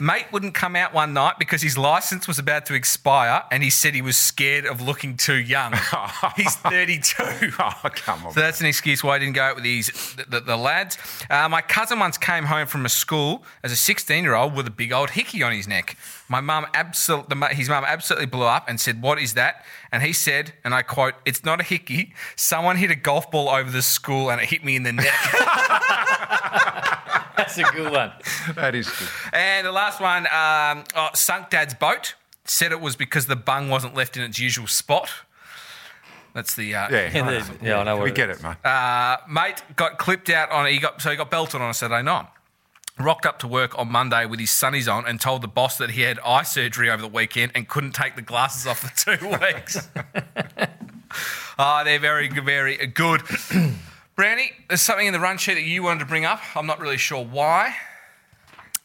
Mate 0.00 0.26
wouldn't 0.32 0.54
come 0.54 0.76
out 0.76 0.94
one 0.94 1.12
night 1.12 1.34
because 1.38 1.60
his 1.60 1.76
license 1.76 2.28
was 2.28 2.38
about 2.38 2.66
to 2.66 2.74
expire 2.74 3.42
and 3.50 3.62
he 3.62 3.70
said 3.70 3.94
he 3.94 4.02
was 4.02 4.16
scared 4.16 4.64
of 4.64 4.80
looking 4.80 5.16
too 5.16 5.36
young. 5.36 5.74
He's 6.36 6.54
32. 6.56 7.52
Oh, 7.60 7.90
come 7.90 8.26
on. 8.26 8.32
So 8.32 8.40
that's 8.40 8.60
an 8.60 8.66
excuse 8.66 9.02
why 9.02 9.16
I 9.16 9.18
didn't 9.18 9.34
go 9.34 9.42
out 9.42 9.56
with 9.56 9.64
these 9.64 10.14
the, 10.16 10.24
the, 10.24 10.40
the 10.40 10.56
lads. 10.56 10.96
Uh, 11.28 11.48
my 11.48 11.60
cousin 11.60 11.98
once 11.98 12.16
came 12.16 12.44
home 12.44 12.66
from 12.66 12.86
a 12.86 12.88
school 12.88 13.44
as 13.62 13.72
a 13.72 13.76
16 13.76 14.22
year 14.22 14.34
old 14.34 14.54
with 14.54 14.66
a 14.66 14.70
big 14.70 14.92
old 14.92 15.10
hickey 15.10 15.42
on 15.42 15.52
his 15.52 15.66
neck. 15.66 15.96
My 16.28 16.40
mum 16.40 16.66
absolutely, 16.74 17.36
his 17.54 17.68
mum 17.68 17.84
absolutely 17.86 18.26
blew 18.26 18.44
up 18.44 18.68
and 18.68 18.80
said, 18.80 19.02
"What 19.02 19.18
is 19.18 19.34
that?" 19.34 19.64
And 19.90 20.02
he 20.02 20.12
said, 20.12 20.52
and 20.62 20.74
I 20.74 20.82
quote, 20.82 21.14
"It's 21.24 21.44
not 21.44 21.60
a 21.60 21.64
hickey. 21.64 22.14
Someone 22.36 22.76
hit 22.76 22.90
a 22.90 22.96
golf 22.96 23.30
ball 23.30 23.48
over 23.48 23.70
the 23.70 23.82
school 23.82 24.30
and 24.30 24.40
it 24.40 24.48
hit 24.48 24.64
me 24.64 24.76
in 24.76 24.82
the 24.82 24.92
neck." 24.92 25.14
That's 27.38 27.56
a 27.56 27.62
good 27.62 27.90
one. 27.92 28.12
that 28.56 28.74
is 28.74 28.88
good. 28.90 29.08
and 29.32 29.66
the 29.66 29.72
last 29.72 30.00
one, 30.00 30.26
um, 30.26 30.84
oh, 30.94 31.08
sunk 31.14 31.48
dad's 31.50 31.72
boat. 31.74 32.14
Said 32.44 32.72
it 32.72 32.80
was 32.80 32.96
because 32.96 33.26
the 33.26 33.36
bung 33.36 33.68
wasn't 33.70 33.94
left 33.94 34.16
in 34.16 34.22
its 34.22 34.38
usual 34.38 34.66
spot. 34.66 35.10
That's 36.34 36.54
the 36.54 36.74
uh, 36.74 36.88
Yeah, 36.90 37.10
Yeah, 37.14 37.40
the- 37.40 37.56
yeah, 37.66 37.78
I 37.78 37.84
know 37.84 37.96
what 37.96 38.04
we 38.04 38.10
it 38.10 38.14
get 38.16 38.28
is. 38.30 38.38
it, 38.38 38.42
mate. 38.42 38.56
Uh, 38.64 39.16
mate 39.28 39.62
got 39.76 39.98
clipped 39.98 40.28
out 40.30 40.50
on 40.50 40.66
he 40.66 40.78
got 40.78 41.00
so 41.00 41.10
he 41.10 41.16
got 41.16 41.30
belted 41.30 41.60
on 41.60 41.70
a 41.70 41.74
Saturday 41.74 42.02
night. 42.02 42.26
Rocked 42.98 43.26
up 43.26 43.38
to 43.40 43.48
work 43.48 43.78
on 43.78 43.92
Monday 43.92 44.26
with 44.26 44.40
his 44.40 44.50
sunnies 44.50 44.92
on 44.92 45.06
and 45.06 45.20
told 45.20 45.40
the 45.42 45.48
boss 45.48 45.78
that 45.78 45.90
he 45.90 46.02
had 46.02 46.18
eye 46.24 46.42
surgery 46.42 46.90
over 46.90 47.00
the 47.00 47.06
weekend 47.08 47.52
and 47.54 47.68
couldn't 47.68 47.92
take 47.92 48.16
the 48.16 48.22
glasses 48.22 48.66
off 48.66 48.80
for 48.80 49.16
two 49.16 49.28
weeks. 49.28 49.88
oh, 51.58 51.82
they're 51.84 51.98
very 52.00 52.28
very 52.28 52.76
good. 52.88 53.22
Brownie, 54.18 54.50
there's 54.66 54.80
something 54.80 55.06
in 55.06 55.12
the 55.12 55.20
run 55.20 55.38
sheet 55.38 55.54
that 55.54 55.62
you 55.62 55.84
wanted 55.84 56.00
to 56.00 56.04
bring 56.04 56.24
up. 56.24 56.40
I'm 56.56 56.66
not 56.66 56.80
really 56.80 56.96
sure 56.96 57.24
why. 57.24 57.76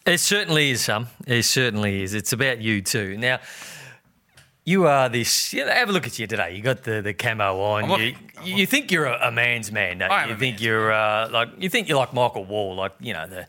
It 0.05 0.19
certainly 0.19 0.69
is 0.69 0.81
some. 0.81 1.07
It 1.25 1.41
certainly 1.41 2.03
is. 2.03 2.13
It's 2.13 2.33
about 2.33 2.61
you 2.61 2.83
too. 2.83 3.17
Now, 3.17 3.39
you 4.63 4.85
are 4.85 5.09
this. 5.09 5.51
Have 5.53 5.89
a 5.89 5.91
look 5.91 6.05
at 6.05 6.19
you 6.19 6.27
today. 6.27 6.55
You 6.55 6.61
got 6.61 6.83
the, 6.83 7.01
the 7.01 7.15
camo 7.15 7.59
on. 7.61 7.99
You, 7.99 8.15
you 8.43 8.67
think 8.67 8.91
you're 8.91 9.07
a, 9.07 9.29
a 9.29 9.31
man's 9.31 9.71
man, 9.71 9.97
don't 9.97 10.11
you? 10.27 10.33
You 10.33 10.39
think 10.39 10.61
you're 10.61 10.93
uh, 10.93 11.31
like 11.31 11.49
you 11.57 11.67
think 11.67 11.89
you're 11.89 11.97
like 11.97 12.13
Michael 12.13 12.45
Wall, 12.45 12.75
like 12.75 12.93
you 12.99 13.13
know 13.13 13.25
the 13.25 13.47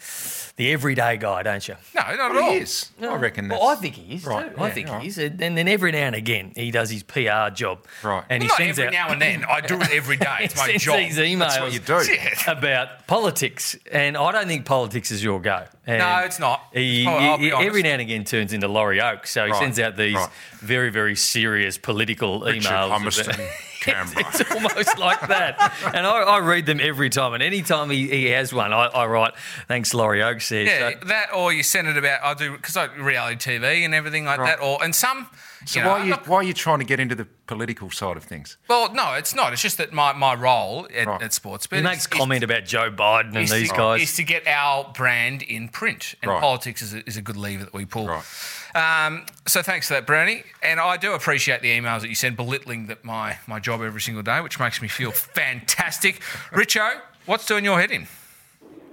the 0.56 0.72
everyday 0.72 1.16
guy, 1.16 1.42
don't 1.42 1.66
you? 1.66 1.74
No, 1.96 2.02
not 2.02 2.12
at 2.12 2.32
Well, 2.32 2.44
all. 2.44 2.50
he 2.52 2.58
is. 2.58 2.90
Oh. 3.02 3.08
I 3.10 3.16
reckon 3.16 3.48
that's... 3.48 3.60
Well, 3.60 3.70
I 3.70 3.74
think 3.74 3.94
he 3.96 4.14
is. 4.14 4.24
Right, 4.24 4.54
too. 4.54 4.60
I 4.62 4.68
yeah, 4.68 4.74
think 4.74 4.88
right. 4.88 5.02
he 5.02 5.08
is. 5.08 5.18
And 5.18 5.38
then 5.58 5.66
every 5.66 5.90
now 5.90 6.06
and 6.06 6.14
again, 6.14 6.52
he 6.54 6.70
does 6.70 6.90
his 6.90 7.02
PR 7.02 7.50
job. 7.52 7.84
Right. 8.04 8.22
And 8.30 8.42
he 8.42 8.48
Not 8.48 8.56
sends 8.58 8.78
every 8.78 8.96
out 8.96 9.06
now 9.08 9.12
and 9.14 9.20
then. 9.22 9.44
I 9.44 9.60
do 9.62 9.80
it 9.80 9.90
every 9.92 10.16
day. 10.16 10.36
It's 10.42 10.56
my 10.56 10.66
sends 10.68 10.84
job. 10.84 10.98
these 10.98 11.18
emails 11.18 11.60
what 11.60 11.72
you 11.72 11.80
do. 11.80 12.02
About 12.46 13.06
politics, 13.06 13.76
and 13.90 14.16
I 14.16 14.30
don't 14.32 14.46
think 14.46 14.64
politics 14.64 15.10
is 15.10 15.24
your 15.24 15.40
go. 15.40 15.64
And 15.86 15.98
No, 15.98 16.18
it's 16.24 16.38
not. 16.38 16.62
He, 16.72 17.06
I'll- 17.06 17.32
I'll 17.32 17.38
be 17.38 17.44
he- 17.46 17.52
honest. 17.52 17.66
every 17.66 17.82
now 17.82 17.90
and 17.90 18.00
again 18.02 18.24
turns 18.24 18.52
into 18.52 18.68
Laurie 18.68 19.00
Oak, 19.00 19.26
so 19.26 19.44
he 19.46 19.50
Right, 19.52 19.58
sends 19.60 19.78
out 19.80 19.96
these 19.96 20.14
right. 20.14 20.28
very, 20.60 20.90
very 20.90 21.16
serious 21.16 21.78
political 21.78 22.40
Richard 22.40 22.62
emails. 22.64 23.50
About- 23.86 24.06
Canberra. 24.14 24.26
It's 24.40 24.50
almost 24.52 24.98
like 24.98 25.20
that, 25.28 25.72
and 25.94 26.06
I, 26.06 26.10
I 26.22 26.38
read 26.38 26.66
them 26.66 26.80
every 26.80 27.10
time. 27.10 27.34
And 27.34 27.42
any 27.42 27.62
time 27.62 27.90
he, 27.90 28.08
he 28.08 28.26
has 28.26 28.52
one, 28.52 28.72
I, 28.72 28.86
I 28.86 29.06
write, 29.06 29.34
"Thanks, 29.68 29.92
Laurie 29.94 30.22
Oakes. 30.22 30.46
says." 30.46 30.66
Yeah, 30.68 30.90
So- 31.00 31.06
that 31.08 31.26
or 31.34 31.52
you 31.52 31.62
send 31.62 31.88
it 31.88 31.96
about 31.96 32.20
I 32.22 32.34
do 32.34 32.52
because 32.52 32.76
I 32.76 32.86
reality 32.96 33.36
TV 33.58 33.84
and 33.84 33.94
everything 33.94 34.24
like 34.24 34.38
Right. 34.38 34.58
that. 34.58 34.62
Or 34.64 34.82
and 34.82 34.94
some. 34.94 35.28
So 35.66 35.78
you 35.78 35.84
know, 35.84 35.90
why, 35.90 35.98
are 36.00 36.04
you, 36.04 36.10
not- 36.10 36.28
why 36.28 36.36
are 36.38 36.42
you 36.42 36.52
trying 36.54 36.78
to 36.80 36.84
get 36.84 37.00
into 37.00 37.14
the 37.14 37.26
political 37.46 37.90
side 37.90 38.16
of 38.16 38.24
things? 38.24 38.56
well, 38.68 38.92
no, 38.94 39.14
it's 39.14 39.34
not. 39.34 39.52
It's 39.52 39.62
just 39.62 39.78
that 39.78 39.92
my, 39.92 40.12
my 40.12 40.34
role 40.34 40.86
at, 40.94 41.06
Right. 41.06 41.22
at 41.22 41.32
sports. 41.32 41.66
he 41.70 41.80
makes 41.80 42.06
comment 42.06 42.42
about 42.44 42.64
Joe 42.64 42.90
Biden 42.90 43.28
and 43.28 43.38
is 43.38 43.50
these 43.50 43.70
to, 43.70 43.76
guys. 43.76 44.02
is 44.02 44.16
to 44.16 44.24
get 44.24 44.46
our 44.46 44.92
brand 44.96 45.42
in 45.42 45.68
print, 45.68 46.14
and 46.22 46.30
Right. 46.30 46.40
politics 46.40 46.82
is 46.82 46.94
a, 46.94 47.06
is 47.08 47.16
a 47.16 47.22
good 47.22 47.36
lever 47.36 47.64
that 47.64 47.74
we 47.74 47.84
pull. 47.84 48.06
Right. 48.08 48.24
Um, 48.74 49.24
so 49.46 49.62
thanks 49.62 49.86
for 49.88 49.94
that, 49.94 50.04
Brownie. 50.06 50.42
And 50.62 50.80
I 50.80 50.96
do 50.96 51.12
appreciate 51.12 51.62
the 51.62 51.70
emails 51.78 52.00
that 52.00 52.08
you 52.08 52.16
send 52.16 52.36
belittling 52.36 52.88
that 52.88 53.04
my 53.04 53.38
my 53.46 53.60
job 53.60 53.80
every 53.82 54.00
single 54.00 54.22
day, 54.24 54.40
which 54.40 54.58
makes 54.58 54.82
me 54.82 54.88
feel 54.88 55.12
fantastic. 55.44 56.20
Richo, 56.50 57.00
what's 57.26 57.46
doing 57.46 57.64
your 57.64 57.78
head 57.80 57.90
in? 57.90 58.06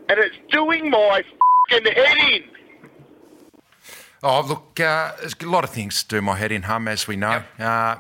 and 0.10 0.20
it's 0.20 0.36
doing 0.52 0.90
my 0.90 1.24
fucking 1.70 1.94
head 1.94 2.18
in. 2.32 2.44
Oh, 4.24 4.42
look, 4.48 4.80
uh, 4.80 5.14
there's 5.20 5.36
a 5.42 5.48
lot 5.48 5.64
of 5.64 5.72
things 5.72 6.04
to 6.04 6.08
do 6.08 6.22
my 6.22 6.36
head 6.36 6.52
in 6.52 6.64
hum, 6.64 6.88
as 6.88 7.08
we 7.08 7.16
know. 7.16 7.44
Uh, 7.58 7.96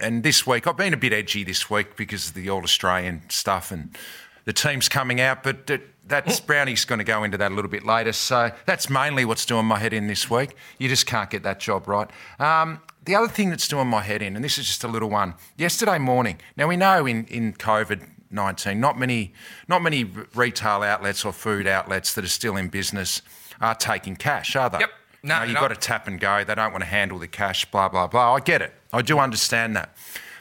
and 0.00 0.22
this 0.22 0.46
week, 0.46 0.68
I've 0.68 0.76
been 0.76 0.94
a 0.94 0.96
bit 0.96 1.12
edgy 1.12 1.42
this 1.42 1.68
week 1.68 1.96
because 1.96 2.28
of 2.28 2.34
the 2.34 2.48
All 2.48 2.62
Australian 2.62 3.22
stuff 3.28 3.72
and 3.72 3.96
the 4.44 4.52
team's 4.52 4.88
coming 4.88 5.20
out, 5.20 5.42
but 5.42 5.68
it, 5.68 5.82
that's 6.06 6.38
Brownie's 6.38 6.84
going 6.84 7.00
to 7.00 7.04
go 7.04 7.24
into 7.24 7.36
that 7.38 7.50
a 7.50 7.54
little 7.54 7.70
bit 7.70 7.84
later. 7.84 8.12
So 8.12 8.52
that's 8.66 8.88
mainly 8.88 9.24
what's 9.24 9.44
doing 9.44 9.66
my 9.66 9.78
head 9.80 9.92
in 9.92 10.06
this 10.06 10.30
week. 10.30 10.54
You 10.78 10.88
just 10.88 11.06
can't 11.06 11.28
get 11.28 11.42
that 11.42 11.58
job 11.58 11.88
right. 11.88 12.08
Um, 12.38 12.80
the 13.04 13.16
other 13.16 13.28
thing 13.28 13.50
that's 13.50 13.66
doing 13.66 13.88
my 13.88 14.02
head 14.02 14.22
in, 14.22 14.36
and 14.36 14.44
this 14.44 14.58
is 14.58 14.66
just 14.66 14.84
a 14.84 14.88
little 14.88 15.10
one, 15.10 15.34
yesterday 15.56 15.98
morning. 15.98 16.38
Now 16.56 16.68
we 16.68 16.76
know 16.76 17.04
in 17.04 17.24
in 17.26 17.52
COVID 17.52 18.06
nineteen, 18.30 18.80
not 18.80 18.98
many 18.98 19.32
not 19.66 19.82
many 19.82 20.04
retail 20.34 20.82
outlets 20.82 21.24
or 21.24 21.32
food 21.32 21.66
outlets 21.66 22.14
that 22.14 22.24
are 22.24 22.28
still 22.28 22.56
in 22.56 22.68
business 22.68 23.22
are 23.60 23.74
taking 23.74 24.16
cash, 24.16 24.56
are 24.56 24.70
they? 24.70 24.80
Yep. 24.80 24.90
No, 25.24 25.36
you 25.36 25.40
know, 25.40 25.50
you've 25.52 25.60
got 25.60 25.68
to 25.68 25.76
tap 25.76 26.06
and 26.06 26.20
go. 26.20 26.44
They 26.44 26.54
don't 26.54 26.70
want 26.70 26.82
to 26.82 26.88
handle 26.88 27.18
the 27.18 27.26
cash, 27.26 27.64
blah, 27.64 27.88
blah, 27.88 28.06
blah. 28.06 28.34
I 28.34 28.40
get 28.40 28.60
it. 28.60 28.74
I 28.92 29.00
do 29.00 29.18
understand 29.18 29.74
that. 29.74 29.96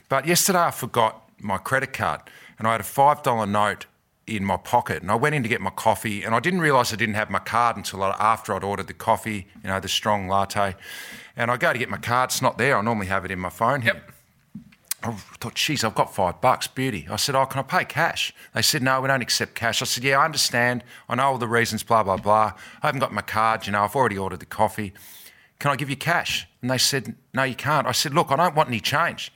But 0.10 0.28
yesterday 0.28 0.60
I 0.60 0.72
forgot 0.72 1.30
my 1.40 1.58
credit 1.58 1.94
card 1.94 2.20
and 2.60 2.68
I 2.68 2.74
had 2.74 2.82
a 2.82 2.84
$5 2.84 3.50
note 3.50 3.86
in 4.28 4.44
my 4.44 4.58
pocket 4.58 5.02
and 5.02 5.10
I 5.10 5.16
went 5.16 5.36
in 5.36 5.44
to 5.44 5.50
get 5.50 5.62
my 5.62 5.70
coffee 5.70 6.24
and 6.24 6.36
I 6.36 6.42
didn't 6.42 6.60
realise 6.60 6.92
I 6.92 6.98
didn't 6.98 7.16
have 7.16 7.30
my 7.30 7.40
card 7.40 7.78
until 7.78 8.04
after 8.04 8.54
I'd 8.54 8.64
ordered 8.64 8.88
the 8.88 8.94
coffee, 8.94 9.48
you 9.64 9.70
know, 9.70 9.80
the 9.80 9.88
strong 9.88 10.28
latte. 10.28 10.76
And 11.38 11.50
I 11.50 11.56
go 11.56 11.72
to 11.72 11.80
get 11.80 11.90
my 11.90 11.98
card, 11.98 12.30
it's 12.30 12.42
not 12.42 12.58
there. 12.58 12.78
I 12.78 12.82
normally 12.82 13.08
have 13.08 13.24
it 13.24 13.32
in 13.32 13.40
my 13.40 13.50
phone 13.50 13.82
here. 13.82 14.04
Yep. 15.04 15.14
I 15.14 15.18
thought, 15.40 15.56
geez, 15.56 15.84
I've 15.84 15.96
got 15.96 16.14
five 16.14 16.40
bucks, 16.42 16.68
beauty. 16.68 17.08
I 17.10 17.16
said, 17.18 17.36
oh, 17.36 17.46
can 17.46 17.60
I 17.60 17.64
pay 17.64 17.86
cash? 17.86 18.34
They 18.54 18.62
said, 18.62 18.82
no, 18.82 19.02
we 19.02 19.08
don't 19.08 19.22
accept 19.22 19.56
cash. 19.56 19.82
I 19.82 19.86
said, 19.86 20.04
yeah, 20.04 20.20
I 20.20 20.26
understand. 20.26 20.84
I 21.10 21.16
know 21.16 21.24
all 21.24 21.38
the 21.38 21.48
reasons, 21.48 21.84
blah, 21.84 22.04
blah, 22.04 22.18
blah. 22.18 22.54
I 22.82 22.88
haven't 22.88 23.00
got 23.00 23.12
my 23.14 23.22
card, 23.22 23.66
you 23.66 23.72
know, 23.74 23.84
I've 23.84 23.96
already 23.96 24.18
ordered 24.18 24.40
the 24.40 24.46
coffee. 24.46 24.94
Can 25.60 25.72
I 25.72 25.76
give 25.76 25.90
you 25.90 25.96
cash? 25.96 26.48
And 26.62 26.70
they 26.72 26.78
said, 26.78 27.16
no, 27.34 27.44
you 27.44 27.56
can't. 27.56 27.88
I 27.88 27.92
said, 27.92 28.14
look, 28.14 28.32
I 28.32 28.36
don't 28.36 28.56
want 28.56 28.70
any 28.70 28.80
change. 28.80 29.32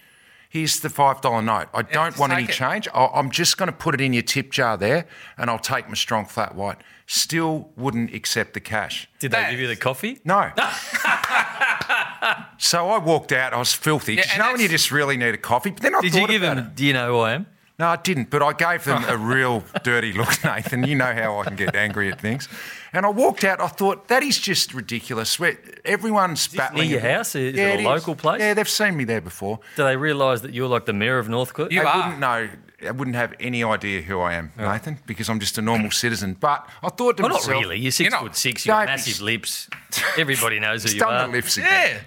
Here's 0.49 0.79
the 0.79 0.87
$5 0.87 1.43
note. 1.43 1.67
I 1.73 1.81
don't 1.81 2.11
just 2.11 2.19
want 2.19 2.31
any 2.33 2.43
it. 2.45 2.49
change. 2.51 2.87
I- 2.93 3.07
I'm 3.13 3.29
just 3.31 3.57
going 3.57 3.67
to 3.67 3.75
put 3.75 3.93
it 3.93 4.01
in 4.01 4.13
your 4.13 4.23
tip 4.23 4.51
jar 4.51 4.77
there 4.77 5.05
and 5.37 5.49
I'll 5.49 5.59
take 5.59 5.87
my 5.89 5.93
strong 5.95 6.25
flat 6.25 6.55
white. 6.55 6.77
Still 7.05 7.69
wouldn't 7.75 8.13
accept 8.13 8.53
the 8.53 8.59
cash. 8.61 9.09
Did 9.19 9.31
they 9.31 9.37
That- 9.37 9.51
give 9.51 9.59
you 9.59 9.67
the 9.67 9.75
coffee? 9.75 10.19
No. 10.23 10.51
so 12.57 12.89
I 12.89 12.97
walked 12.97 13.31
out. 13.31 13.53
I 13.53 13.57
was 13.57 13.73
filthy. 13.73 14.15
Yeah, 14.15 14.23
you 14.33 14.39
know 14.39 14.51
when 14.51 14.61
you 14.61 14.67
just 14.67 14.91
really 14.91 15.17
need 15.17 15.33
a 15.33 15.37
coffee? 15.37 15.71
But 15.71 15.81
then 15.81 15.95
I 15.95 16.01
Did 16.01 16.13
thought 16.13 16.21
you 16.21 16.27
give 16.27 16.43
him? 16.43 16.57
it. 16.59 16.75
Do 16.75 16.85
you 16.85 16.93
know 16.93 17.11
who 17.13 17.19
I 17.19 17.33
am? 17.33 17.45
No, 17.79 17.85
I 17.89 17.95
didn't, 17.97 18.31
but 18.31 18.41
I 18.41 18.53
gave 18.53 18.85
them 18.85 19.03
a 19.07 19.15
real 19.35 19.63
dirty 19.83 20.11
look, 20.11 20.29
Nathan. 20.43 20.83
You 20.83 20.95
know 20.95 21.13
how 21.13 21.39
I 21.39 21.43
can 21.43 21.55
get 21.55 21.75
angry 21.75 22.11
at 22.11 22.19
things. 22.19 22.49
And 22.91 23.05
I 23.05 23.09
walked 23.09 23.43
out, 23.43 23.61
I 23.61 23.67
thought, 23.67 24.07
that 24.07 24.23
is 24.23 24.39
just 24.39 24.73
ridiculous. 24.73 25.39
Where 25.39 25.59
everyone's 25.85 26.47
battling. 26.47 26.89
near 26.89 26.99
your 26.99 27.07
house? 27.11 27.35
Is 27.35 27.53
it 27.55 27.59
a 27.59 27.77
is. 27.77 27.85
local 27.85 28.15
place? 28.15 28.39
Yeah, 28.41 28.55
they've 28.55 28.67
seen 28.67 28.97
me 28.97 29.03
there 29.03 29.21
before. 29.21 29.59
Do 29.75 29.83
they 29.83 29.95
realise 29.95 30.41
that 30.41 30.55
you're 30.55 30.67
like 30.67 30.85
the 30.87 30.93
mayor 30.93 31.19
of 31.19 31.29
Northcote? 31.29 31.71
You 31.71 31.81
they 31.81 31.85
are. 31.85 31.97
wouldn't 31.97 32.19
know. 32.19 32.49
I 32.85 32.91
wouldn't 32.91 33.15
have 33.15 33.33
any 33.39 33.63
idea 33.63 34.01
who 34.03 34.19
I 34.19 34.33
am, 34.33 34.51
Nathan, 34.55 34.99
because 35.07 35.29
I'm 35.29 35.39
just 35.39 35.57
a 35.57 35.63
normal 35.63 35.89
citizen. 35.89 36.35
But 36.39 36.69
I 36.83 36.89
thought 36.89 37.17
to 37.17 37.23
Well, 37.23 37.31
not 37.31 37.47
really. 37.47 37.79
You're 37.79 37.91
6 37.91 37.99
You're 38.05 38.11
not- 38.11 38.21
foot 38.21 38.35
six. 38.35 38.65
You've 38.67 38.73
got 38.73 38.85
massive 38.85 39.19
lips. 39.21 39.67
Everybody 40.15 40.59
knows 40.59 40.83
who 40.83 40.95
you 40.95 41.03
are. 41.03 41.25
the 41.25 41.33
lifts 41.33 41.57
again. 41.57 42.01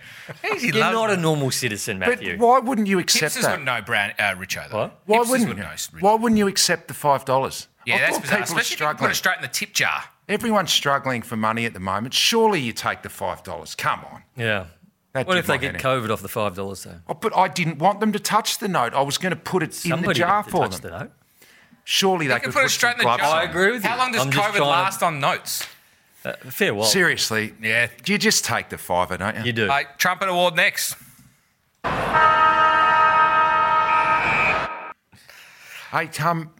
Yeah. 0.44 0.54
Easy 0.54 0.68
You're 0.68 0.92
not 0.92 1.10
a 1.10 1.16
normal 1.16 1.50
citizen, 1.50 1.98
But 1.98 2.08
Matthew. 2.08 2.38
why 2.38 2.60
wouldn't 2.60 2.86
you 2.86 3.00
accept 3.00 3.34
Hipsters 3.34 3.42
that? 3.42 3.50
wouldn't 3.50 3.64
know 3.66 3.80
Brown, 3.82 4.12
uh, 4.16 4.34
Richo, 4.36 4.70
though. 4.70 4.78
What? 4.78 5.00
Why 5.06 5.16
Hipsters 5.18 5.28
wouldn't 5.30 5.48
would 5.48 5.56
you? 5.58 5.62
know. 5.64 5.74
Why 6.00 6.14
wouldn't 6.14 6.38
you 6.38 6.46
accept 6.46 6.86
the 6.86 6.94
five 6.94 7.24
dollars? 7.24 7.66
Yeah, 7.84 7.96
I 7.96 7.98
that's 7.98 8.18
bizarre. 8.20 8.38
people 8.38 8.56
Especially 8.58 8.86
you 8.86 8.94
put 8.94 9.10
it 9.10 9.14
straight 9.14 9.36
in 9.36 9.42
the 9.42 9.48
tip 9.48 9.72
jar. 9.72 10.04
Everyone's 10.28 10.72
struggling 10.72 11.22
for 11.22 11.36
money 11.36 11.64
at 11.66 11.72
the 11.74 11.80
moment. 11.80 12.14
Surely 12.14 12.60
you 12.60 12.72
take 12.72 13.02
the 13.02 13.08
five 13.08 13.42
dollars. 13.42 13.74
Come 13.74 14.04
on. 14.12 14.22
yeah. 14.36 14.66
That 15.12 15.26
What 15.26 15.38
if 15.38 15.46
they 15.46 15.58
get 15.58 15.74
head 15.74 15.74
in. 15.76 15.80
COVID 15.80 16.10
off 16.10 16.22
the 16.22 16.28
five 16.28 16.54
dollars 16.54 16.84
though? 16.84 17.00
Oh, 17.08 17.14
but 17.14 17.36
I 17.36 17.48
didn't 17.48 17.78
want 17.78 17.98
them 18.00 18.12
to 18.12 18.20
touch 18.20 18.58
the 18.58 18.68
note. 18.68 18.94
I 18.94 19.02
was 19.02 19.18
going 19.18 19.30
to 19.30 19.36
put 19.40 19.62
it 19.62 19.84
in 19.84 20.02
the 20.02 20.14
jar 20.14 20.44
to 20.44 20.50
for 20.50 20.68
touch 20.68 20.80
them. 20.80 20.92
the 20.92 20.98
note. 21.00 21.10
Surely 21.84 22.28
they 22.28 22.34
You 22.34 22.40
can 22.40 22.50
could 22.52 22.60
put 22.60 22.66
it 22.66 22.68
straight 22.70 22.92
in 22.92 22.98
the 22.98 23.04
jar. 23.04 23.20
I 23.20 23.42
agree 23.42 23.72
with 23.72 23.82
you. 23.82 23.90
How 23.90 23.98
long 23.98 24.12
does 24.12 24.22
I'm 24.22 24.30
COVID 24.30 24.34
trying 24.34 24.52
to- 24.54 24.64
last 24.66 25.02
on 25.02 25.18
notes? 25.18 25.66
Uh, 26.24 26.34
fair 26.50 26.74
while. 26.74 26.86
Seriously, 26.86 27.54
Yeah. 27.60 27.88
You 28.06 28.18
just 28.18 28.44
take 28.44 28.68
the 28.68 28.78
fiver, 28.78 29.16
don't 29.16 29.36
you? 29.36 29.42
You 29.46 29.52
do. 29.52 29.68
Hey, 29.68 29.84
Trumpet 29.98 30.28
Award 30.28 30.54
next. 30.54 30.94
Hey, 35.90 36.06
Tom, 36.06 36.50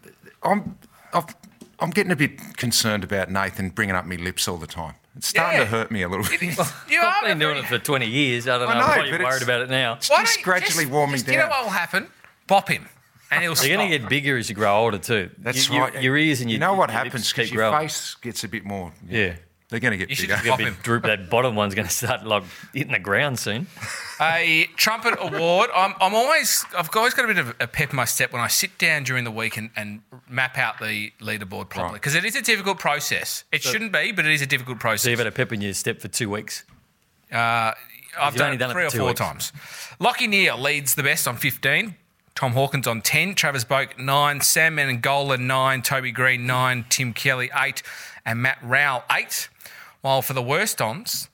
I'm, 0.42 0.76
I've, 1.12 1.36
I'm 1.78 1.90
getting 1.90 2.10
a 2.10 2.16
bit 2.16 2.56
concerned 2.56 3.04
about 3.04 3.30
Nathan 3.30 3.68
bringing 3.68 3.94
up 3.94 4.04
me 4.06 4.16
lips 4.16 4.48
all 4.48 4.56
the 4.56 4.66
time. 4.66 4.94
It's 5.20 5.28
starting 5.28 5.58
Yeah. 5.58 5.64
to 5.64 5.70
hurt 5.70 5.90
me 5.90 6.00
a 6.00 6.08
little 6.08 6.24
bit. 6.24 6.40
You 6.88 7.00
I've 7.02 7.22
are 7.24 7.26
been 7.28 7.38
doing 7.38 7.58
it 7.58 7.66
for 7.66 7.78
20 7.78 8.06
years. 8.06 8.48
I 8.48 8.56
don't 8.56 8.68
I 8.68 8.72
know, 8.72 8.80
know, 8.80 8.86
why 8.86 8.96
but 9.00 9.06
you're 9.08 9.22
worried 9.22 9.42
about 9.42 9.60
it 9.60 9.68
now. 9.68 9.98
Why 10.08 10.22
just 10.22 10.42
gradually 10.42 10.84
just- 10.84 10.90
warm 10.90 11.10
me 11.12 11.18
just- 11.18 11.28
You 11.28 11.36
know 11.36 11.48
what 11.48 11.64
will 11.64 11.70
happen? 11.70 12.06
Bop 12.46 12.70
him, 12.70 12.88
and 13.30 13.42
he'll 13.42 13.52
You're 13.54 13.76
going 13.76 13.90
to 13.90 13.98
get 13.98 14.08
bigger 14.08 14.38
as 14.38 14.48
you 14.48 14.54
grow 14.54 14.74
older 14.78 14.96
too. 14.96 15.28
That's 15.36 15.68
You- 15.68 15.74
your- 15.74 15.84
right. 15.88 16.02
Your 16.02 16.16
ears 16.16 16.40
and 16.40 16.48
your 16.50 16.54
you 16.54 16.58
know 16.60 16.72
what 16.72 16.88
your 16.90 17.04
lips 17.04 17.12
happens 17.12 17.32
keep 17.34 17.36
because 17.36 17.52
your 17.52 17.70
growing. 17.70 17.88
face 17.88 18.14
gets 18.22 18.44
a 18.44 18.48
bit 18.48 18.64
more. 18.64 18.92
Yeah. 19.06 19.34
They're 19.70 19.78
going 19.80 19.92
to 19.92 19.96
get 19.98 20.10
You 20.10 20.16
should 20.16 20.22
bigger. 20.28 20.34
just 20.34 20.44
Got 20.46 20.54
a 20.54 20.56
Pop 20.56 20.60
him. 20.66 20.74
bit 20.74 20.82
droop. 20.82 21.02
That 21.04 21.30
bottom 21.30 21.54
one's 21.54 21.74
going 21.76 21.86
to 21.86 21.94
start 21.94 22.26
like 22.26 22.42
hitting 22.74 22.92
the 22.92 22.98
ground 22.98 23.38
soon. 23.38 23.68
a 24.20 24.68
trumpet 24.76 25.14
award. 25.20 25.70
I'm, 25.74 25.94
I'm 26.00 26.12
always, 26.14 26.64
I've 26.76 26.90
always 26.96 27.14
got 27.14 27.24
a 27.24 27.28
bit 27.28 27.38
of 27.38 27.54
a 27.60 27.66
pep 27.68 27.90
in 27.90 27.96
my 27.96 28.04
step 28.04 28.32
when 28.32 28.42
I 28.42 28.48
sit 28.48 28.78
down 28.78 29.04
during 29.04 29.22
the 29.24 29.30
week 29.30 29.56
and, 29.56 29.70
and 29.76 30.02
map 30.28 30.58
out 30.58 30.80
the 30.80 31.12
leaderboard 31.20 31.68
properly 31.70 31.84
Right. 31.84 31.92
because 31.94 32.14
it 32.16 32.24
is 32.24 32.34
a 32.36 32.42
difficult 32.42 32.78
process. 32.80 33.44
It 33.52 33.62
shouldn't 33.62 33.92
be, 33.92 34.10
but 34.12 34.26
it 34.26 34.32
is 34.32 34.42
a 34.42 34.46
difficult 34.46 34.80
process. 34.80 35.02
So 35.02 35.10
you've 35.10 35.18
had 35.20 35.28
a 35.28 35.32
pep 35.32 35.52
in 35.52 35.60
your 35.60 35.72
step 35.72 36.00
for 36.00 36.08
two 36.08 36.28
weeks. 36.28 36.64
Uh, 37.32 37.72
I've 38.18 38.34
done, 38.34 38.46
only 38.46 38.56
it 38.56 38.58
done 38.58 38.70
it 38.70 38.74
three 38.74 38.82
for 38.90 38.96
or 38.96 38.98
four 38.98 39.06
weeks. 39.08 39.20
times. 39.20 39.52
Lachie 40.00 40.28
Neale 40.28 40.58
leads 40.58 40.96
the 40.96 41.04
best 41.04 41.28
on 41.28 41.36
15. 41.36 41.94
Tom 42.34 42.52
Hawkins 42.52 42.86
on 42.88 43.02
10. 43.02 43.36
Travis 43.36 43.64
Boak, 43.64 43.98
9. 43.98 44.40
Sam 44.40 44.76
Menegola, 44.76 45.38
9. 45.38 45.82
Toby 45.82 46.10
Greene, 46.10 46.44
9. 46.44 46.86
Tim 46.88 47.12
Kelly, 47.12 47.50
8. 47.54 47.82
And 48.26 48.42
Matt 48.42 48.58
Rowell, 48.62 49.04
8. 49.10 49.48
While 50.02 50.22
for 50.22 50.32
the 50.32 50.42
worst 50.42 50.80
ons, 50.80 51.28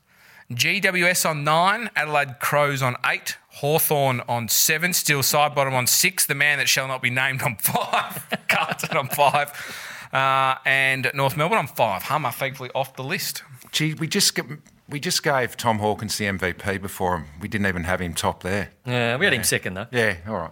GWS 0.51 1.29
on 1.29 1.45
9. 1.45 1.91
Adelaide 1.97 2.39
Crows 2.41 2.83
on 2.83 2.97
8. 3.05 3.37
Hawthorn 3.55 4.21
on 4.29 4.49
7. 4.49 4.93
Still 4.93 5.23
side 5.23 5.55
bottom 5.55 5.75
on 5.75 5.87
6. 5.87 6.27
The 6.27 6.35
man 6.35 6.59
that 6.59 6.69
shall 6.69 6.89
not 6.89 7.03
be 7.03 7.11
named 7.11 7.43
on 7.43 7.57
5. 7.57 8.27
Carlton 8.49 8.97
on 8.97 9.09
5. 9.09 10.09
Uh, 10.13 10.55
and 10.65 11.11
North 11.15 11.37
Melbourne 11.37 11.59
on 11.59 11.67
5. 11.67 12.03
Hummer, 12.05 12.31
thankfully, 12.31 12.71
off 12.75 12.95
the 12.97 13.05
list. 13.05 13.43
Gee, 13.73 13.95
we 13.95 14.07
just 14.09 14.35
g- 14.37 14.43
we 14.89 15.01
just 15.01 15.23
gave 15.25 15.57
Tom 15.57 15.81
Hawkins 15.81 16.17
the 16.17 16.27
MVP 16.27 16.81
before 16.81 17.17
him. 17.19 17.25
We 17.41 17.49
didn't 17.49 17.67
even 17.67 17.85
have 17.85 18.01
him 18.01 18.15
top 18.15 18.43
there. 18.45 18.71
Yeah, 18.87 19.17
we 19.17 19.25
had 19.27 19.35
him 19.35 19.43
second 19.43 19.75
though. 19.75 19.87
Yeah, 19.91 20.17
all 20.29 20.37
right. 20.37 20.51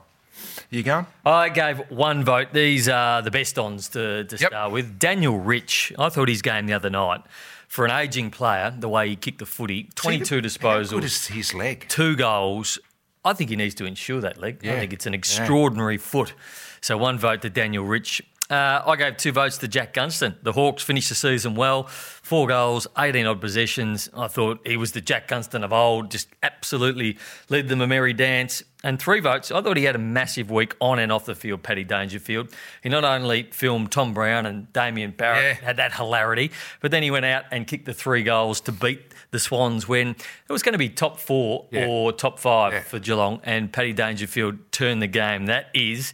You 0.71 0.83
going? 0.83 1.07
I 1.25 1.49
gave 1.51 1.79
one 1.91 2.25
vote. 2.25 2.49
These 2.53 2.89
are 2.89 3.23
the 3.23 3.31
best 3.31 3.57
ons 3.59 3.89
to, 3.91 4.25
to 4.25 4.37
Yep. 4.37 4.51
start 4.51 4.73
with. 4.73 4.99
Daniel 4.99 5.39
Rich, 5.39 5.93
I 5.97 6.09
thought 6.09 6.29
his 6.29 6.43
game 6.43 6.67
the 6.67 6.73
other 6.73 6.91
night, 6.91 7.21
for 7.75 7.85
an 7.85 7.91
ageing 7.91 8.31
player, 8.31 8.73
the 8.79 8.89
way 8.89 9.09
he 9.09 9.17
kicked 9.17 9.41
the 9.41 9.47
footy, 9.47 9.91
22 9.97 10.37
How 10.37 10.41
good 10.41 10.45
disposals, 10.49 11.03
is 11.03 11.27
his 11.27 11.55
leg? 11.55 11.87
two 11.89 12.15
goals. 12.15 12.79
I 13.25 13.33
think 13.33 13.51
he 13.51 13.57
needs 13.57 13.75
to 13.75 13.85
insure 13.85 14.21
that 14.21 14.39
leg. 14.39 14.61
Yeah. 14.63 14.75
I 14.75 14.79
think 14.79 14.93
it's 14.93 15.07
an 15.07 15.15
extraordinary 15.15 15.97
foot. 15.97 16.35
So 16.81 16.97
one 16.97 17.19
vote 17.19 17.43
to 17.43 17.51
Daniel 17.51 17.85
Rich. 17.85 18.23
Uh, 18.51 18.83
I 18.87 18.97
gave 18.97 19.17
two 19.17 19.33
votes 19.33 19.57
to 19.59 19.69
Jack 19.69 19.95
Gunston. 19.95 20.37
The 20.43 20.53
Hawks 20.53 20.83
finished 20.83 21.09
the 21.09 21.15
season 21.15 21.55
well, 21.55 21.85
four 21.85 22.47
goals, 22.47 22.87
18 22.99 23.25
odd 23.25 23.41
possessions. 23.41 24.11
I 24.15 24.29
thought 24.29 24.61
he 24.67 24.77
was 24.77 24.93
the 24.93 25.01
Jack 25.01 25.29
Gunston 25.29 25.65
of 25.65 25.73
old, 25.73 26.11
just 26.11 26.29
absolutely 26.43 27.17
led 27.49 27.69
them 27.69 27.81
a 27.81 27.87
merry 27.87 28.13
dance. 28.13 28.63
And 28.83 29.01
three 29.01 29.21
votes. 29.21 29.51
I 29.51 29.63
thought 29.63 29.79
he 29.79 29.85
had 29.85 29.95
a 29.95 29.99
massive 29.99 30.51
week 30.51 30.77
on 30.79 30.99
and 30.99 31.11
off 31.11 31.25
the 31.25 31.35
field, 31.35 31.63
Paddy 31.63 31.85
Dangerfield. 31.85 32.49
He 32.83 32.91
not 32.91 33.03
only 33.03 33.45
filmed 33.45 33.91
Tom 33.91 34.13
Brown 34.13 34.45
and 34.45 34.71
Damien 34.75 35.13
Barrett, 35.13 35.57
Yeah. 35.61 35.67
had 35.67 35.77
that 35.79 35.95
hilarity, 35.95 36.51
but 36.81 36.91
then 36.91 37.03
he 37.03 37.11
went 37.11 37.25
out 37.25 37.45
and 37.51 37.67
kicked 37.67 37.87
the 37.87 37.95
three 37.95 38.23
goals 38.23 38.61
to 38.63 38.73
beat 38.73 39.15
the 39.31 39.39
Swans 39.39 39.89
when 39.89 40.09
it 40.11 40.53
was 40.53 40.63
going 40.63 40.75
to 40.75 40.79
be 40.79 40.91
top 40.91 41.19
four 41.19 41.65
Yeah. 41.71 41.87
or 41.87 42.13
top 42.13 42.39
five 42.39 42.75
Yeah. 42.75 42.81
for 42.83 42.99
Geelong, 42.99 43.41
and 43.43 43.73
Paddy 43.73 43.95
Dangerfield 43.95 44.71
turned 44.71 45.01
the 45.01 45.07
game. 45.07 45.47
That 45.47 45.71
is 45.73 46.13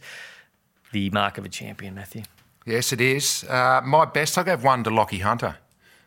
the 0.91 1.09
mark 1.09 1.37
of 1.37 1.45
a 1.45 1.49
champion, 1.49 1.95
Matthew. 1.95 2.23
Yes, 2.65 2.93
it 2.93 3.01
is. 3.01 3.43
Uh, 3.43 3.81
my 3.83 4.05
best, 4.05 4.37
I 4.37 4.43
gave 4.43 4.63
one 4.63 4.83
to 4.83 4.89
Lachie 4.89 5.21
Hunter. 5.21 5.57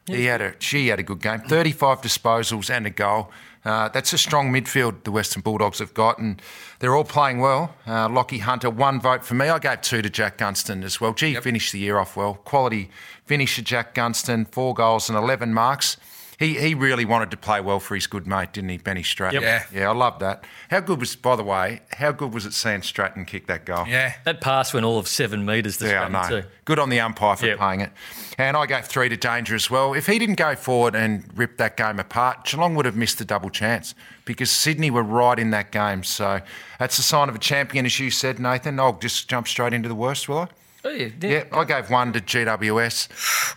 He 0.06 0.26
had 0.26 0.42
a 0.42 0.54
she 0.58 0.88
had 0.88 1.00
a 1.00 1.02
good 1.02 1.22
game. 1.22 1.40
Thirty-five 1.40 2.02
disposals 2.02 2.68
and 2.68 2.86
a 2.86 2.90
goal. 2.90 3.30
Uh, 3.64 3.88
that's 3.88 4.12
a 4.12 4.18
strong 4.18 4.52
midfield 4.52 5.02
the 5.04 5.10
Western 5.10 5.40
Bulldogs 5.40 5.78
have 5.78 5.94
got, 5.94 6.18
and 6.18 6.42
they're 6.78 6.94
all 6.94 7.04
playing 7.04 7.40
well. 7.40 7.74
Uh, 7.86 8.06
Lachie 8.08 8.40
Hunter, 8.40 8.68
one 8.68 9.00
vote 9.00 9.24
for 9.24 9.32
me. 9.32 9.48
I 9.48 9.58
gave 9.58 9.80
two 9.80 10.02
to 10.02 10.10
Jack 10.10 10.36
Gunston 10.36 10.84
as 10.84 11.00
well. 11.00 11.14
Gee, 11.14 11.34
finished 11.36 11.72
the 11.72 11.78
year 11.78 11.96
off 11.98 12.16
well. 12.16 12.34
Quality 12.34 12.90
finisher, 13.24 13.62
Jack 13.62 13.94
Gunston, 13.94 14.44
four 14.44 14.74
goals 14.74 15.08
and 15.08 15.16
eleven 15.16 15.54
marks. 15.54 15.96
He 16.44 16.58
he 16.58 16.74
really 16.74 17.04
wanted 17.04 17.30
to 17.30 17.36
play 17.36 17.60
well 17.60 17.80
for 17.80 17.94
his 17.94 18.06
good 18.06 18.26
mate, 18.26 18.52
didn't 18.52 18.70
he, 18.70 18.78
Benny 18.78 19.02
Stratton? 19.02 19.40
Yep. 19.42 19.66
yeah, 19.72 19.88
I 19.88 19.92
love 19.94 20.18
that. 20.18 20.44
How 20.70 20.80
good 20.80 21.00
was, 21.00 21.16
by 21.16 21.36
the 21.36 21.42
way, 21.44 21.80
how 21.92 22.12
good 22.12 22.34
was 22.34 22.44
it 22.46 22.52
seeing 22.52 22.82
Stratton 22.82 23.24
kick 23.24 23.46
that 23.46 23.64
goal? 23.64 23.86
Yeah. 23.88 24.14
That 24.24 24.40
pass 24.40 24.74
went 24.74 24.84
all 24.84 24.98
of 24.98 25.08
seven 25.08 25.44
metres 25.44 25.76
to 25.78 25.86
Yeah, 25.86 26.04
I 26.04 26.08
Stratton 26.08 26.30
know. 26.30 26.40
too. 26.42 26.48
Good 26.64 26.78
on 26.78 26.90
the 26.90 27.00
umpire 27.00 27.36
for 27.36 27.46
Yep. 27.46 27.58
playing 27.58 27.80
it. 27.80 27.92
And 28.36 28.56
I 28.56 28.66
gave 28.66 28.84
three 28.86 29.08
to 29.08 29.16
Danger 29.16 29.54
as 29.54 29.70
well. 29.70 29.94
If 29.94 30.06
he 30.06 30.18
didn't 30.18 30.34
go 30.36 30.54
forward 30.56 30.94
and 30.94 31.24
rip 31.36 31.56
that 31.58 31.76
game 31.76 31.98
apart, 31.98 32.44
Geelong 32.44 32.74
would 32.74 32.84
have 32.86 32.96
missed 32.96 33.20
a 33.20 33.24
double 33.24 33.50
chance 33.50 33.94
because 34.24 34.50
Sydney 34.50 34.90
were 34.90 35.02
right 35.04 35.38
in 35.38 35.50
that 35.50 35.70
game. 35.70 36.02
So 36.04 36.40
that's 36.78 36.98
a 36.98 37.02
sign 37.02 37.28
of 37.28 37.34
a 37.34 37.38
champion, 37.38 37.86
as 37.86 37.98
you 38.00 38.10
said, 38.10 38.38
Nathan. 38.38 38.78
I'll 38.80 38.98
just 38.98 39.28
jump 39.28 39.46
straight 39.48 39.72
into 39.72 39.88
the 39.88 39.94
worst, 39.94 40.28
will 40.28 40.38
I? 40.38 40.48
Oh, 40.84 40.90
yeah, 40.90 41.08
Yeah, 41.20 41.44
I 41.52 41.64
gave 41.64 41.90
one 41.90 42.12
to 42.12 42.20
GWS. 42.20 43.08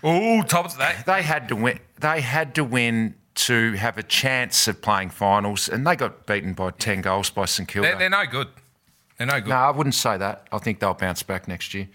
Ooh, 0.06 0.44
top 0.44 0.66
of 0.66 0.78
that. 0.78 1.06
They 1.06 1.22
had 1.22 1.50
to 1.50 1.56
win. 1.56 1.80
They 2.00 2.22
had 2.22 2.56
to 2.56 2.64
win 2.64 3.16
to 3.36 3.74
have 3.74 3.98
a 3.98 4.04
chance 4.04 4.68
of 4.68 4.82
playing 4.82 5.10
finals, 5.10 5.68
and 5.70 5.86
they 5.86 5.96
got 5.96 6.26
beaten 6.26 6.54
by 6.54 6.72
ten 6.72 7.02
goals 7.02 7.30
by 7.30 7.46
St 7.46 7.68
Kilda. 7.68 7.90
They're, 7.90 7.98
they're 8.00 8.10
no 8.10 8.26
good. 8.26 8.48
They're 9.18 9.28
no 9.28 9.40
good. 9.40 9.50
No, 9.50 9.56
I 9.56 9.72
wouldn't 9.72 9.96
say 9.96 10.18
that. 10.18 10.48
I 10.52 10.58
think 10.60 10.80
they'll 10.80 10.94
bounce 10.94 11.22
back 11.24 11.48
next 11.48 11.74
year. 11.74 11.90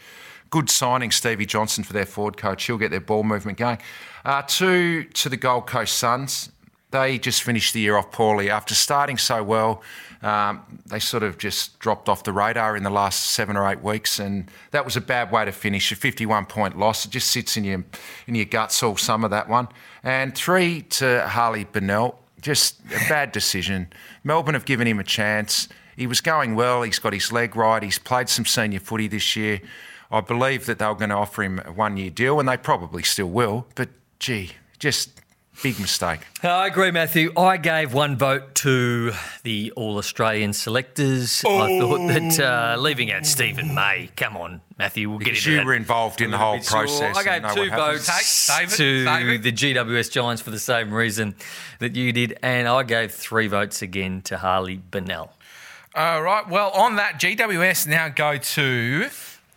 Good 0.51 0.69
signing, 0.69 1.11
Stevie 1.11 1.47
Johnson 1.47 1.83
for 1.83 1.95
their 1.95 2.05
forward 2.05 2.37
coach. 2.37 2.65
He'll 2.65 2.77
get 2.77 2.91
their 2.91 3.01
ball 3.01 3.25
movement 3.25 3.57
going. 3.59 3.79
Uh, 4.25 4.43
two 4.43 5.05
to 5.05 5.29
the 5.31 5.37
Gold 5.39 5.67
Coast 5.67 5.97
Suns. 5.97 6.51
They 6.91 7.19
just 7.19 7.43
finished 7.43 7.73
the 7.73 7.81
year 7.81 7.97
off 7.97 8.11
poorly 8.13 8.51
after 8.51 8.75
starting 8.75 9.17
so 9.17 9.43
well. 9.43 9.83
Um, 10.23 10.63
they 10.87 11.01
sort 11.01 11.25
of 11.25 11.37
just 11.37 11.79
dropped 11.81 12.09
off 12.09 12.23
the 12.23 12.33
radar 12.33 12.77
in 12.77 12.85
the 12.85 12.91
last 12.91 13.31
seven 13.31 13.57
or 13.57 13.69
eight 13.69 13.83
weeks, 13.83 14.21
and 14.21 14.49
that 14.71 14.85
was 14.85 14.97
a 14.97 15.01
bad 15.01 15.33
way 15.33 15.45
to 15.45 15.53
finish. 15.53 15.91
A 15.91 15.97
51 15.97 16.47
point 16.47 16.79
loss. 16.79 17.05
It 17.05 17.11
just 17.11 17.29
sits 17.29 17.57
in 17.57 17.65
your 17.65 17.85
in 18.27 18.35
your 18.35 18.45
guts 18.45 18.83
all 18.83 18.97
summer 18.97 19.29
that 19.29 19.49
one. 19.49 19.69
And 20.03 20.35
three 20.35 20.83
to 20.83 21.27
Harley 21.27 21.65
Bennell. 21.65 22.19
Just 22.41 22.81
a 22.87 23.09
bad 23.09 23.33
decision. 23.33 23.93
Melbourne 24.25 24.55
have 24.55 24.65
given 24.65 24.87
him 24.87 24.99
a 24.99 25.05
chance. 25.05 25.69
He 25.97 26.07
was 26.07 26.21
going 26.21 26.55
well. 26.55 26.83
He's 26.83 26.99
got 26.99 27.13
his 27.13 27.31
leg 27.31 27.55
right. 27.55 27.83
He's 27.83 27.99
played 27.99 28.29
some 28.29 28.45
senior 28.45 28.81
footy 28.81 29.09
this 29.09 29.37
year. 29.37 29.61
I 30.11 30.21
believe 30.21 30.67
that 30.67 30.79
they 30.79 30.87
were 30.87 30.95
going 30.95 31.11
to 31.11 31.17
offer 31.17 31.43
him 31.43 31.61
a 31.65 31.73
one 31.73 31.97
year 31.97 32.11
deal, 32.11 32.39
and 32.39 32.49
they 32.49 32.57
probably 32.57 33.03
still 33.03 33.31
will. 33.31 33.67
But 33.75 33.89
gee, 34.19 34.53
just 34.79 35.22
big 35.63 35.79
mistake. 35.81 36.21
I 36.43 36.67
agree, 36.67 36.91
Matthew. 36.91 37.33
I 37.37 37.57
gave 37.57 37.93
one 37.95 38.17
vote 38.17 38.55
to 38.57 39.13
the 39.43 39.73
All 39.77 39.99
Australian 39.99 40.53
selectors. 40.53 41.45
I 41.47 41.79
thought 41.79 42.07
that 42.09 42.41
uh, 42.41 42.81
leaving 42.81 43.13
out 43.13 43.27
Steven 43.27 43.75
May, 43.75 44.11
come 44.17 44.37
on, 44.37 44.61
Matthew, 44.79 45.09
we'll 45.11 45.19
Because 45.19 45.35
get 45.35 45.39
into 45.39 45.51
you 45.51 45.57
that 45.59 45.67
were 45.67 45.75
involved 45.75 46.21
in 46.21 46.31
the 46.31 46.39
whole. 46.39 46.61
Sure. 46.61 46.81
process 46.87 47.17
I 47.17 47.23
gave 47.41 47.55
two 47.55 47.71
votes 47.71 48.05
save 48.27 48.71
to 48.77 49.05
save 49.05 49.29
it. 49.29 49.43
the 49.43 49.53
GWS 49.53 50.11
Giants 50.11 50.43
for 50.43 50.51
the 50.51 50.59
same 50.59 50.93
reason 50.93 51.35
that 51.79 51.95
you 51.97 52.13
did, 52.13 52.39
and 52.43 52.67
I 52.69 52.83
gave 52.83 53.13
three 53.13 53.47
votes 53.47 53.83
again 53.83 54.23
to 54.23 54.39
Harley 54.39 54.77
Bennell. 54.77 55.33
All 55.95 56.23
right. 56.23 56.49
Well, 56.49 56.71
on 56.71 56.97
that, 56.97 57.21
GWS 57.21 57.87
now 57.87 58.09
go 58.09 58.39
to 58.39 59.09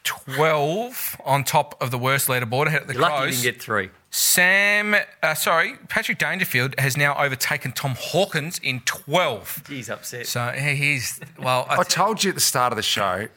12 0.04 1.22
on 1.26 1.44
top 1.44 1.82
of 1.82 1.92
the 1.92 1.98
worst 1.98 2.28
leaderboard 2.28 2.68
ahead 2.68 2.82
of 2.84 2.88
the 2.88 2.94
You're 2.94 3.02
lucky 3.02 3.14
you 3.14 3.20
Crows. 3.22 3.42
didn't 3.42 3.54
get 3.56 3.62
three. 3.62 3.90
Sam, 4.18 4.96
uh, 5.22 5.34
sorry, 5.34 5.76
Patrick 5.90 6.18
Dangerfield 6.20 6.74
has 6.80 6.96
now 6.96 7.18
overtaken 7.22 7.74
Tom 7.74 7.96
Hawkins 8.00 8.62
in 8.64 8.80
12. 8.86 9.64
He's 9.68 9.90
upset. 9.90 10.26
So 10.26 10.52
he's, 10.52 11.20
well, 11.38 11.66
I 11.70 11.80
I 11.80 11.84
told 11.84 12.24
you 12.24 12.30
at 12.30 12.36
the 12.36 12.40
start 12.40 12.72
of 12.72 12.78
the 12.78 12.82
show, 12.82 13.28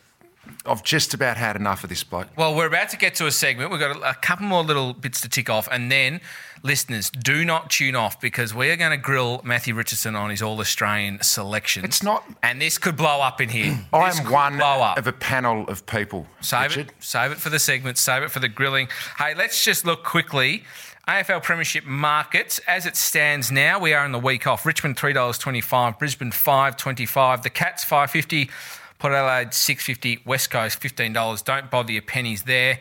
I've 0.64 0.84
just 0.84 1.14
about 1.14 1.36
had 1.36 1.56
enough 1.56 1.82
of 1.82 1.90
this 1.90 2.04
bloke. 2.04 2.28
Well, 2.36 2.54
we're 2.54 2.68
about 2.68 2.90
to 2.90 2.96
get 2.96 3.16
to 3.16 3.26
a 3.26 3.32
segment. 3.32 3.72
We've 3.72 3.80
got 3.80 3.96
a, 3.96 4.10
a 4.10 4.14
couple 4.14 4.46
more 4.46 4.62
little 4.62 4.92
bits 4.92 5.20
to 5.22 5.28
tick 5.28 5.50
off. 5.50 5.66
And 5.68 5.90
then, 5.90 6.20
listeners, 6.62 7.10
do 7.10 7.44
not 7.44 7.70
tune 7.70 7.94
off 7.96 8.20
because 8.20 8.54
we 8.54 8.70
are 8.70 8.76
going 8.76 8.90
to 8.90 8.96
grill 8.96 9.40
Matthew 9.44 9.74
Richardson 9.74 10.14
on 10.16 10.30
his 10.30 10.42
All 10.42 10.58
Australian 10.60 11.22
selection. 11.22 11.84
It's 11.84 12.02
not- 12.02 12.24
And 12.42 12.60
this 12.60 12.78
could 12.78 12.96
blow 12.96 13.20
up 13.20 13.40
in 13.40 13.48
here. 13.48 13.78
I 13.92 14.10
am 14.10 14.30
one 14.30 14.60
of 14.60 15.06
a 15.06 15.12
panel 15.12 15.66
of 15.68 15.86
people. 15.86 16.26
Save 16.40 16.70
Richard. 16.76 16.88
it. 16.88 16.94
Save 17.00 17.32
it 17.32 17.38
for 17.38 17.50
the 17.50 17.58
segment. 17.58 17.98
Save 17.98 18.22
it 18.24 18.30
for 18.30 18.40
the 18.40 18.48
grilling. 18.48 18.88
Hey, 19.18 19.34
let's 19.34 19.64
just 19.64 19.84
look 19.86 20.04
quickly. 20.04 20.64
AFL 21.06 21.42
Premiership 21.42 21.84
markets 21.86 22.58
as 22.68 22.84
it 22.84 22.94
stands 22.94 23.50
now. 23.50 23.78
We 23.78 23.94
are 23.94 24.04
in 24.04 24.12
the 24.12 24.18
week 24.18 24.46
off. 24.46 24.66
Richmond 24.66 24.98
three 24.98 25.14
dollars 25.14 25.38
twenty 25.38 25.62
five. 25.62 25.98
Brisbane 25.98 26.32
five 26.32 26.76
twenty 26.76 27.06
five. 27.06 27.42
The 27.42 27.48
Cats 27.48 27.82
five 27.82 28.10
fifty. 28.10 28.50
Port 28.98 29.14
Adelaide 29.14 29.54
six 29.54 29.84
fifty. 29.84 30.20
West 30.26 30.50
Coast 30.50 30.80
fifteen 30.82 31.14
dollars. 31.14 31.40
Don't 31.40 31.70
bother 31.70 31.92
your 31.92 32.02
pennies 32.02 32.42
there. 32.42 32.80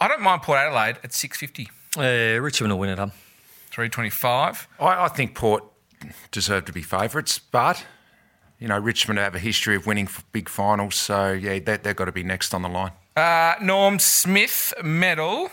I 0.00 0.08
don't 0.08 0.20
mind 0.20 0.42
Port 0.42 0.58
Adelaide 0.58 0.96
at 1.04 1.12
six 1.12 1.36
fifty. 1.38 1.68
Uh, 1.96 2.38
Richmond 2.40 2.72
will 2.72 2.78
win 2.80 2.90
it, 2.90 2.98
um. 2.98 3.12
Three 3.70 3.88
twenty 3.88 4.10
five. 4.10 4.66
I, 4.78 5.04
I 5.04 5.08
think 5.08 5.34
Port 5.34 5.64
deserve 6.32 6.64
to 6.66 6.72
be 6.72 6.82
favourites, 6.82 7.38
but 7.38 7.84
you 8.58 8.68
know 8.68 8.78
Richmond 8.78 9.18
have 9.18 9.34
a 9.34 9.38
history 9.38 9.76
of 9.76 9.86
winning 9.86 10.06
f- 10.06 10.24
big 10.32 10.48
finals, 10.48 10.96
so 10.96 11.32
yeah, 11.32 11.58
they, 11.60 11.76
they've 11.76 11.94
got 11.96 12.06
to 12.06 12.12
be 12.12 12.22
next 12.24 12.52
on 12.54 12.62
the 12.62 12.68
line. 12.68 12.92
Uh, 13.16 13.54
Norm 13.62 13.98
Smith 13.98 14.72
medal 14.82 15.50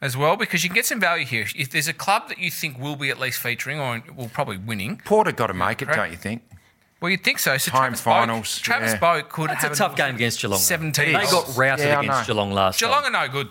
as 0.00 0.16
well, 0.16 0.36
because 0.36 0.62
you 0.62 0.68
can 0.70 0.74
get 0.74 0.86
some 0.86 1.00
value 1.00 1.24
here. 1.24 1.46
If 1.56 1.70
there's 1.70 1.88
a 1.88 1.92
club 1.92 2.28
that 2.28 2.38
you 2.38 2.50
think 2.50 2.78
will 2.78 2.96
be 2.96 3.08
at 3.10 3.18
least 3.18 3.38
featuring 3.40 3.80
or 3.80 4.02
will 4.14 4.28
probably 4.28 4.58
winning, 4.58 5.00
Porter 5.04 5.32
got 5.32 5.48
to 5.48 5.54
make 5.54 5.80
it, 5.82 5.86
Correct. 5.86 5.98
don't 5.98 6.10
you 6.10 6.16
think? 6.16 6.42
well, 7.00 7.10
you'd 7.10 7.22
think 7.24 7.38
so. 7.38 7.56
So 7.56 7.70
Home 7.70 7.80
Travis 7.80 8.00
finals, 8.00 8.46
Boak, 8.58 8.62
Travis 8.62 8.92
yeah. 8.92 8.98
Boak 8.98 9.28
could 9.28 9.50
That's 9.50 9.62
have 9.62 9.72
a 9.72 9.76
tough 9.76 9.96
game 9.96 10.16
against 10.16 10.40
Geelong. 10.40 10.58
17 10.58 11.06
They 11.06 11.12
got 11.12 11.56
routed 11.56 11.86
Yeah, 11.86 12.00
against. 12.00 12.26
Geelong 12.26 12.52
last 12.52 12.80
year. 12.80 12.88
Geelong 12.90 13.04
time. 13.04 13.14
are 13.14 13.26
no 13.26 13.32
good. 13.32 13.48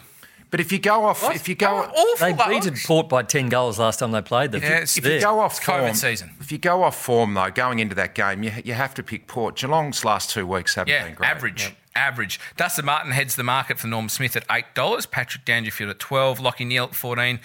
But 0.50 0.60
if 0.62 0.72
you 0.72 0.80
go 0.80 1.06
off, 1.06 1.24
if 1.36 1.50
you 1.50 1.56
go, 1.56 1.68
awful. 1.68 2.16
They 2.26 2.32
though. 2.34 2.62
beat 2.72 2.84
Port 2.86 3.10
by 3.10 3.24
10 3.24 3.50
goals 3.50 3.80
last 3.80 4.00
time 4.00 4.12
they 4.12 4.22
played 4.22 4.52
them. 4.54 4.62
Yeah, 4.62 4.70
it's- 4.70 4.98
if 4.98 5.04
There. 5.04 5.16
you 5.16 5.22
go 5.22 5.42
off 5.42 5.58
It's 5.58 5.66
COVID 5.66 5.80
form, 5.82 5.94
season. 5.96 6.36
if 6.40 6.52
you 6.52 6.58
go 6.58 6.84
off 6.84 6.96
form 7.02 7.34
though, 7.34 7.52
going 7.52 7.80
into 7.80 7.96
that 7.96 8.16
game, 8.16 8.44
you, 8.44 8.54
you 8.64 8.74
have 8.74 8.94
to 8.94 9.04
pick 9.04 9.28
Port. 9.28 9.58
Geelong's 9.58 10.06
last 10.06 10.30
two 10.30 10.48
weeks 10.48 10.76
haven't 10.76 10.94
Yeah, 10.94 11.04
been 11.06 11.16
great. 11.16 11.30
average. 11.30 11.74
Average. 11.96 12.40
Dustin 12.56 12.86
Martin 12.86 13.12
heads 13.12 13.36
the 13.36 13.44
market 13.44 13.80
for 13.80 13.88
Norm 13.88 14.08
Smith 14.08 14.36
at 14.36 14.46
eight 14.52 14.74
dollars. 14.76 15.06
Patrick 15.08 15.44
Dangerfield 15.46 15.90
at 15.90 15.98
twelve. 16.00 16.38
Lachie 16.40 16.66
Neale 16.68 16.84
at 16.86 16.96
fourteen. 16.96 17.40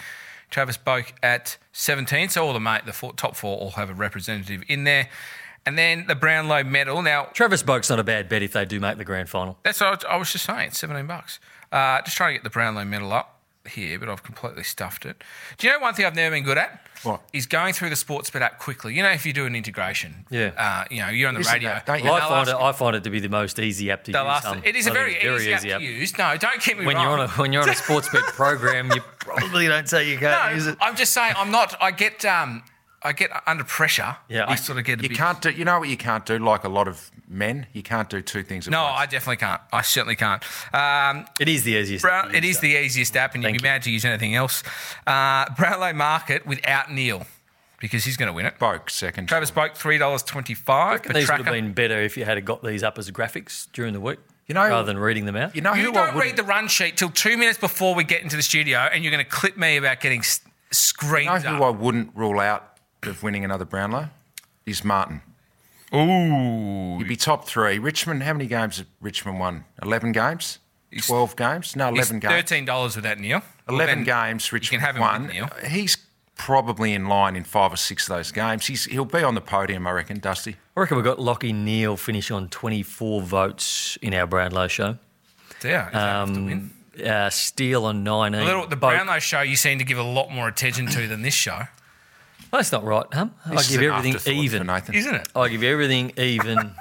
Travis 0.51 0.77
Boak 0.77 1.07
at 1.23 1.57
seventeen. 1.71 2.29
So 2.29 2.45
all 2.45 2.53
the 2.53 2.59
mate, 2.59 2.85
the 2.85 2.93
four, 2.93 3.13
top 3.13 3.35
four 3.35 3.57
all 3.57 3.71
have 3.71 3.89
a 3.89 3.93
representative 3.95 4.63
in 4.67 4.83
there. 4.83 5.09
And 5.65 5.75
then 5.77 6.05
the 6.07 6.13
Brownlow 6.15 6.63
medal. 6.65 7.01
Now 7.01 7.29
Travis 7.33 7.63
Boak's 7.63 7.89
not 7.89 7.99
a 7.99 8.03
bad 8.03 8.29
bet 8.29 8.43
if 8.43 8.53
they 8.53 8.63
do 8.63 8.79
make 8.79 8.97
the 8.97 9.03
grand 9.05 9.27
final. 9.27 9.57
that's 9.63 9.81
what 9.81 9.87
I 9.87 9.91
was, 9.91 10.05
I 10.11 10.15
was 10.17 10.31
just 10.31 10.45
saying. 10.45 10.71
Seventeen 10.71 11.07
bucks. 11.07 11.39
Uh, 11.73 12.01
just 12.03 12.15
trying 12.15 12.29
to 12.29 12.33
get 12.35 12.43
the 12.43 12.49
Brownlow 12.49 12.85
medal 12.85 13.11
up 13.11 13.41
here, 13.67 13.97
but 13.97 14.09
I've 14.09 14.21
completely 14.23 14.63
stuffed 14.63 15.05
it. 15.05 15.23
Do 15.57 15.65
you 15.67 15.73
know 15.73 15.79
one 15.79 15.93
thing 15.93 16.05
I've 16.05 16.15
never 16.15 16.35
been 16.35 16.43
good 16.43 16.57
at? 16.57 16.85
What? 17.03 17.21
Is 17.33 17.45
going 17.47 17.73
through 17.73 17.89
the 17.89 17.95
Sportsbet 17.95 18.41
app 18.41 18.59
quickly. 18.59 18.93
You 18.93 19.03
know, 19.03 19.09
if 19.09 19.25
you 19.25 19.33
do 19.33 19.45
an 19.45 19.55
integration, 19.55 20.25
Yeah. 20.29 20.51
uh, 20.57 20.85
you 20.91 21.01
know, 21.01 21.09
you're 21.09 21.27
on 21.29 21.33
the 21.33 21.39
Isn't 21.41 21.53
radio. 21.53 21.69
that- 21.71 21.85
don't 21.85 21.99
you- 22.03 22.05
Well, 22.09 22.15
I 22.15 22.27
find 22.29 22.47
it. 22.49 22.55
I 22.55 22.71
find 22.73 22.95
it 22.95 23.03
to 23.05 23.09
be 23.09 23.19
the 23.19 23.27
most 23.29 23.57
easy 23.59 23.89
app 23.91 24.03
to 24.05 24.11
they'll 24.11 24.23
use. 24.25 24.31
ask- 24.35 24.47
um, 24.47 24.61
it 24.63 24.75
is 24.75 24.85
a 24.85 24.89
think 24.91 24.97
very, 24.99 25.15
it's 25.15 25.43
easy, 25.43 25.71
app 25.73 25.79
to 25.79 25.85
use. 25.85 26.17
No, 26.17 26.37
don't 26.37 26.61
get 26.63 26.77
me 26.77 26.85
When 26.85 26.95
wrong. 26.95 27.05
you're 27.05 27.13
on 27.19 27.19
a 27.21 27.27
when 27.29 27.51
you're 27.51 27.63
on 27.63 27.69
a 27.69 27.73
Sportsbet 27.73 28.21
program, 28.35 28.91
you 28.91 29.01
probably 29.19 29.67
don't 29.67 29.89
say 29.89 30.07
you 30.09 30.17
can't 30.17 30.49
No, 30.51 30.55
use 30.55 30.67
it. 30.67 30.77
I'm 30.79 30.95
just 30.95 31.11
saying 31.13 31.33
I'm 31.37 31.51
not. 31.51 31.75
I 31.81 31.91
get 31.91 32.23
um, 32.25 32.63
I 33.03 33.11
get 33.13 33.31
under 33.47 33.63
pressure. 33.63 34.15
Yeah, 34.29 34.45
I 34.47 34.55
sort 34.55 34.77
of 34.79 34.85
get 34.85 34.99
a 34.99 35.03
You 35.03 35.09
bit. 35.09 35.17
can't 35.17 35.41
do. 35.41 35.51
You 35.51 35.65
know 35.65 35.79
what 35.79 35.89
you 35.89 35.97
can't 35.97 36.25
do? 36.25 36.39
Like 36.39 36.63
a 36.63 36.69
lot 36.69 36.87
of 36.87 37.11
men, 37.27 37.67
you 37.73 37.83
can't 37.83 38.09
do 38.09 38.21
two 38.21 38.43
things 38.43 38.67
at 38.67 38.71
once. 38.71 38.79
No, 38.79 38.83
once. 38.83 38.99
I 39.01 39.05
definitely 39.07 39.37
can't. 39.37 39.61
I 39.71 39.81
certainly 39.81 40.15
can't. 40.15 40.43
Um, 40.73 41.25
It 41.39 41.47
is 41.49 41.63
the 41.63 41.73
easiest. 41.75 42.01
Brown, 42.03 42.29
app 42.29 42.33
it 42.35 42.43
is 42.45 42.59
the 42.59 42.75
easiest 42.77 43.15
app, 43.17 43.35
and 43.35 43.43
you'd 43.43 43.53
be 43.53 43.57
you. 43.59 43.63
mad 43.63 43.81
to 43.83 43.91
use 43.91 44.05
anything 44.05 44.35
else. 44.35 44.63
Uh, 45.05 45.45
Brownlow 45.57 45.93
Market 45.93 46.45
without 46.45 46.91
Neale 46.91 47.25
because 47.79 48.05
he's 48.05 48.15
going 48.17 48.27
to 48.27 48.33
win 48.33 48.45
it. 48.45 48.57
Boak 48.59 48.89
second. 48.89 49.27
Travis 49.27 49.51
Boak 49.51 49.75
three 49.75 49.97
dollars 49.97 50.23
twenty 50.23 50.53
five. 50.53 51.01
These 51.03 51.29
would 51.29 51.41
have 51.41 51.45
been 51.53 51.73
better 51.73 52.01
if 52.01 52.15
you 52.17 52.25
had 52.25 52.43
got 52.45 52.63
these 52.63 52.83
up 52.83 52.97
as 52.97 53.09
graphics 53.11 53.67
during 53.73 53.93
the 53.93 53.99
week, 53.99 54.19
You 54.47 54.53
know- 54.55 54.67
rather 54.69 54.85
than 54.85 54.97
reading 54.97 55.25
them 55.25 55.35
out. 55.35 55.55
You 55.55 55.61
know 55.61 55.73
You 55.73 55.91
who 55.91 55.97
I 55.99 56.05
don't 56.11 56.17
read 56.17 56.37
the 56.37 56.43
run 56.43 56.67
sheet 56.69 56.95
till 56.97 57.09
two 57.09 57.35
minutes 57.37 57.57
before 57.57 57.95
we 57.95 58.03
get 58.05 58.21
into 58.21 58.35
the 58.37 58.43
studio, 58.43 58.79
and 58.79 59.03
you're 59.03 59.11
going 59.11 59.23
to 59.25 59.29
clip 59.29 59.57
me 59.57 59.75
about 59.77 59.99
getting 59.99 60.19
s- 60.19 60.39
You 61.01 61.25
know 61.25 61.37
who 61.37 61.63
I 61.63 61.69
wouldn't 61.69 62.15
rule 62.15 62.39
out 62.39 62.72
of 63.07 63.23
winning 63.23 63.43
another 63.45 63.65
Brownlow? 63.65 64.09
Is 64.65 64.83
Martin. 64.83 65.21
Ooh, 65.93 66.97
He'd 66.97 67.07
be 67.07 67.15
top 67.15 67.45
three. 67.47 67.77
Richmond, 67.77 68.23
how 68.23 68.33
many 68.33 68.47
games 68.47 68.77
have 68.77 68.87
Richmond 69.01 69.39
won? 69.39 69.65
11 69.81 70.11
games? 70.11 70.59
12 71.05 71.35
games? 71.35 71.75
No, 71.75 71.89
11 71.89 72.19
games. 72.19 72.31
thirteen 72.33 72.65
dollars 72.65 72.95
with 72.95 73.03
that, 73.03 73.19
Neale. 73.19 73.41
11 73.67 73.77
Well, 73.77 73.87
then 73.87 74.03
games 74.03 74.51
You 74.51 74.55
Richmond 74.55 74.81
can 74.81 74.85
have 74.87 74.95
him 74.95 75.01
won. 75.01 75.23
with 75.23 75.33
Neale. 75.33 75.49
He's 75.69 75.97
probably 76.35 76.93
in 76.93 77.07
line 77.07 77.35
in 77.35 77.43
five 77.43 77.73
or 77.73 77.77
six 77.77 78.07
of 78.09 78.15
those 78.15 78.31
games. 78.31 78.65
He's, 78.67 78.85
he'll 78.85 79.05
be 79.05 79.23
on 79.23 79.35
the 79.35 79.41
podium, 79.41 79.85
I 79.87 79.91
reckon, 79.91 80.19
Dusty. 80.19 80.55
I 80.75 80.79
reckon 80.81 80.97
we've 80.97 81.03
got 81.05 81.17
Lachie 81.17 81.53
Neale 81.53 81.97
finish 81.97 82.29
on 82.31 82.47
24 82.49 83.21
votes 83.21 83.97
in 84.01 84.13
our 84.13 84.25
Brownlow 84.27 84.67
show. 84.67 84.97
Yeah, 85.63 85.87
he's 85.89 85.95
um, 85.97 86.33
to 86.35 86.41
win. 86.45 87.07
Uh, 87.07 87.29
Steele 87.29 87.85
on 87.85 88.03
19. 88.03 88.39
The, 88.39 88.45
little, 88.45 88.67
the 88.67 88.75
Boak- 88.75 88.91
Brownlow 88.91 89.19
show 89.19 89.41
you 89.41 89.55
seem 89.55 89.79
to 89.79 89.85
give 89.85 89.97
a 89.97 90.03
lot 90.03 90.29
more 90.31 90.47
attention 90.47 90.87
to 90.87 91.07
than 91.07 91.21
this 91.23 91.33
show, 91.33 91.61
That's 92.53 92.71
not 92.71 92.83
right, 92.83 93.05
huh? 93.11 93.27
I 93.45 93.49
This 93.55 93.61
is 93.61 93.69
give 93.71 93.81
an 93.81 93.87
everything 93.89 94.15
afterthought 94.15 94.33
for 94.37 94.43
even. 94.43 94.67
Nathan. 94.67 94.95
isn't 94.95 95.15
it? 95.15 95.27
I 95.35 95.47
give 95.49 95.63
everything 95.63 96.13
even, 96.17 96.75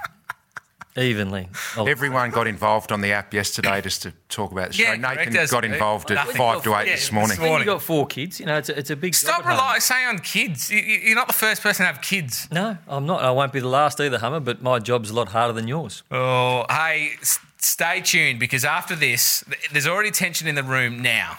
evenly. 0.97 1.49
I'll- 1.77 1.89
Everyone 1.89 2.31
got 2.31 2.47
involved 2.47 2.93
on 2.93 3.01
the 3.01 3.13
app 3.13 3.33
yesterday 3.33 3.81
just 3.81 4.03
to 4.03 4.13
talk 4.29 4.53
about 4.53 4.69
the 4.69 4.75
show. 4.75 4.83
Yeah, 4.83 4.97
Nathan 4.97 5.15
correct, 5.33 5.37
as- 5.37 5.51
got 5.51 5.65
involved 5.65 6.11
at 6.11 6.17
Nothing. 6.17 6.37
five 6.37 6.63
to 6.65 6.75
eight 6.77 6.87
Yeah, 6.89 6.95
this 6.97 7.11
morning. 7.11 7.31
this 7.31 7.39
When 7.39 7.49
morning. 7.49 7.67
you 7.67 7.73
got 7.73 7.83
four 7.83 8.07
kids, 8.07 8.39
you 8.39 8.45
know, 8.47 8.59
it's 8.59 8.69
a, 8.69 8.79
it's 8.79 8.91
a 8.91 8.97
big 8.97 9.15
Stop 9.15 9.39
job 9.39 9.41
at 9.41 9.45
home. 9.47 9.59
relying 9.59 9.81
saying 9.81 10.07
on 10.09 10.19
kids. 10.19 10.71
You- 10.71 10.79
you- 10.81 10.99
You're 11.07 11.15
not 11.17 11.27
the 11.29 11.33
first 11.33 11.63
person 11.63 11.87
to 11.87 11.93
have 11.93 12.03
kids. 12.03 12.49
No, 12.53 12.77
I'm 12.87 13.07
not. 13.07 13.25
I 13.25 13.31
won't 13.31 13.53
be 13.55 13.61
the 13.61 13.69
last 13.69 13.99
either, 14.01 14.19
Hummer, 14.19 14.41
but 14.41 14.63
my 14.63 14.79
job's 14.79 15.09
a 15.09 15.15
lot 15.15 15.29
harder 15.29 15.55
than 15.55 15.67
yours. 15.69 16.03
Oh, 16.11 16.67
hey, 16.69 17.13
s- 17.23 17.39
stay 17.57 18.03
tuned 18.03 18.39
because 18.39 18.65
after 18.67 18.95
this, 18.95 19.43
th- 19.49 19.71
there's 19.73 19.87
already 19.87 20.11
tension 20.11 20.47
in 20.47 20.55
the 20.55 20.63
room 20.63 21.01
now. 21.01 21.39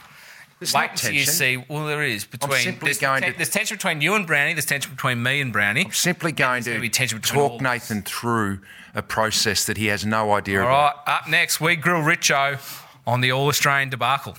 There's 0.64 0.74
Wait 0.74 0.82
not 0.82 0.92
until 0.92 1.12
you 1.12 1.26
tension. 1.26 1.34
see. 1.34 1.66
Well, 1.68 1.86
there 1.86 2.04
is 2.04 2.24
between. 2.26 2.62
simply 2.62 2.86
there's, 2.88 3.00
going 3.00 3.22
ten- 3.22 3.32
to- 3.34 3.38
there's 3.38 3.50
tension 3.50 3.76
between 3.78 4.00
you 4.02 4.16
and 4.16 4.26
Brownie. 4.26 4.54
There's 4.54 4.66
tension 4.66 4.92
between 4.94 5.22
me 5.22 5.42
and 5.42 5.52
Brownie. 5.52 5.86
I'm 5.86 5.92
simply 5.92 6.32
gonna 6.32 6.62
to 6.62 6.80
be 6.80 6.90
tension 6.90 7.20
between 7.20 7.42
all 7.42 7.50
talk. 7.52 7.62
Nathan 7.62 8.02
through 8.02 8.60
a 8.96 9.02
process 9.02 9.66
that 9.66 9.76
he 9.78 9.88
has 9.88 10.06
no 10.06 10.32
idea 10.34 10.62
All 10.62 10.68
about. 10.68 10.96
right, 11.08 11.16
up 11.22 11.28
next, 11.28 11.60
we 11.60 11.76
grill 11.76 12.02
Richo 12.02 12.60
on 13.06 13.20
the 13.22 13.32
All 13.32 13.48
Australian 13.48 13.90
debacle. 13.90 14.36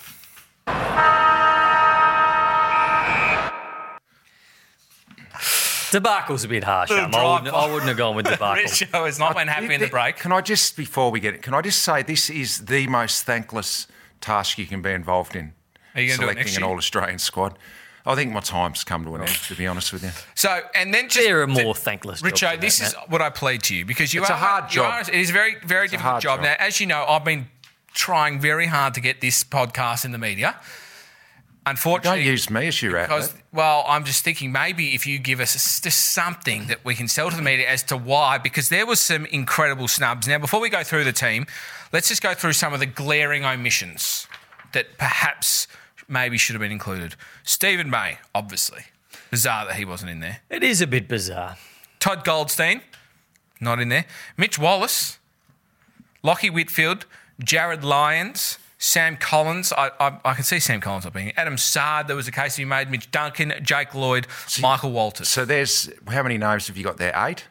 Debacle's 5.91 6.43
a 6.45 6.49
bit 6.49 6.65
harsh, 6.65 6.91
Hummer. 6.91 7.17
I 7.17 7.33
wouldn't, 7.35 7.55
I 7.55 7.67
wouldn't 7.67 7.89
have 7.89 7.97
gone 7.97 8.17
with 8.17 8.27
debacle. 8.31 8.65
Richo 8.65 9.05
has 9.07 9.19
not 9.19 9.37
been 9.37 9.47
happy 9.49 9.73
in 9.75 9.81
the 9.81 9.87
break. 9.87 10.17
Can 10.17 10.33
I 10.33 10.41
just, 10.41 10.77
before 10.77 11.11
we 11.11 11.21
get 11.21 11.35
it, 11.35 11.43
can 11.43 11.55
I 11.55 11.61
just 11.61 11.83
say 11.83 12.03
this 12.03 12.31
is 12.31 12.65
the 12.67 12.87
most 12.89 13.25
thankless 13.25 13.87
task 14.21 14.59
you 14.59 14.67
can 14.67 14.83
be 14.83 14.91
involved 14.91 15.37
in? 15.37 15.53
Are 15.95 16.01
you 16.01 16.17
gonna 16.17 16.33
selecting 16.33 16.57
an? 16.57 16.63
All 16.63 16.77
Australian 16.77 17.19
squad. 17.19 17.57
I 18.07 18.15
think 18.15 18.33
my 18.33 18.41
time's 18.41 18.85
come 18.85 19.05
to 19.07 19.15
an 19.15 19.23
end, 19.23 19.31
to 19.31 19.55
be 19.55 19.67
honest 19.67 19.91
with 19.93 20.03
you. 20.05 20.11
So, 20.35 20.61
and 20.75 20.93
then 20.93 21.09
just 21.09 21.27
There 21.27 21.41
are 21.41 21.47
more 21.47 21.75
thankless 21.75 22.21
jobs 22.21 22.35
Richo, 22.43 22.61
this 22.61 22.79
that, 22.81 22.89
is 22.89 22.95
Matt. 22.95 23.09
what 23.11 23.23
I 23.23 23.31
plead 23.31 23.63
to 23.65 23.75
you 23.75 23.87
because 23.87 24.13
you 24.13 24.21
It's 24.21 24.29
are 24.31 24.35
a 24.35 24.37
hard 24.37 24.65
you 24.65 24.83
job. 24.83 24.93
are- 25.07 25.11
it 25.11 25.15
is 25.19 25.31
a 25.31 25.33
very, 25.33 25.57
very 25.65 25.87
a 25.87 25.91
difficult 25.91 26.21
job. 26.21 26.41
job. 26.41 26.45
Now, 26.45 26.55
as 26.59 26.81
you 26.81 26.87
know, 26.87 27.05
I've 27.07 27.25
been 27.25 27.49
trying 27.95 28.41
very 28.41 28.67
hard 28.67 28.93
to 28.95 29.01
get 29.01 29.23
this 29.23 29.43
podcast 29.43 30.05
in 30.05 30.13
the 30.13 30.19
media. 30.19 30.57
Unfortunately. 31.67 32.19
Don't 32.21 32.27
use 32.31 32.51
me 32.51 32.67
as 32.67 32.83
your 32.83 32.93
because 33.01 33.29
outlet. 33.31 33.43
well, 33.53 33.85
I'm 33.89 34.05
just 34.05 34.23
thinking 34.23 34.53
maybe 34.53 34.95
if 34.95 35.07
you 35.07 35.19
give 35.19 35.41
us 35.41 35.81
just 35.81 36.13
something 36.13 36.67
that 36.67 36.85
we 36.85 36.95
can 36.95 37.09
sell 37.09 37.31
to 37.31 37.37
the 37.37 37.41
media 37.43 37.67
as 37.67 37.83
to 37.85 37.97
why, 37.97 38.37
because 38.37 38.69
there 38.69 38.85
was 38.85 39.01
some 39.01 39.25
incredible 39.27 39.89
snubs. 39.89 40.29
Now, 40.29 40.39
before 40.39 40.61
we 40.61 40.69
go 40.69 40.83
through 40.83 41.05
the 41.05 41.13
team, 41.13 41.47
let's 41.91 42.09
just 42.09 42.21
go 42.21 42.35
through 42.35 42.53
some 42.53 42.75
of 42.75 42.81
the 42.81 42.87
glaring 42.87 43.47
omissions 43.47 44.27
that 44.75 44.99
perhaps 44.99 45.67
maybe 46.09 46.39
should 46.39 46.55
have 46.55 46.61
been 46.61 46.73
included. 46.73 47.15
Steven 47.43 47.89
May, 47.91 48.19
obviously, 48.35 48.85
bizarre 49.31 49.67
that 49.67 49.77
he 49.77 49.85
wasn't 49.85 50.11
in 50.11 50.21
there. 50.21 50.41
It 50.51 50.63
is 50.63 50.81
a 50.81 50.87
bit 50.87 51.09
bizarre. 51.09 51.57
Todd 52.01 52.25
Goldstein, 52.25 52.83
not 53.61 53.81
in 53.81 53.89
there. 53.89 54.05
Mitch 54.37 54.59
Wallis, 54.59 55.19
Lachie 56.23 56.53
Whitfield, 56.53 57.07
Jarrod 57.43 57.83
Lyons, 57.83 58.59
Sam 58.79 59.17
Collins. 59.17 59.73
I, 59.73 59.91
I, 59.99 60.19
I 60.25 60.35
can 60.35 60.45
see 60.45 60.59
Sam 60.61 60.81
Collins 60.81 61.05
not 61.05 61.15
being. 61.15 61.27
here. 61.27 61.35
Adam 61.37 61.57
Saad, 61.57 62.07
there 62.09 62.17
was 62.17 62.29
a 62.29 62.33
case 62.33 62.57
he 62.57 62.65
made. 62.65 62.91
Mitch 62.91 63.11
Duncan, 63.11 63.55
Jake 63.63 63.95
Lloyd, 63.95 64.27
Michael 64.61 64.93
Walters. 64.93 65.29
So 65.29 65.45
there's, 65.45 65.91
how 66.09 66.23
many 66.23 66.37
names 66.39 66.67
have 66.69 66.77
you 66.77 66.85
got 66.85 66.99
there? 66.99 67.13
Eight? 67.17 67.45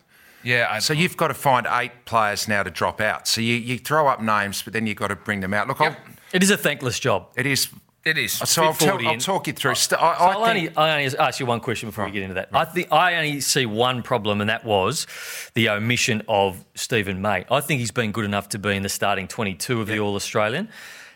yeah, 0.44 0.68
I, 0.70 0.80
So 0.80 0.94
you've 0.94 1.18
got 1.18 1.30
to 1.30 1.34
find 1.34 1.66
eight 1.72 2.06
players 2.06 2.48
now 2.48 2.62
to 2.64 2.70
drop 2.70 3.02
out. 3.02 3.28
So 3.28 3.42
you, 3.42 3.56
you 3.56 3.78
throw 3.80 4.08
up 4.08 4.22
names, 4.22 4.62
but 4.62 4.74
then 4.74 4.86
you've 4.86 4.98
got 4.98 5.08
to 5.08 5.16
bring 5.16 5.40
them 5.40 5.54
out. 5.54 5.68
Look, 5.68 5.80
Yep. 5.80 5.92
I'll, 5.94 6.14
It 6.34 6.44
is 6.44 6.52
a 6.52 6.58
thankless 6.58 7.00
job. 7.00 7.28
it 7.36 7.46
is. 7.48 7.70
It 8.06 8.18
is. 8.18 8.34
So 8.34 8.64
I'll, 8.64 8.74
tell, 8.74 9.08
I'll 9.08 9.18
talk 9.18 9.48
you 9.48 9.54
through. 9.54 9.72
Oh, 9.72 9.74
I, 9.74 9.76
So 9.76 9.96
I 9.96 10.14
I'll 10.14 10.46
think, 10.46 10.72
only, 10.72 10.78
I 10.78 11.04
only 11.06 11.18
ask 11.18 11.40
you 11.40 11.46
one 11.46 11.62
question 11.62 11.88
before 11.88 12.04
we 12.04 12.12
get 12.12 12.24
into 12.24 12.36
that. 12.36 12.50
I 12.52 12.66
think 12.66 12.92
I 12.92 13.16
only 13.16 13.40
see 13.40 13.66
one 13.66 14.04
problem, 14.04 14.42
and 14.42 14.50
that 14.50 14.66
was 14.66 15.08
the 15.54 15.70
omission 15.70 16.22
of 16.28 16.66
Steven 16.76 17.22
May. 17.22 17.46
I 17.50 17.62
think 17.62 17.80
he's 17.80 17.92
been 17.92 18.12
good 18.12 18.26
enough 18.26 18.50
to 18.50 18.60
be 18.60 18.76
in 18.76 18.84
the 18.84 18.90
starting 18.90 19.28
22 19.30 19.80
of 19.80 19.88
the 19.88 20.00
All 20.00 20.16
Australian. 20.16 20.68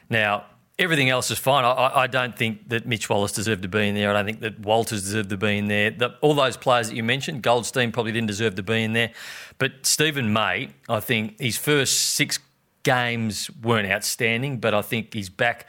Now, 0.09 0.45
everything 0.79 1.09
else 1.09 1.29
is 1.29 1.39
fine. 1.39 1.65
I, 1.65 1.71
I, 1.71 2.03
I 2.03 2.07
don't 2.07 2.38
think 2.38 2.69
that 2.69 2.88
Mitch 2.88 3.09
Wallis 3.09 3.33
deserved 3.33 3.63
to 3.63 3.67
be 3.67 3.89
in 3.89 3.95
there. 3.95 4.09
I 4.09 4.13
don't 4.13 4.25
think 4.25 4.39
that 4.39 4.59
Walters 4.61 5.01
deserved 5.03 5.29
to 5.31 5.38
be 5.38 5.57
in 5.57 5.67
there. 5.67 5.91
The, 5.91 6.15
all 6.21 6.35
those 6.35 6.55
players 6.55 6.88
that 6.88 6.95
you 6.95 7.03
mentioned, 7.03 7.41
Goldstein 7.41 7.91
probably 7.91 8.13
didn't 8.13 8.27
deserve 8.27 8.55
to 8.55 8.63
be 8.63 8.83
in 8.83 8.93
there. 8.93 9.11
But 9.57 9.85
Steven 9.85 10.31
May, 10.31 10.69
I 10.88 11.01
think 11.01 11.38
his 11.39 11.57
first 11.57 12.11
six 12.11 12.39
games 12.83 13.49
weren't 13.61 13.91
outstanding, 13.91 14.59
but 14.59 14.73
I 14.73 14.81
think 14.81 15.13
he's 15.13 15.29
back 15.29 15.67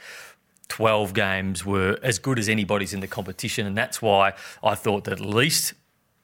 12 0.69 1.13
games 1.13 1.65
were 1.65 1.99
as 2.01 2.19
good 2.19 2.39
as 2.39 2.47
anybody's 2.47 2.93
in 2.93 2.99
the 3.01 3.07
competition. 3.07 3.67
And 3.67 3.77
that's 3.77 4.01
why 4.01 4.33
I 4.63 4.75
thought 4.75 5.03
that 5.03 5.13
at 5.13 5.19
least 5.19 5.73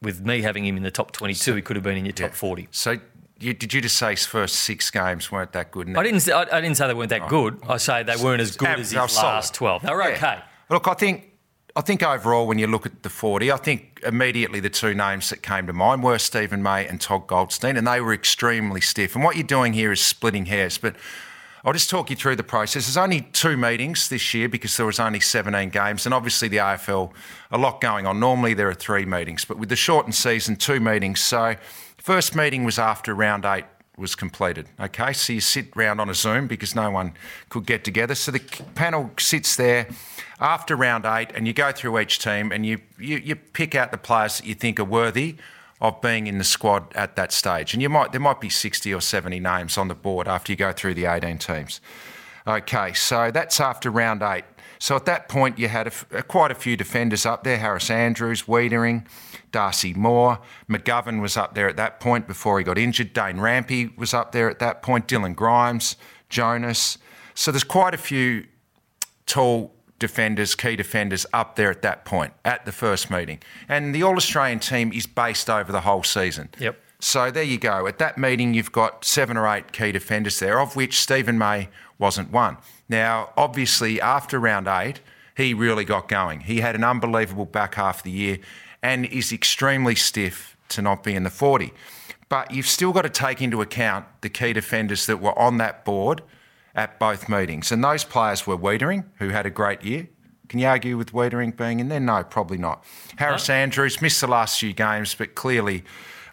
with 0.02 0.26
me 0.26 0.42
having 0.42 0.66
him 0.66 0.78
in 0.78 0.84
the 0.84 0.92
top 0.92 1.12
22, 1.12 1.56
he 1.56 1.62
could 1.62 1.76
have 1.76 1.84
been 1.84 1.98
in 1.98 2.06
your 2.06 2.14
top 2.14 2.34
40. 2.34 2.68
so 2.72 2.98
you, 3.38 3.54
did 3.54 3.74
you 3.74 3.82
just 3.82 3.98
say 3.98 4.12
his 4.12 4.26
first 4.26 4.56
six 4.56 4.90
games 4.90 5.30
weren't 5.30 5.52
that 5.52 5.72
good? 5.72 5.94
I 5.98 6.04
didn't, 6.04 6.22
say, 6.22 6.32
I, 6.32 6.44
I 6.44 6.62
didn't 6.62 6.78
say 6.78 6.88
they 6.88 6.94
weren't 6.94 7.10
that 7.10 7.24
oh. 7.24 7.28
good. 7.28 7.60
I 7.68 7.78
say 7.78 8.02
they 8.04 8.16
weren't 8.16 8.42
as 8.42 8.56
good 8.56 8.70
Ab- 8.70 8.80
as 8.80 8.92
his 8.92 9.12
solid. 9.12 9.28
last 9.28 9.54
12. 9.54 9.82
They 9.82 9.92
were 9.92 10.02
Yeah. 10.02 10.16
okay. 10.16 10.40
Look, 10.70 10.88
I 10.88 10.94
think 10.94 11.32
I 11.78 11.82
think 11.82 12.04
overall, 12.04 12.48
when 12.48 12.58
you 12.58 12.68
look 12.68 12.86
at 12.86 13.04
the 13.04 13.10
40, 13.10 13.52
I 13.52 13.58
think 13.58 14.00
immediately 14.06 14.62
the 14.62 14.70
two 14.70 14.94
names 14.94 15.30
that 15.30 15.44
came 15.44 15.68
to 15.68 15.74
mind 15.74 16.04
were 16.04 16.18
Steven 16.18 16.64
May 16.64 16.88
and 16.88 17.02
Todd 17.02 17.28
Goldstein, 17.28 17.76
and 17.76 17.86
they 17.86 18.00
were 18.00 18.14
extremely 18.14 18.80
stiff. 18.80 19.14
And 19.14 19.26
what 19.26 19.36
you're 19.36 19.46
doing 19.46 19.74
here 19.74 19.92
is 19.92 20.00
splitting 20.00 20.46
hairs. 20.46 20.78
But 20.78 20.96
I'll 21.66 21.74
just 21.74 21.90
talk 21.90 22.12
you 22.12 22.16
through 22.16 22.36
the 22.36 22.44
process. 22.44 22.86
There's 22.86 22.96
only 22.96 23.22
two 23.34 23.58
meetings 23.58 24.08
this 24.08 24.36
year 24.36 24.48
because 24.48 24.78
there 24.78 24.86
was 24.86 25.00
only 25.00 25.20
17 25.20 25.70
games, 25.70 26.06
and 26.06 26.14
obviously 26.14 26.48
the 26.48 26.58
AFL, 26.58 27.12
a 27.50 27.58
lot 27.58 27.82
going 27.82 28.06
on. 28.06 28.20
Normally 28.20 28.54
there 28.54 28.70
are 28.70 28.76
three 28.76 29.04
meetings, 29.04 29.46
but 29.46 29.58
with 29.58 29.70
the 29.70 29.76
shortened 29.76 30.14
season, 30.14 30.58
two 30.58 30.80
meetings. 30.80 31.22
So 31.22 31.56
first 31.98 32.36
meeting 32.36 32.66
was 32.66 32.78
after 32.78 33.16
round 33.16 33.46
eight 33.46 33.66
was 33.98 34.14
completed. 34.14 34.68
Okay, 34.80 35.12
so 35.14 35.34
you 35.34 35.42
sit 35.42 35.76
round 35.76 36.00
on 36.00 36.08
a 36.08 36.14
Zoom 36.14 36.46
because 36.46 36.76
no 36.76 36.92
one 36.92 37.14
could 37.50 37.66
get 37.66 37.84
together. 37.84 38.14
So 38.14 38.32
the 38.32 38.42
panel 38.76 39.10
sits 39.18 39.56
there 39.56 39.88
after 40.40 40.76
round 40.76 41.06
eight, 41.06 41.32
and 41.34 41.48
you 41.48 41.54
go 41.54 41.72
through 41.72 41.98
each 41.98 42.20
team 42.20 42.52
and 42.52 42.64
you 42.64 42.80
you, 43.00 43.18
you 43.18 43.36
pick 43.36 43.74
out 43.74 43.90
the 43.90 43.98
players 43.98 44.38
that 44.38 44.46
you 44.46 44.54
think 44.54 44.80
are 44.80 44.86
worthy 44.86 45.38
of 45.82 46.02
being 46.02 46.28
in 46.28 46.38
the 46.38 46.44
squad 46.44 46.94
at 46.96 47.16
that 47.16 47.32
stage. 47.32 47.74
And 47.74 47.82
you 47.82 47.90
might 47.90 48.12
there 48.12 48.22
might 48.22 48.40
be 48.40 48.50
60 48.50 48.94
or 48.94 49.02
70 49.02 49.40
names 49.40 49.78
on 49.78 49.88
the 49.88 49.96
board 49.96 50.28
after 50.28 50.52
you 50.52 50.56
go 50.56 50.72
through 50.72 50.94
the 50.94 51.06
18 51.06 51.38
teams. 51.38 51.82
Okay, 52.48 52.94
so 52.94 53.32
that's 53.32 53.60
after 53.60 53.90
round 53.90 54.22
eight. 54.22 54.46
So 54.78 54.96
at 54.96 55.06
that 55.06 55.30
point, 55.30 55.58
you 55.58 55.68
had 55.68 55.88
a 55.88 55.90
f- 55.90 56.06
uh, 56.14 56.22
quite 56.22 56.52
a 56.52 56.56
few 56.56 56.78
defenders 56.78 57.26
up 57.26 57.44
there: 57.44 57.58
Harris 57.58 57.90
Andrews, 57.90 58.44
Weitering, 58.44 59.08
Darcy 59.52 59.94
Moore, 59.94 60.40
McGovern 60.70 61.22
was 61.22 61.38
up 61.38 61.56
there 61.56 61.68
at 61.68 61.78
that 61.78 62.00
point 62.00 62.28
before 62.28 62.60
he 62.60 62.64
got 62.64 62.78
injured. 62.78 63.14
Dane 63.14 63.38
Rampe 63.38 63.98
was 63.98 64.14
up 64.14 64.32
there 64.32 64.50
at 64.50 64.60
that 64.60 64.84
point. 64.84 65.08
Dylan 65.08 65.36
Grimes, 65.36 65.96
Jonas. 66.30 66.98
So 67.34 67.52
there's 67.52 67.64
quite 67.64 67.94
a 67.94 67.98
few 67.98 68.46
tall 69.26 69.75
defenders, 70.00 70.56
key 70.56 70.76
defenders 70.76 71.26
up 71.34 71.56
there 71.56 71.72
at 71.72 71.82
that 71.82 72.06
point 72.06 72.34
at 72.44 72.66
the 72.66 72.72
first 72.72 73.10
meeting. 73.10 73.40
And 73.68 73.94
the 73.94 74.04
All 74.04 74.16
Australian 74.16 74.60
team 74.60 74.92
is 74.94 75.06
based 75.06 75.50
over 75.50 75.72
the 75.72 75.82
whole 75.82 76.04
season. 76.04 76.50
Yep. 76.60 76.80
So 77.00 77.30
there 77.30 77.44
you 77.44 77.58
go. 77.58 77.88
At 77.88 78.00
that 78.00 78.18
meeting, 78.18 78.54
you've 78.54 78.72
got 78.72 79.06
seven 79.06 79.38
or 79.38 79.48
eight 79.48 79.72
key 79.72 79.92
defenders 79.92 80.40
there, 80.40 80.60
of 80.60 80.76
which 80.76 81.00
Steven 81.00 81.38
May 81.38 81.70
wasn't 82.00 82.32
one. 82.32 82.58
Now, 82.90 83.32
obviously, 83.38 84.02
after 84.02 84.40
round 84.40 84.68
eight, 84.68 85.02
he 85.36 85.54
really 85.54 85.86
got 85.86 86.08
going. 86.08 86.42
He 86.42 86.62
had 86.62 86.76
an 86.76 86.84
unbelievable 86.84 87.46
back 87.46 87.76
half 87.76 87.98
of 87.98 88.04
the 88.04 88.12
year 88.12 88.40
and 88.82 89.06
is 89.06 89.32
extremely 89.32 89.96
stiff 89.96 90.56
to 90.70 90.82
not 90.82 91.04
be 91.04 91.14
in 91.14 91.24
the 91.24 91.30
40. 91.30 91.74
But 92.30 92.52
you've 92.52 92.68
still 92.68 92.92
got 92.92 93.04
to 93.04 93.10
take 93.10 93.42
into 93.42 93.62
account 93.62 94.06
the 94.22 94.30
key 94.30 94.54
defenders 94.54 95.06
that 95.06 95.18
were 95.18 95.38
on 95.38 95.58
that 95.58 95.86
board 95.86 96.22
at 96.76 97.00
both 97.00 97.30
meetings. 97.30 97.72
And 97.72 97.84
those 97.84 98.04
players 98.04 98.46
were 98.46 98.58
Weitering, 98.58 99.06
who 99.20 99.30
had 99.30 99.46
a 99.46 99.50
great 99.50 99.84
year. 99.84 100.08
Can 100.50 100.60
you 100.60 100.68
argue 100.68 100.98
with 100.98 101.12
Weitering 101.12 101.56
being 101.56 101.80
in 101.80 101.90
there? 101.90 102.00
No, 102.00 102.24
probably 102.24 102.58
not. 102.58 102.84
Harris 103.16 103.50
Andrews 103.50 104.02
missed 104.02 104.22
the 104.22 104.28
last 104.28 104.60
few 104.60 104.74
games, 104.74 105.16
but 105.16 105.34
clearly, 105.36 105.84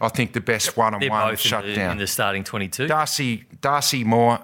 I 0.00 0.08
think 0.08 0.32
the 0.32 0.40
best 0.40 0.76
one 0.76 0.94
on 0.94 1.08
one 1.08 1.30
both 1.30 1.40
shut 1.40 1.64
in 1.64 1.70
the, 1.70 1.76
down. 1.76 1.92
in 1.92 1.98
the 1.98 2.06
starting 2.06 2.44
22. 2.44 2.88
Darcy 2.88 3.44
Darcy 3.60 4.04
Moore, 4.04 4.40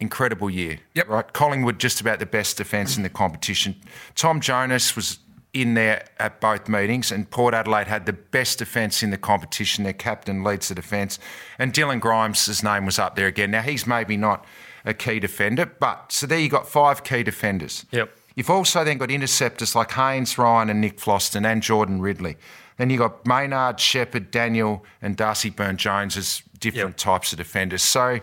incredible 0.00 0.50
year. 0.50 0.78
Yep. 0.94 1.08
Right. 1.08 1.32
Collingwood 1.32 1.78
just 1.78 2.00
about 2.00 2.18
the 2.18 2.26
best 2.26 2.56
defence 2.56 2.96
in 2.96 3.02
the 3.02 3.08
competition. 3.08 3.76
Tom 4.16 4.40
Jonas 4.40 4.96
was 4.96 5.18
in 5.52 5.74
there 5.74 6.06
at 6.18 6.40
both 6.40 6.68
meetings, 6.68 7.12
and 7.12 7.30
Port 7.30 7.52
Adelaide 7.54 7.86
had 7.86 8.06
the 8.06 8.12
best 8.14 8.58
defence 8.58 9.02
in 9.02 9.10
the 9.10 9.18
competition. 9.18 9.84
Their 9.84 9.92
captain 9.92 10.42
leads 10.42 10.68
the 10.68 10.74
defence, 10.74 11.18
and 11.58 11.72
Dylan 11.72 12.00
Grimes' 12.00 12.62
name 12.64 12.86
was 12.86 12.98
up 12.98 13.14
there 13.14 13.26
again. 13.26 13.50
Now 13.50 13.62
he's 13.62 13.86
maybe 13.86 14.16
not 14.16 14.46
a 14.84 14.94
key 14.94 15.20
defender, 15.20 15.66
but 15.66 16.10
so 16.12 16.26
there 16.26 16.38
you 16.38 16.48
got 16.48 16.68
five 16.68 17.04
key 17.04 17.22
defenders. 17.22 17.84
Yep. 17.92 18.10
You've 18.34 18.50
also 18.50 18.82
then 18.84 18.98
got 18.98 19.10
interceptors 19.10 19.74
like 19.74 19.92
Haynes, 19.92 20.38
Ryan, 20.38 20.70
and 20.70 20.80
Nick 20.80 20.98
Vlastuin, 20.98 21.46
and 21.46 21.62
Jordan 21.62 22.00
Ridley. 22.00 22.36
Then 22.78 22.88
you've 22.90 23.00
got 23.00 23.26
Maynard, 23.26 23.78
Shepherd, 23.78 24.30
Daniel, 24.30 24.84
and 25.02 25.16
Darcy 25.16 25.50
Byrne 25.50 25.76
Jones 25.76 26.16
as 26.16 26.42
different 26.58 26.90
Yep. 26.92 26.96
types 26.96 27.32
of 27.32 27.38
defenders. 27.38 27.82
So 27.82 28.20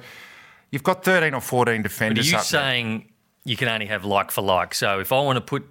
you've 0.71 0.83
got 0.83 1.03
13 1.05 1.33
or 1.35 1.41
14 1.41 1.81
But 1.81 1.85
are 1.85 1.89
defenders 1.89 2.31
you 2.31 2.37
up 2.37 2.43
there. 2.47 2.59
saying 2.61 3.09
you 3.45 3.55
can 3.55 3.67
only 3.67 3.85
have 3.85 4.03
like 4.03 4.31
for 4.31 4.41
like? 4.41 4.73
So 4.73 4.99
if 4.99 5.11
I 5.11 5.19
want 5.21 5.37
to 5.37 5.41
put 5.41 5.63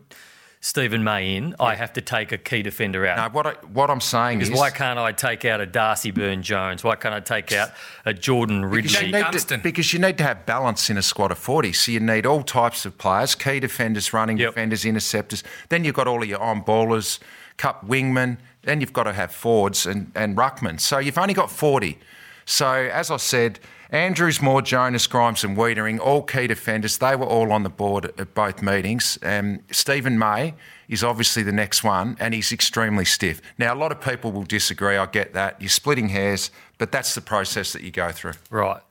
Steven 0.60 1.04
May 1.04 1.36
in, 1.36 1.54
I 1.60 1.76
have 1.76 1.92
to 1.92 2.00
take 2.00 2.32
a 2.32 2.38
key 2.38 2.62
defender 2.62 3.06
out. 3.06 3.16
No, 3.16 3.28
what, 3.36 3.46
I, 3.46 3.52
what 3.72 3.90
I'm 3.90 4.00
saying 4.00 4.38
Because 4.40 4.52
is. 4.52 4.58
why 4.58 4.70
can't 4.70 4.98
I 4.98 5.12
take 5.12 5.44
out 5.44 5.60
a 5.60 5.66
Darcy 5.66 6.10
Byrne 6.10 6.42
Jones? 6.42 6.82
Why 6.82 6.96
can't 6.96 7.14
I 7.14 7.20
take 7.20 7.52
out 7.52 7.70
a 8.04 8.12
Jordan 8.12 8.62
because 8.68 8.92
you, 8.94 9.06
Ridley? 9.12 9.22
need 9.22 9.32
to, 9.38 9.58
because 9.58 9.92
you 9.92 10.00
need 10.00 10.18
to 10.18 10.24
have 10.24 10.46
balance 10.46 10.90
in 10.90 10.96
a 10.98 11.02
squad 11.02 11.30
of 11.30 11.38
40. 11.38 11.72
So 11.72 11.92
you 11.92 12.00
need 12.00 12.26
all 12.26 12.42
types 12.42 12.84
of 12.84 12.98
players 12.98 13.36
key 13.36 13.60
defenders, 13.60 14.12
running 14.12 14.36
Yep. 14.36 14.50
defenders, 14.54 14.84
interceptors. 14.84 15.44
Then 15.68 15.84
you've 15.84 15.94
got 15.94 16.08
all 16.08 16.22
of 16.22 16.28
your 16.28 16.40
on 16.40 16.62
ballers, 16.64 17.20
cup 17.56 17.86
wingmen. 17.86 18.38
Then 18.62 18.80
you've 18.80 18.92
got 18.92 19.04
to 19.04 19.12
have 19.12 19.30
forwards 19.32 19.86
and, 19.86 20.10
and 20.16 20.36
ruckmen. 20.36 20.80
So 20.80 20.98
you've 20.98 21.18
only 21.18 21.34
got 21.34 21.50
40. 21.52 21.98
So 22.46 22.66
as 22.68 23.10
I 23.12 23.16
said, 23.18 23.60
Andrews, 23.90 24.42
Moore, 24.42 24.60
Jonas, 24.62 25.06
Grimes, 25.06 25.44
and 25.44 25.56
Weitering, 25.56 25.98
all 25.98 26.22
key 26.22 26.46
defenders. 26.46 26.98
They 26.98 27.16
were 27.16 27.26
all 27.26 27.52
on 27.52 27.62
the 27.62 27.70
board 27.70 28.12
at 28.18 28.34
both 28.34 28.60
meetings. 28.62 29.18
Um, 29.22 29.60
Steven 29.70 30.18
May 30.18 30.54
is 30.88 31.02
obviously 31.02 31.42
the 31.42 31.52
next 31.52 31.82
one, 31.82 32.16
and 32.20 32.34
he's 32.34 32.52
extremely 32.52 33.04
stiff. 33.06 33.40
Now, 33.56 33.72
a 33.72 33.76
lot 33.76 33.90
of 33.92 34.00
people 34.00 34.30
will 34.32 34.44
disagree. 34.44 34.96
I 34.96 35.06
get 35.06 35.32
that. 35.34 35.60
You're 35.60 35.68
splitting 35.70 36.10
hairs, 36.10 36.50
but 36.76 36.92
that's 36.92 37.14
the 37.14 37.20
process 37.22 37.72
that 37.72 37.82
you 37.82 37.90
go 37.90 38.12
through. 38.12 38.34
Right. 38.50 38.82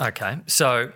Okay. 0.00 0.38
So 0.46 0.92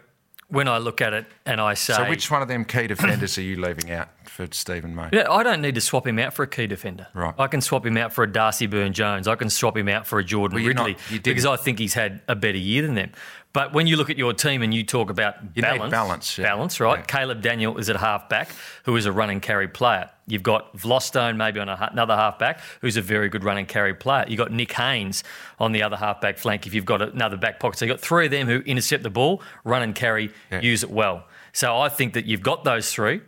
when 0.48 0.68
I 0.68 0.78
look 0.78 1.00
at 1.00 1.12
it 1.12 1.26
and 1.46 1.60
I 1.60 1.74
say, 1.74 1.94
So, 1.94 2.08
which 2.08 2.30
one 2.30 2.42
of 2.42 2.48
them 2.48 2.64
key 2.64 2.86
defenders 2.86 3.38
are 3.38 3.42
you 3.42 3.60
leaving 3.60 3.90
out 3.92 4.08
for 4.24 4.48
Steven 4.50 4.94
May? 4.96 5.08
Yeah, 5.12 5.30
I 5.30 5.42
don't 5.44 5.60
need 5.62 5.76
to 5.76 5.80
swap 5.80 6.06
him 6.06 6.18
out 6.18 6.34
for 6.34 6.42
a 6.42 6.46
key 6.48 6.66
defender. 6.66 7.06
Right. 7.14 7.34
I 7.38 7.46
can 7.46 7.60
swap 7.60 7.86
him 7.86 7.96
out 7.96 8.12
for 8.12 8.24
a 8.24 8.30
Darcy 8.30 8.66
Byrne 8.66 8.92
Jones. 8.92 9.28
I 9.28 9.36
can 9.36 9.48
swap 9.48 9.76
him 9.76 9.88
out 9.88 10.06
for 10.08 10.18
a 10.18 10.24
Jordan 10.24 10.56
Well, 10.56 10.66
Ridley 10.66 10.96
didn't. 11.08 11.22
because 11.24 11.46
I 11.46 11.56
think 11.56 11.78
he's 11.78 11.94
had 11.94 12.20
a 12.28 12.34
better 12.34 12.58
year 12.58 12.82
than 12.82 12.94
them. 12.96 13.12
But 13.52 13.72
when 13.72 13.88
you 13.88 13.96
look 13.96 14.10
at 14.10 14.16
your 14.16 14.32
team 14.32 14.62
and 14.62 14.72
you 14.72 14.84
talk 14.84 15.10
about 15.10 15.34
You 15.54 15.62
balance, 15.62 15.90
balance, 15.90 16.38
yeah. 16.38 16.44
balance, 16.44 16.78
right? 16.78 17.00
Yeah. 17.00 17.04
Caleb 17.06 17.42
Daniel 17.42 17.78
is 17.78 17.90
at 17.90 17.96
halfback, 17.96 18.50
who 18.84 18.94
is 18.96 19.06
a 19.06 19.12
run 19.12 19.28
and 19.28 19.42
carry 19.42 19.66
player. 19.66 20.08
You've 20.28 20.44
got 20.44 20.76
Vlastuin 20.76 21.36
maybe 21.36 21.58
on 21.58 21.68
a, 21.68 21.88
another 21.90 22.14
halfback, 22.14 22.60
who's 22.80 22.96
a 22.96 23.02
very 23.02 23.28
good 23.28 23.42
run 23.42 23.58
and 23.58 23.66
carry 23.66 23.92
player. 23.92 24.24
You've 24.28 24.38
got 24.38 24.52
Nick 24.52 24.72
Haynes 24.74 25.24
on 25.58 25.72
the 25.72 25.82
other 25.82 25.96
halfback 25.96 26.38
flank 26.38 26.66
if 26.68 26.74
you've 26.74 26.84
got 26.84 27.02
another 27.02 27.36
back 27.36 27.58
pocket. 27.58 27.78
So 27.78 27.86
you've 27.86 27.96
got 27.96 28.00
three 28.00 28.26
of 28.26 28.30
them 28.30 28.46
who 28.46 28.58
intercept 28.60 29.02
the 29.02 29.10
ball, 29.10 29.42
run 29.64 29.82
and 29.82 29.96
carry, 29.96 30.30
Yeah. 30.52 30.60
use 30.60 30.84
it 30.84 30.90
well. 30.90 31.24
So 31.52 31.76
I 31.76 31.88
think 31.88 32.14
that 32.14 32.26
you've 32.26 32.42
got 32.42 32.62
those 32.62 32.92
three. 32.92 33.20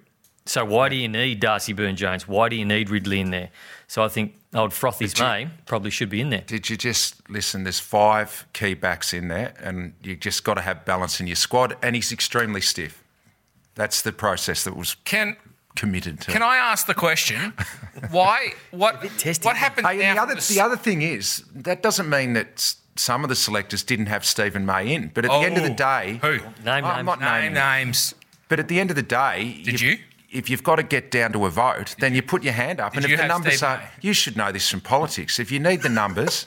So 0.47 0.65
why 0.65 0.89
do 0.89 0.97
you 0.97 1.09
need 1.09 1.39
Darcy 1.41 1.73
Byrne 1.73 1.95
Jones? 1.97 2.27
Why 2.27 2.49
do 2.49 2.57
you 2.57 2.65
need 2.65 2.91
Ridley 2.91 3.21
in 3.21 3.31
there? 3.31 3.51
So 3.93 4.03
I 4.03 4.09
think 4.09 4.37
old 4.55 4.73
Frothy's 4.73 5.21
May 5.21 5.49
probably 5.67 5.91
should 5.91 6.09
be 6.09 6.23
in 6.23 6.31
there. 6.31 6.45
Did 6.47 6.71
you 6.71 6.79
just 6.79 7.29
listen? 7.29 7.65
There's 7.65 7.79
five 7.79 8.47
key 8.55 8.73
backs 8.73 9.13
in 9.13 9.29
there, 9.29 9.53
and 9.61 9.93
you 10.03 10.17
just 10.17 10.45
got 10.45 10.55
to 10.55 10.63
have 10.63 10.87
balance 10.87 11.21
in 11.21 11.27
your 11.27 11.37
squad. 11.37 11.77
And 11.83 11.95
he's 11.95 12.11
extremely 12.11 12.63
stiff. 12.63 13.05
That's 13.75 14.01
the 14.01 14.11
process 14.11 14.65
that 14.65 14.75
was 14.79 14.95
Can 15.05 15.37
committed 15.77 16.23
to. 16.23 16.31
can 16.33 16.43
I 16.43 16.57
ask 16.57 16.87
the 16.87 16.95
question? 16.95 17.53
Why? 18.11 18.55
What? 18.71 19.03
testy. 19.19 19.45
What 19.47 19.57
happens 19.59 19.87
Hey, 19.87 19.99
now? 19.99 20.15
the 20.15 20.21
other, 20.23 20.35
the 20.41 20.61
other 20.63 20.77
thing 20.79 21.03
is 21.03 21.45
that 21.55 21.83
doesn't 21.83 22.09
mean 22.09 22.33
that 22.33 22.75
some 22.97 23.23
of 23.25 23.29
the 23.29 23.37
selectors 23.37 23.83
didn't 23.83 24.07
have 24.07 24.25
Steven 24.25 24.65
May 24.65 24.95
in. 24.95 25.11
But 25.13 25.27
at 25.27 25.31
the 25.33 25.37
end 25.47 25.59
of 25.59 25.65
the 25.65 25.73
Oh, 25.73 25.75
day, 25.75 26.19
who? 26.23 26.39
Name 26.65 26.87
I'm 26.87 26.97
names. 26.97 27.07
not 27.07 27.21
Name 27.21 27.29
naming 27.53 27.55
names. 27.57 28.15
But 28.49 28.59
at 28.59 28.69
the 28.69 28.81
end 28.81 28.89
of 28.89 28.97
the 28.97 29.03
day, 29.03 29.61
Did 29.65 29.75
if- 29.75 29.83
you? 29.83 29.99
If 30.33 30.49
you've 30.49 30.63
got 30.63 30.77
to 30.77 30.83
get 30.83 31.11
down 31.11 31.33
to 31.35 31.45
a 31.45 31.51
vote, 31.51 31.95
then 31.99 32.15
you 32.15 32.23
put 32.23 32.43
your 32.43 32.55
hand 32.55 32.81
up. 32.81 32.97
and 32.97 33.05
if 33.05 33.21
the 33.21 33.27
numbers 33.27 33.59
Steve 33.59 33.69
are, 33.69 33.77
May? 33.79 33.85
you 34.01 34.13
should 34.15 34.37
know 34.37 34.51
this 34.51 34.69
from 34.71 34.81
politics. 34.81 35.39
If 35.39 35.51
you 35.53 35.61
need 35.61 35.83
the 35.83 35.89
numbers, 35.91 36.47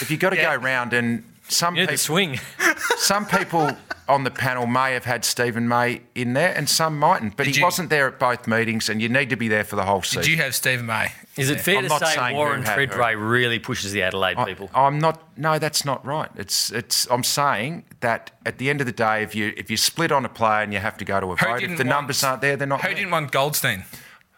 if 0.00 0.10
you've 0.10 0.20
got 0.20 0.30
to 0.30 0.36
Yeah. 0.36 0.56
go 0.56 0.62
round 0.62 0.92
and 0.92 1.22
some 1.48 1.76
Yeah, 1.76 1.82
people, 1.82 1.94
the 1.94 1.98
swing. 1.98 2.40
some 2.96 3.26
people 3.26 3.70
on 4.06 4.24
the 4.24 4.30
panel 4.30 4.66
may 4.66 4.92
have 4.92 5.04
had 5.04 5.24
Steven 5.24 5.66
May 5.66 6.02
in 6.14 6.34
there, 6.34 6.54
and 6.54 6.68
some 6.68 6.98
mightn't. 6.98 7.36
But 7.36 7.44
Did 7.44 7.54
he 7.54 7.60
you- 7.60 7.64
wasn't 7.64 7.88
there 7.90 8.06
at 8.06 8.18
both 8.18 8.46
meetings, 8.46 8.88
and 8.88 9.00
you 9.00 9.08
need 9.08 9.30
to 9.30 9.36
be 9.36 9.48
there 9.48 9.64
for 9.64 9.76
the 9.76 9.84
whole 9.84 10.02
season. 10.02 10.22
Did 10.22 10.30
you 10.30 10.36
have 10.38 10.54
Steven 10.54 10.84
May? 10.86 11.12
Is 11.36 11.50
it 11.50 11.60
fair 11.60 11.78
I'm 11.78 11.84
to 11.84 11.88
not 11.88 12.00
say 12.00 12.14
saying 12.14 12.36
Warren 12.36 12.62
who 12.62 12.68
had 12.68 12.78
her. 12.78 12.86
Tredrea 12.86 13.30
really 13.30 13.58
pushes 13.58 13.92
the 13.92 14.02
Adelaide 14.02 14.36
people? 14.46 14.70
I'm 14.74 14.98
not. 14.98 15.22
No, 15.38 15.58
that's 15.58 15.84
not 15.84 16.04
right. 16.06 16.30
It's. 16.36 16.70
It's. 16.70 17.06
I'm 17.10 17.24
saying 17.24 17.84
that 18.00 18.30
at 18.46 18.58
the 18.58 18.70
end 18.70 18.80
of 18.80 18.86
the 18.86 18.92
day, 18.92 19.22
if 19.22 19.34
you 19.34 19.52
if 19.56 19.70
you 19.70 19.76
split 19.76 20.12
on 20.12 20.24
a 20.24 20.28
player 20.28 20.62
and 20.62 20.72
you 20.72 20.78
have 20.78 20.96
to 20.98 21.04
go 21.04 21.18
to 21.20 21.26
a 21.32 21.36
Who 21.36 21.46
vote, 21.46 21.54
if 21.54 21.60
didn't 21.60 21.76
the 21.76 21.84
want- 21.84 21.88
numbers 21.88 22.22
aren't 22.22 22.40
there, 22.42 22.56
they're 22.56 22.66
not. 22.68 22.82
Who 22.82 22.88
there. 22.88 22.94
didn't 22.96 23.10
want 23.10 23.32
Goldstein? 23.32 23.84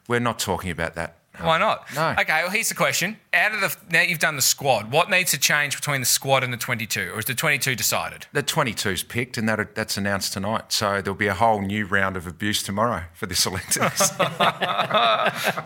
We're 0.09 0.21
not 0.21 0.39
talking 0.39 0.71
about 0.71 0.95
that. 0.95 1.17
Why 1.41 1.59
not? 1.59 1.87
No. 1.95 2.15
Okay, 2.19 2.43
well, 2.43 2.51
here's 2.51 2.69
the 2.69 2.75
question. 2.75 3.19
Out 3.33 3.53
of 3.55 3.61
the 3.61 3.77
now 3.91 4.01
you've 4.03 4.19
done 4.19 4.37
the 4.37 4.43
squad, 4.43 4.91
what 4.91 5.11
needs 5.11 5.31
to 5.33 5.39
change 5.39 5.77
between 5.77 6.01
the 6.01 6.07
squad 6.07 6.43
and 6.43 6.53
the 6.53 6.57
22, 6.57 7.11
or 7.15 7.19
is 7.19 7.25
the 7.27 7.35
22 7.35 7.75
decided? 7.75 8.27
The 8.33 8.43
22's 8.43 9.03
picked, 9.03 9.37
and 9.37 9.49
that 9.49 9.75
that's 9.75 9.97
announced 9.97 10.33
tonight. 10.33 10.73
So 10.73 11.01
there'll 11.03 11.15
be 11.15 11.27
a 11.27 11.35
whole 11.35 11.61
new 11.61 11.85
round 11.87 12.17
of 12.17 12.27
abuse 12.27 12.63
tomorrow 12.63 13.05
for 13.15 13.27
the 13.27 13.35
selectors. 13.35 14.11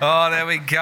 Oh, 0.02 0.28
there 0.30 0.46
we 0.46 0.58
go. 0.58 0.80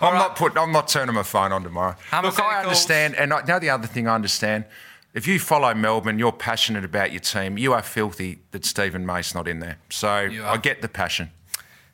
All 0.00 0.08
I'm 0.08 0.14
right. 0.14 0.18
not 0.18 0.36
putting. 0.36 0.58
I'm 0.58 0.72
not 0.72 0.88
turning 0.88 1.14
my 1.14 1.22
phone 1.22 1.52
on 1.52 1.62
tomorrow. 1.62 1.96
Look, 2.22 2.40
I 2.40 2.62
understand, 2.62 3.14
and 3.16 3.32
I, 3.32 3.42
now 3.42 3.58
the 3.58 3.70
other 3.70 3.86
thing 3.86 4.08
I 4.08 4.14
understand. 4.14 4.64
If 5.12 5.26
you 5.26 5.40
follow 5.40 5.74
Melbourne, 5.74 6.20
you're 6.20 6.30
passionate 6.32 6.84
about 6.84 7.10
your 7.10 7.20
team. 7.20 7.58
You 7.58 7.72
are 7.72 7.82
filthy 7.82 8.38
that 8.52 8.64
Steven 8.64 9.04
May's 9.04 9.34
not 9.34 9.48
in 9.48 9.58
there. 9.58 9.78
So 9.90 10.08
I 10.08 10.56
get 10.56 10.82
the 10.82 10.88
passion. 10.88 11.30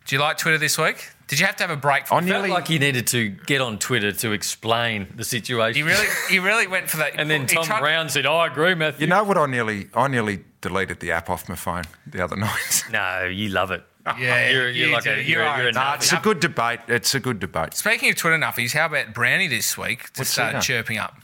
Do 0.04 0.14
you 0.14 0.20
like 0.20 0.36
Twitter 0.36 0.58
this 0.58 0.76
week? 0.78 1.10
Did 1.28 1.40
you 1.40 1.46
have 1.46 1.56
to 1.56 1.64
have 1.64 1.70
a 1.70 1.76
break 1.76 2.06
from 2.06 2.18
I 2.18 2.20
it? 2.20 2.24
nearly- 2.24 2.48
Felt 2.48 2.60
like 2.60 2.70
you 2.70 2.78
needed 2.78 3.06
to 3.08 3.30
get 3.30 3.60
on 3.60 3.78
Twitter 3.78 4.12
to 4.12 4.32
explain 4.32 5.08
the 5.16 5.24
situation. 5.24 5.78
You 5.78 5.84
really, 5.86 6.06
you 6.30 6.42
really 6.42 6.66
went 6.68 6.88
for 6.88 6.98
that. 6.98 7.14
and 7.18 7.28
then 7.28 7.46
Tom 7.46 7.64
tried- 7.64 7.80
Brown 7.80 8.08
said, 8.08 8.26
"I 8.26 8.46
agree, 8.46 8.74
Matthew." 8.74 9.02
You 9.02 9.06
know 9.08 9.24
what 9.24 9.36
I 9.36 9.46
nearly 9.46 9.88
I 9.94 10.06
nearly 10.08 10.44
deleted 10.60 11.00
the 11.00 11.10
app 11.12 11.28
off 11.28 11.48
my 11.48 11.56
phone 11.56 11.84
the 12.06 12.22
other 12.22 12.36
night. 12.48 12.84
No, 12.92 13.24
you 13.24 13.48
love 13.48 13.70
it. 13.72 13.82
Yeah, 14.18 14.50
You're, 14.50 14.68
you're 14.70 14.86
you 14.88 14.92
like 14.94 15.02
do. 15.02 15.10
a, 15.10 15.14
You're 15.16 15.42
you're, 15.44 15.56
you're 15.58 15.68
a 15.68 15.72
Nah, 15.72 15.94
it's 15.94 16.12
a 16.12 16.16
good 16.20 16.38
debate. 16.38 16.78
It's 16.86 17.12
a 17.16 17.20
good 17.20 17.40
debate. 17.40 17.74
Speaking 17.74 18.08
of 18.10 18.14
Twitter 18.16 18.38
nuffies, 18.38 18.72
how 18.72 18.86
about 18.86 19.12
Brownie 19.12 19.48
this 19.48 19.76
week 19.76 20.12
to 20.12 20.20
What's 20.20 20.30
start 20.30 20.54
uh, 20.54 20.60
chirping 20.60 20.98
up 20.98 21.16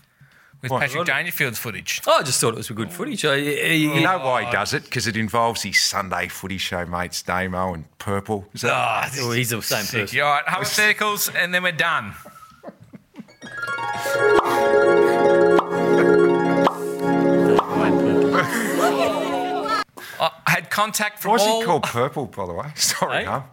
with 0.63 0.71
What? 0.71 0.81
Patrick 0.81 1.05
Dangerfield's 1.07 1.59
footage? 1.59 2.01
Oh, 2.07 2.19
I 2.21 2.23
just 2.23 2.41
thought 2.41 2.55
it 2.55 2.57
was 2.57 2.71
a 2.71 2.75
good 2.75 2.91
footage. 2.93 3.25
I, 3.25 3.35
you, 3.37 3.95
You 3.95 4.01
know 4.01 4.19
why 4.19 4.45
he 4.45 4.51
does 4.53 4.73
it? 4.73 4.85
Because 4.85 5.07
it 5.09 5.17
involves 5.17 5.63
his 5.63 5.83
Sunday 5.83 6.29
footy 6.29 6.57
show 6.59 6.87
mates, 6.87 7.21
Damo 7.23 7.75
and 7.75 7.85
Purple. 7.99 8.47
Is 8.55 8.63
that- 8.63 8.73
Ah, 8.73 9.11
oh, 9.19 9.33
he's 9.33 9.51
the 9.51 9.61
same 9.61 9.85
person. 9.87 10.21
All 10.21 10.41
right, 10.47 10.67
circles 10.67 11.29
and 11.29 11.53
then 11.53 11.65
we're 11.65 11.73
done. 11.73 12.15
I 20.21 20.31
had 20.47 20.71
contact 20.71 21.21
from 21.21 21.33
Why's 21.33 21.41
all. 21.43 21.61
he 21.61 21.67
called 21.67 21.83
Purple, 21.85 22.27
by 22.27 22.47
the 22.47 22.53
way? 22.53 22.67
Sorry, 22.77 23.19
Hey? 23.19 23.25
hum. 23.25 23.45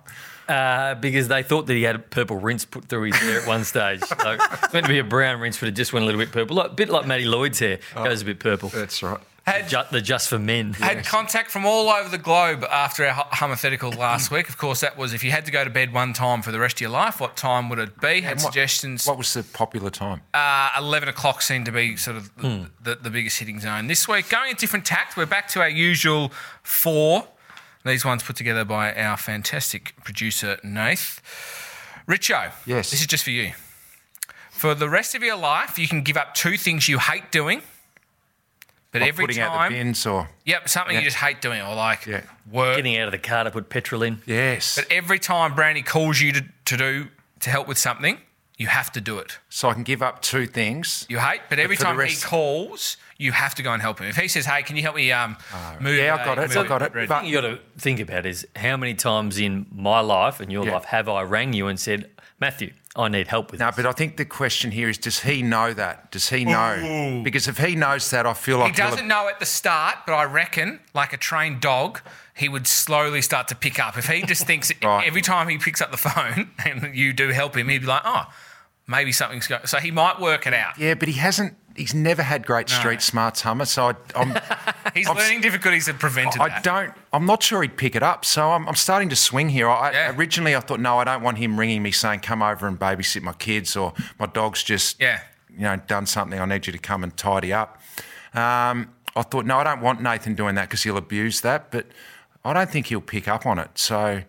Uh, 0.49 0.95
because 0.95 1.27
they 1.27 1.43
thought 1.43 1.67
that 1.67 1.75
he 1.75 1.83
had 1.83 1.95
a 1.95 1.99
purple 1.99 2.35
rinse 2.37 2.65
put 2.65 2.85
through 2.85 3.03
his 3.03 3.15
hair 3.17 3.39
at 3.41 3.47
one 3.47 3.63
stage. 3.63 4.01
So 4.19 4.31
it's 4.31 4.73
meant 4.73 4.85
to 4.87 4.91
be 4.91 4.99
a 4.99 5.03
brown 5.03 5.39
rinse, 5.39 5.59
but 5.59 5.69
it 5.69 5.73
just 5.75 5.93
went 5.93 6.03
a 6.03 6.05
little 6.07 6.19
bit 6.19 6.31
purple. 6.31 6.55
Like, 6.55 6.71
a 6.71 6.73
bit 6.73 6.89
like 6.89 7.05
Matty 7.05 7.25
Lloyd's 7.25 7.59
hair, 7.59 7.79
goes 7.95 8.21
a 8.23 8.25
bit 8.25 8.39
purple. 8.39 8.69
That's 8.69 9.01
right. 9.03 9.19
Had, 9.45 9.67
Ju- 9.69 9.81
the 9.91 10.01
just 10.01 10.27
for 10.29 10.37
men. 10.37 10.73
had 10.73 11.03
contact 11.05 11.49
from 11.49 11.65
all 11.65 11.89
over 11.89 12.07
the 12.09 12.19
globe 12.19 12.63
after 12.69 13.03
our 13.05 13.13
hy- 13.13 13.27
hypothetical 13.31 13.91
last 13.91 14.29
week. 14.29 14.47
Of 14.49 14.57
course, 14.59 14.81
that 14.81 14.95
was 14.97 15.13
if 15.13 15.23
you 15.23 15.31
had 15.31 15.45
to 15.45 15.51
go 15.51 15.63
to 15.63 15.69
bed 15.71 15.91
one 15.93 16.13
time 16.13 16.41
for 16.43 16.51
the 16.51 16.59
rest 16.59 16.77
of 16.77 16.81
your 16.81 16.89
life, 16.91 17.19
what 17.19 17.35
time 17.35 17.67
would 17.69 17.79
it 17.79 17.99
be? 17.99 18.21
Had 18.21 18.33
what- 18.37 18.41
suggestions. 18.41 19.07
What 19.07 19.17
was 19.17 19.33
the 19.33 19.43
popular 19.43 19.89
time? 19.89 20.21
Uh, 20.35 20.69
11 20.77 21.09
o'clock 21.09 21.41
seemed 21.41 21.65
to 21.65 21.71
be 21.71 21.95
sort 21.95 22.17
of 22.17 22.35
the, 22.35 22.47
Hmm. 22.47 22.63
the, 22.83 22.95
the 22.95 23.09
biggest 23.09 23.39
hitting 23.39 23.59
zone. 23.59 23.87
This 23.87 24.07
week, 24.07 24.29
going 24.29 24.51
a 24.51 24.55
different 24.55 24.85
tact, 24.85 25.17
we're 25.17 25.25
back 25.25 25.47
to 25.49 25.61
our 25.61 25.69
usual 25.69 26.31
four. 26.61 27.27
These 27.85 28.03
ones 28.03 28.23
put 28.23 28.35
together 28.35 28.65
by 28.65 28.93
our 28.93 29.17
fantastic 29.17 29.93
producer, 30.03 30.59
Nath. 30.63 31.21
Richo, 32.07 32.51
Yes. 32.65 32.91
this 32.91 33.01
is 33.01 33.07
just 33.07 33.23
for 33.23 33.29
you. 33.29 33.53
For 34.51 34.75
the 34.75 34.89
rest 34.89 35.15
of 35.15 35.23
your 35.23 35.37
life, 35.37 35.79
you 35.79 35.87
can 35.87 36.01
give 36.01 36.17
up 36.17 36.33
two 36.35 36.57
things 36.57 36.89
you 36.89 36.99
hate 36.99 37.31
doing, 37.31 37.61
but 38.91 39.01
Like 39.01 39.09
every 39.09 39.23
putting 39.27 39.41
out 39.41 39.53
time, 39.55 39.71
the 39.71 39.77
bins 39.77 40.05
or 40.05 40.27
yep, 40.43 40.67
something 40.67 40.93
Yeah. 40.95 40.99
you 41.01 41.05
just 41.05 41.17
hate 41.17 41.39
doing, 41.41 41.61
or 41.61 41.73
like 41.75 42.05
Yeah. 42.05 42.21
work. 42.51 42.75
Getting 42.75 42.97
out 42.97 43.05
of 43.07 43.11
the 43.13 43.17
car 43.19 43.45
to 43.45 43.51
put 43.51 43.69
petrol 43.69 44.03
in. 44.03 44.21
yes. 44.25 44.75
But 44.75 44.91
every 44.91 45.19
time 45.19 45.55
Brandy 45.55 45.81
calls 45.83 46.19
you 46.19 46.33
to, 46.33 46.43
to 46.65 46.77
do 46.77 47.09
to 47.39 47.49
help 47.49 47.67
with 47.69 47.77
something, 47.77 48.19
you 48.57 48.67
have 48.67 48.91
to 48.91 48.99
do 48.99 49.17
it. 49.19 49.37
so 49.47 49.69
I 49.69 49.73
can 49.73 49.83
give 49.83 50.01
up 50.03 50.21
two 50.21 50.45
things. 50.45 51.05
You 51.07 51.19
hate, 51.19 51.41
but 51.47 51.57
every 51.59 51.77
for 51.77 51.83
the 51.83 51.85
time 51.85 51.95
he 51.95 51.99
rest- 52.01 52.25
calls, 52.25 52.97
you 53.19 53.31
have 53.33 53.53
to 53.55 53.61
go 53.63 53.71
and 53.73 53.81
help 53.81 53.99
him. 53.99 54.07
If 54.07 54.15
he 54.15 54.27
says, 54.27 54.45
"Hey, 54.47 54.63
can 54.63 54.75
you 54.77 54.81
help 54.81 54.95
me 54.95 55.11
um, 55.11 55.37
move?" 55.79 55.97
yeah, 55.99 56.15
I 56.15 56.21
uh, 56.21 56.25
got 56.25 56.39
it, 56.39 56.47
move 56.47 56.57
I 56.57 56.67
got 56.67 56.81
it. 56.81 56.91
bread?" 56.93 57.07
The 57.09 57.13
thing 57.19 57.25
you 57.27 57.33
got 57.41 57.47
to 57.47 57.59
think 57.77 57.99
about 57.99 58.25
is 58.25 58.47
how 58.55 58.77
many 58.77 58.95
times 58.95 59.37
in 59.37 59.67
my 59.71 59.99
life 59.99 60.39
and 60.39 60.51
your 60.51 60.65
Yeah. 60.65 60.73
life 60.73 60.85
have 60.85 61.07
I 61.07 61.21
rang 61.23 61.53
you 61.53 61.67
and 61.67 61.79
said, 61.79 62.09
Matthew, 62.39 62.71
I 62.95 63.09
need 63.09 63.27
help 63.27 63.51
with 63.51 63.59
No, 63.59 63.65
this. 63.67 63.75
but 63.75 63.85
I 63.85 63.91
think 63.91 64.15
the 64.15 64.23
question 64.25 64.71
here 64.71 64.87
is: 64.89 64.97
Does 64.97 65.19
he 65.19 65.41
know 65.43 65.73
that? 65.73 66.11
Does 66.11 66.29
he 66.29 66.45
know? 66.45 67.21
Because 67.23 67.47
if 67.49 67.57
he 67.57 67.75
knows 67.75 68.09
that, 68.11 68.25
I 68.25 68.33
feel 68.33 68.57
like 68.57 68.75
he'll- 68.77 68.89
doesn't 68.89 69.07
know 69.07 69.27
at 69.27 69.39
the 69.41 69.45
start, 69.45 69.97
but 70.07 70.13
I 70.13 70.23
reckon, 70.23 70.79
like 70.93 71.11
a 71.11 71.17
trained 71.17 71.59
dog, 71.59 71.99
he 72.33 72.47
would 72.47 72.67
slowly 72.67 73.21
start 73.21 73.49
to 73.49 73.55
pick 73.55 73.77
up. 73.79 73.97
If 73.97 74.07
he 74.07 74.21
just 74.21 74.47
thinks 74.47 74.71
Right. 74.81 75.05
every 75.05 75.21
time 75.21 75.49
he 75.49 75.57
picks 75.57 75.81
up 75.81 75.91
the 75.91 75.97
phone 75.97 76.51
and 76.65 76.95
you 76.95 77.11
do 77.11 77.29
help 77.29 77.57
him, 77.57 77.67
he'd 77.67 77.79
be 77.81 77.87
like, 77.87 78.03
"Oh, 78.05 78.27
maybe 78.87 79.11
something's 79.11 79.47
going." 79.47 79.65
So 79.67 79.79
he 79.79 79.91
might 79.91 80.21
work 80.21 80.47
it 80.47 80.53
out. 80.53 80.77
Yeah, 80.77 80.93
but 80.93 81.09
he 81.09 81.15
hasn't. 81.15 81.55
He's 81.79 81.93
never 81.93 82.21
had 82.21 82.45
great 82.45 82.69
street 82.69 83.01
smarts, 83.01 83.41
Hummer. 83.41 83.65
So 83.65 83.87
I, 83.89 83.95
I'm, 84.15 84.29
He's 84.93 85.07
I'm- 85.07 85.17
learning 85.17 85.41
difficulties 85.41 85.85
that 85.87 85.97
prevented 85.97 86.41
I 86.41 86.49
that. 86.49 86.63
don't. 86.63 86.93
I'm 87.13 87.25
not 87.25 87.41
sure 87.41 87.61
he'd 87.61 87.77
pick 87.77 87.95
it 87.95 88.03
up. 88.03 88.25
So 88.25 88.51
I'm, 88.51 88.67
I'm 88.67 88.75
starting 88.75 89.09
to 89.09 89.15
swing 89.15 89.49
here. 89.49 89.67
I, 89.69 89.91
Yeah. 89.91 90.15
Originally, 90.15 90.55
I 90.55 90.59
thought, 90.59 90.79
no, 90.79 90.99
I 90.99 91.03
don't 91.05 91.23
want 91.23 91.37
him 91.37 91.59
ringing 91.59 91.81
me 91.81 91.91
saying, 91.91 92.19
"Come 92.19 92.43
over 92.43 92.67
and 92.67 92.77
babysit 92.77 93.21
my 93.23 93.33
kids," 93.33 93.75
or 93.75 93.93
"My 94.19 94.25
dog's 94.27 94.61
just, 94.61 94.99
Yeah. 94.99 95.21
you 95.51 95.61
know, 95.61 95.77
done 95.77 96.05
something. 96.05 96.39
I 96.39 96.45
need 96.45 96.67
you 96.67 96.73
to 96.73 96.79
come 96.79 97.03
and 97.03 97.15
tidy 97.17 97.51
up." 97.53 97.81
Um, 98.33 98.89
I 99.15 99.23
thought, 99.23 99.45
no, 99.45 99.57
I 99.57 99.63
don't 99.63 99.81
want 99.81 100.01
Nathan 100.01 100.35
doing 100.35 100.55
that 100.55 100.69
because 100.69 100.83
he'll 100.83 100.97
abuse 100.97 101.41
that. 101.41 101.71
But 101.71 101.87
I 102.45 102.53
don't 102.53 102.69
think 102.69 102.87
he'll 102.87 103.01
pick 103.01 103.27
up 103.27 103.45
on 103.45 103.57
it. 103.57 103.71
So 103.79 104.21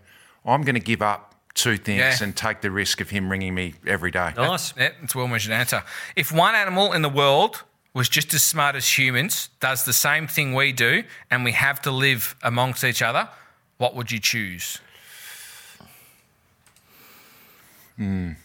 I'm 0.46 0.62
going 0.62 0.74
to 0.74 0.80
give 0.80 1.02
up 1.02 1.29
two 1.54 1.76
things 1.76 1.98
Yeah. 1.98 2.16
and 2.24 2.36
take 2.36 2.60
the 2.60 2.70
risk 2.70 3.00
of 3.00 3.10
him 3.10 3.30
ringing 3.30 3.54
me 3.54 3.74
every 3.86 4.10
day. 4.10 4.32
nice. 4.36 4.72
Yeah, 4.76 4.90
it's 5.02 5.14
a 5.14 5.18
well 5.18 5.28
measured 5.28 5.52
answer. 5.52 5.82
If 6.16 6.30
one 6.32 6.54
animal 6.54 6.92
in 6.92 7.02
the 7.02 7.08
world 7.08 7.62
was 7.92 8.08
just 8.08 8.32
as 8.34 8.42
smart 8.42 8.76
as 8.76 8.98
humans, 8.98 9.48
does 9.58 9.84
the 9.84 9.92
same 9.92 10.28
thing 10.28 10.54
we 10.54 10.72
do, 10.72 11.02
and 11.30 11.44
we 11.44 11.52
have 11.52 11.80
to 11.82 11.90
live 11.90 12.36
amongst 12.42 12.84
each 12.84 13.02
other, 13.02 13.28
what 13.78 13.96
would 13.96 14.10
you 14.12 14.20
choose? 14.20 14.78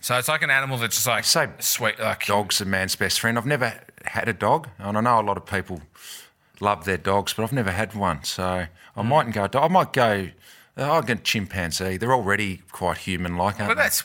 So 0.02 0.18
it's 0.18 0.28
like 0.28 0.42
an 0.42 0.50
animal 0.50 0.78
that's 0.78 0.96
just 0.96 1.08
like 1.08 1.24
Say 1.24 1.48
sweet, 1.60 1.98
like 1.98 2.26
Dog's 2.26 2.60
are 2.60 2.66
man's 2.66 2.98
best 2.98 3.22
friend. 3.22 3.38
I've 3.38 3.46
never 3.46 3.74
had 4.04 4.28
a 4.28 4.34
dog, 4.34 4.68
and 4.80 4.98
I 4.98 5.02
know 5.02 5.22
a 5.22 5.24
lot 5.24 5.38
of 5.38 5.46
people 5.46 5.82
love 6.60 6.84
their 6.84 6.98
dogs, 6.98 7.34
but 7.34 7.44
I've 7.44 7.54
never 7.54 7.72
had 7.72 7.94
one. 7.94 8.22
So 8.26 8.44
I 8.44 8.70
Hmm. 9.02 9.08
mightn't 9.08 9.34
go. 9.34 9.48
I 9.58 9.68
might 9.70 9.94
go. 9.94 10.30
I'll 10.78 11.02
go 11.02 11.16
chimpanzee. 11.16 11.98
They're 11.98 12.14
already 12.14 12.62
quite 12.72 12.98
human-like, 13.00 13.60
aren't 13.60 13.70
But 13.70 13.78
that's 13.78 14.04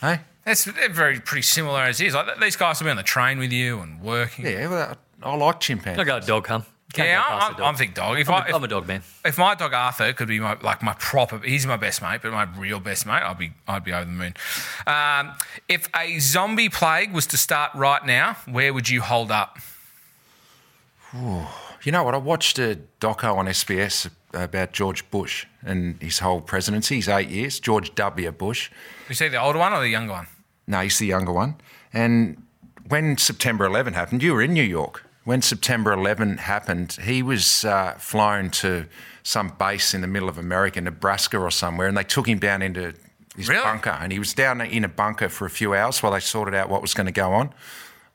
they? 0.00 0.08
Hey? 0.16 0.20
that's 0.44 0.64
they're 0.64 0.88
very 0.90 1.20
pretty 1.20 1.42
similar 1.42 1.80
as 1.82 2.00
is. 2.00 2.14
Like 2.14 2.38
these 2.40 2.56
guys 2.56 2.80
will 2.80 2.86
be 2.86 2.90
on 2.90 2.96
the 2.96 3.02
train 3.02 3.38
with 3.38 3.52
you 3.52 3.78
and 3.80 4.00
working. 4.00 4.44
Yeah, 4.46 4.68
well, 4.68 4.96
I 5.22 5.34
like 5.36 5.60
chimpanzees. 5.60 6.00
I 6.00 6.04
go 6.04 6.20
dog 6.20 6.46
hum. 6.48 6.66
Can't 6.92 7.08
Yeah, 7.08 7.24
I'm, 7.26 7.54
a 7.54 7.56
dog. 7.56 7.60
I'm 7.62 7.74
think 7.76 7.94
dog. 7.94 8.18
If 8.18 8.28
I'm, 8.28 8.34
I 8.34 8.44
a- 8.44 8.48
if, 8.50 8.54
I'm 8.54 8.64
a 8.64 8.68
dog 8.68 8.86
man. 8.86 9.02
if 9.24 9.38
my 9.38 9.54
dog 9.54 9.72
Arthur 9.72 10.12
could 10.12 10.28
be 10.28 10.38
my 10.40 10.58
like 10.60 10.82
my 10.82 10.92
proper, 10.98 11.38
he's 11.38 11.66
my 11.66 11.78
best 11.78 12.02
mate, 12.02 12.20
but 12.22 12.32
my 12.32 12.42
real 12.58 12.80
best 12.80 13.06
mate, 13.06 13.22
I'd 13.22 13.38
be 13.38 13.52
I'd 13.66 13.82
be 13.82 13.94
over 13.94 14.04
the 14.04 14.10
moon. 14.10 14.34
Um, 14.86 15.32
if 15.70 15.88
a 15.96 16.18
zombie 16.18 16.68
plague 16.68 17.12
was 17.14 17.26
to 17.28 17.38
start 17.38 17.70
right 17.74 18.04
now, 18.04 18.36
where 18.46 18.74
would 18.74 18.90
you 18.90 19.00
hold 19.00 19.30
up? 19.30 19.58
You 21.14 21.92
know 21.92 22.02
what? 22.04 22.14
I 22.14 22.18
watched 22.18 22.58
a 22.58 22.78
doco 23.00 23.36
on 23.36 23.46
SBS 23.46 24.08
about 24.32 24.72
George 24.72 25.08
Bush 25.10 25.46
and 25.64 26.00
his 26.02 26.18
whole 26.20 26.40
presidency. 26.40 26.96
He's 26.96 27.08
eight 27.08 27.28
years. 27.28 27.60
George 27.60 27.94
W. 27.94 28.30
Bush. 28.32 28.70
You 29.08 29.14
see 29.14 29.28
the 29.28 29.40
older 29.40 29.58
one 29.58 29.72
or 29.72 29.80
the 29.80 29.88
younger 29.88 30.12
one? 30.12 30.26
No, 30.66 30.80
he's 30.80 30.98
the 30.98 31.06
younger 31.06 31.32
one. 31.32 31.56
And 31.92 32.42
when 32.88 33.16
September 33.18 33.64
11 33.64 33.94
happened, 33.94 34.22
you 34.22 34.32
were 34.34 34.42
in 34.42 34.52
New 34.52 34.62
York. 34.62 35.04
When 35.24 35.40
September 35.42 35.92
11 35.92 36.38
happened, 36.38 36.98
he 37.04 37.22
was 37.22 37.64
uh, 37.64 37.94
flown 37.98 38.50
to 38.50 38.86
some 39.22 39.50
base 39.58 39.94
in 39.94 40.00
the 40.00 40.06
middle 40.08 40.28
of 40.28 40.36
America, 40.36 40.80
Nebraska 40.80 41.38
or 41.38 41.50
somewhere, 41.50 41.86
and 41.86 41.96
they 41.96 42.02
took 42.02 42.26
him 42.26 42.38
down 42.40 42.60
into 42.60 42.92
his 43.36 43.48
Really? 43.48 43.62
bunker. 43.62 43.90
And 43.90 44.12
he 44.12 44.18
was 44.18 44.34
down 44.34 44.60
in 44.60 44.82
a 44.84 44.88
bunker 44.88 45.28
for 45.28 45.46
a 45.46 45.50
few 45.50 45.74
hours 45.74 46.02
while 46.02 46.12
they 46.12 46.20
sorted 46.20 46.54
out 46.54 46.68
what 46.68 46.82
was 46.82 46.92
going 46.92 47.06
to 47.06 47.12
go 47.12 47.32
on. 47.32 47.54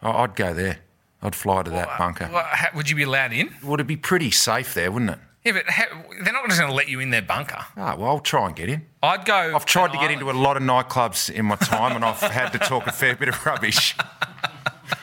I'd 0.01 0.36
go 0.36 0.53
there. 0.53 0.80
I'd 1.22 1.34
fly 1.34 1.63
to 1.63 1.70
that 1.72 1.97
bunker. 1.97 2.30
Well, 2.32 2.45
would 2.76 2.89
you 2.89 2.95
be 2.95 3.03
allowed 3.03 3.32
in? 3.34 3.55
Would 3.63 3.80
it 3.80 3.88
be 3.88 3.97
pretty 3.97 4.30
safe 4.30 4.74
there, 4.74 4.91
wouldn't 4.91 5.11
it? 5.11 5.20
Yeah, 5.47 5.53
but 5.53 5.69
ha- 5.69 6.03
they're 6.23 6.33
not 6.33 6.45
just 6.47 6.59
going 6.59 6.69
to 6.69 6.75
let 6.75 6.89
you 6.89 6.99
in 6.99 7.09
their 7.09 7.21
bunker. 7.21 7.63
Ah, 7.77 7.95
well, 7.95 8.09
I'll 8.09 8.19
try 8.19 8.47
and 8.47 8.53
get 8.55 8.67
in. 8.67 8.85
I'd 9.01 9.23
go. 9.23 9.55
I've 9.55 9.63
tried 9.65 9.93
to 9.93 9.97
get 9.97 10.11
into 10.11 10.29
a 10.29 10.33
lot 10.33 10.57
of 10.57 10.63
nightclubs 10.63 11.29
in 11.31 11.45
my 11.45 11.55
time, 11.55 11.95
and 11.95 12.03
I've 12.03 12.19
had 12.19 12.49
to 12.51 12.59
talk 12.59 12.85
a 12.85 12.91
fair 12.91 13.15
bit 13.15 13.29
of 13.29 13.45
rubbish. 13.45 13.95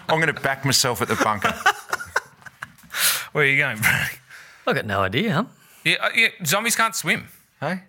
I'm 0.08 0.20
going 0.20 0.26
to 0.34 0.38
back 0.38 0.66
myself 0.66 1.00
at 1.00 1.08
the 1.08 1.16
bunker. 1.16 1.54
Where 3.32 3.44
are 3.44 3.46
you 3.46 3.56
going, 3.56 3.78
bro? 3.78 3.90
I 4.66 4.72
got 4.74 4.84
no 4.84 5.00
idea, 5.00 5.32
huh? 5.32 5.44
Yeah, 5.82 5.94
uh, 6.00 6.08
yeah, 6.14 6.28
zombies 6.44 6.76
can't 6.76 6.94
swim. 6.94 7.28
Hey, 7.60 7.80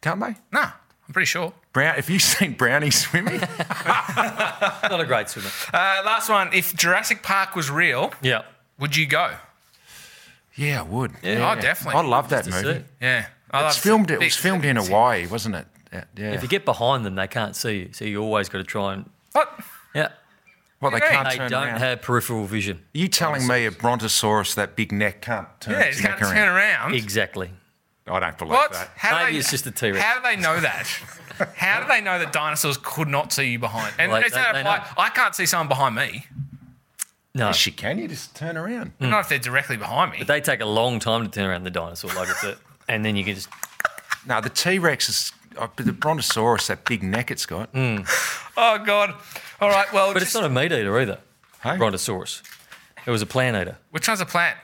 can't 0.00 0.18
they? 0.20 0.34
No, 0.50 0.60
I'm 0.62 1.12
pretty 1.12 1.26
sure. 1.26 1.52
Brown, 1.74 1.94
have 1.96 2.08
you 2.08 2.18
seen 2.18 2.54
Brownie 2.54 2.90
swimming? 2.90 3.38
Not 3.86 5.00
a 5.00 5.04
great 5.06 5.28
swimmer. 5.28 5.50
Uh, 5.74 6.02
last 6.06 6.28
one. 6.30 6.50
If 6.54 6.74
Jurassic 6.74 7.22
Park 7.22 7.54
was 7.54 7.70
real, 7.70 8.12
Yeah. 8.22 8.42
would 8.78 8.96
you 8.96 9.06
go? 9.06 9.34
Yeah, 10.58 10.80
I 10.80 10.82
would. 10.82 11.12
Yeah. 11.22 11.54
Oh, 11.56 11.60
definitely. 11.60 12.00
I 12.00 12.04
love 12.04 12.28
that 12.30 12.46
movie. 12.46 12.80
see. 12.80 12.84
Yeah. 13.00 13.26
I 13.50 13.66
It's 13.68 13.78
filmed. 13.78 14.10
It 14.10 14.18
big- 14.20 14.26
was 14.26 14.36
filmed 14.36 14.64
in 14.64 14.76
Hawaii, 14.76 15.26
wasn't 15.26 15.54
it? 15.54 15.66
Yeah. 15.92 16.04
yeah. 16.16 16.32
If 16.32 16.42
you 16.42 16.48
get 16.48 16.64
behind 16.66 17.06
them, 17.06 17.14
they 17.14 17.26
can't 17.28 17.56
see 17.56 17.78
you. 17.78 17.88
So 17.92 18.04
you 18.04 18.22
always 18.22 18.48
got 18.50 18.58
to 18.58 18.64
try 18.64 18.92
and. 18.94 19.08
What? 19.32 19.58
Yeah. 19.94 20.08
well, 20.82 20.90
they 20.90 21.00
can't 21.00 21.28
They 21.30 21.36
turn 21.36 21.50
don't 21.50 21.66
around. 21.68 21.78
have 21.80 22.02
peripheral 22.02 22.44
vision. 22.44 22.76
Are 22.94 22.98
you 22.98 23.08
telling 23.08 23.46
me 23.46 23.64
a 23.64 23.70
brontosaurus, 23.70 24.54
that 24.56 24.76
big 24.76 24.92
neck, 24.92 25.22
can't 25.22 25.48
turn 25.60 25.74
Yeah, 25.74 25.80
its 25.86 25.96
you 25.98 26.02
neck 26.04 26.18
can't 26.18 26.22
around? 26.32 26.34
turn 26.34 26.48
around. 26.56 26.94
Exactly. 26.94 27.50
I 28.06 28.20
don't 28.20 28.36
believe 28.38 28.52
What? 28.52 28.72
that. 28.72 28.90
How 28.96 29.10
do 29.18 29.24
Maybe 29.24 29.32
they- 29.34 29.38
it's 29.40 29.50
just 29.50 29.66
a 29.66 29.70
T-Rex. 29.70 30.02
How 30.04 30.16
do 30.16 30.22
they 30.22 30.36
know 30.36 30.60
that? 30.60 30.86
How 31.56 31.80
do 31.82 31.88
they 31.88 32.00
know 32.00 32.18
that 32.18 32.32
dinosaurs 32.32 32.76
could 32.82 33.08
not 33.08 33.32
see 33.32 33.44
you 33.52 33.58
behind? 33.58 33.94
And 33.98 34.10
Well, 34.12 34.20
it's 34.22 34.34
they- 34.34 34.40
they 34.52 34.60
apply- 34.60 34.78
know. 34.78 34.84
I 34.96 35.08
can't 35.10 35.34
see 35.34 35.46
someone 35.46 35.68
behind 35.68 35.94
me. 35.94 36.26
No. 37.34 37.46
Yes, 37.48 37.66
you 37.66 37.72
can. 37.72 37.98
You 37.98 38.08
just 38.08 38.34
turn 38.34 38.56
around. 38.56 38.92
Not 39.00 39.20
if 39.20 39.28
they're 39.28 39.38
directly 39.38 39.76
behind 39.76 40.12
me. 40.12 40.18
But 40.18 40.26
they 40.28 40.40
take 40.40 40.60
a 40.60 40.66
long 40.66 40.98
time 40.98 41.24
to 41.24 41.30
turn 41.30 41.44
around 41.48 41.64
the 41.64 41.70
dinosaur, 41.70 42.12
like 42.14 42.28
it's 42.30 42.42
a, 42.44 42.56
and 42.88 43.04
then 43.04 43.16
you 43.16 43.24
can 43.24 43.34
just. 43.34 43.48
No, 44.26 44.40
the 44.40 44.50
T 44.50 44.78
Rex 44.78 45.08
is. 45.08 45.32
uh, 45.56 45.68
but 45.76 45.86
the 45.86 45.92
brontosaurus, 45.92 46.66
that 46.68 46.84
big 46.84 47.02
neck 47.02 47.30
it's 47.30 47.46
got. 47.46 47.70
Oh 48.60 48.76
God! 48.84 49.14
All 49.60 49.68
right. 49.68 49.86
Well, 49.92 50.12
But 50.12 50.22
it's 50.22 50.34
not 50.34 50.42
a 50.44 50.48
meat 50.48 50.72
eater 50.72 50.98
either. 50.98 51.20
Hey? 51.62 51.76
Brontosaurus. 51.76 52.42
It 53.06 53.10
was 53.12 53.22
a 53.22 53.26
plant 53.26 53.56
eater. 53.56 53.78
Which 53.90 54.08
one's 54.08 54.20
a 54.20 54.26
plant? 54.26 54.56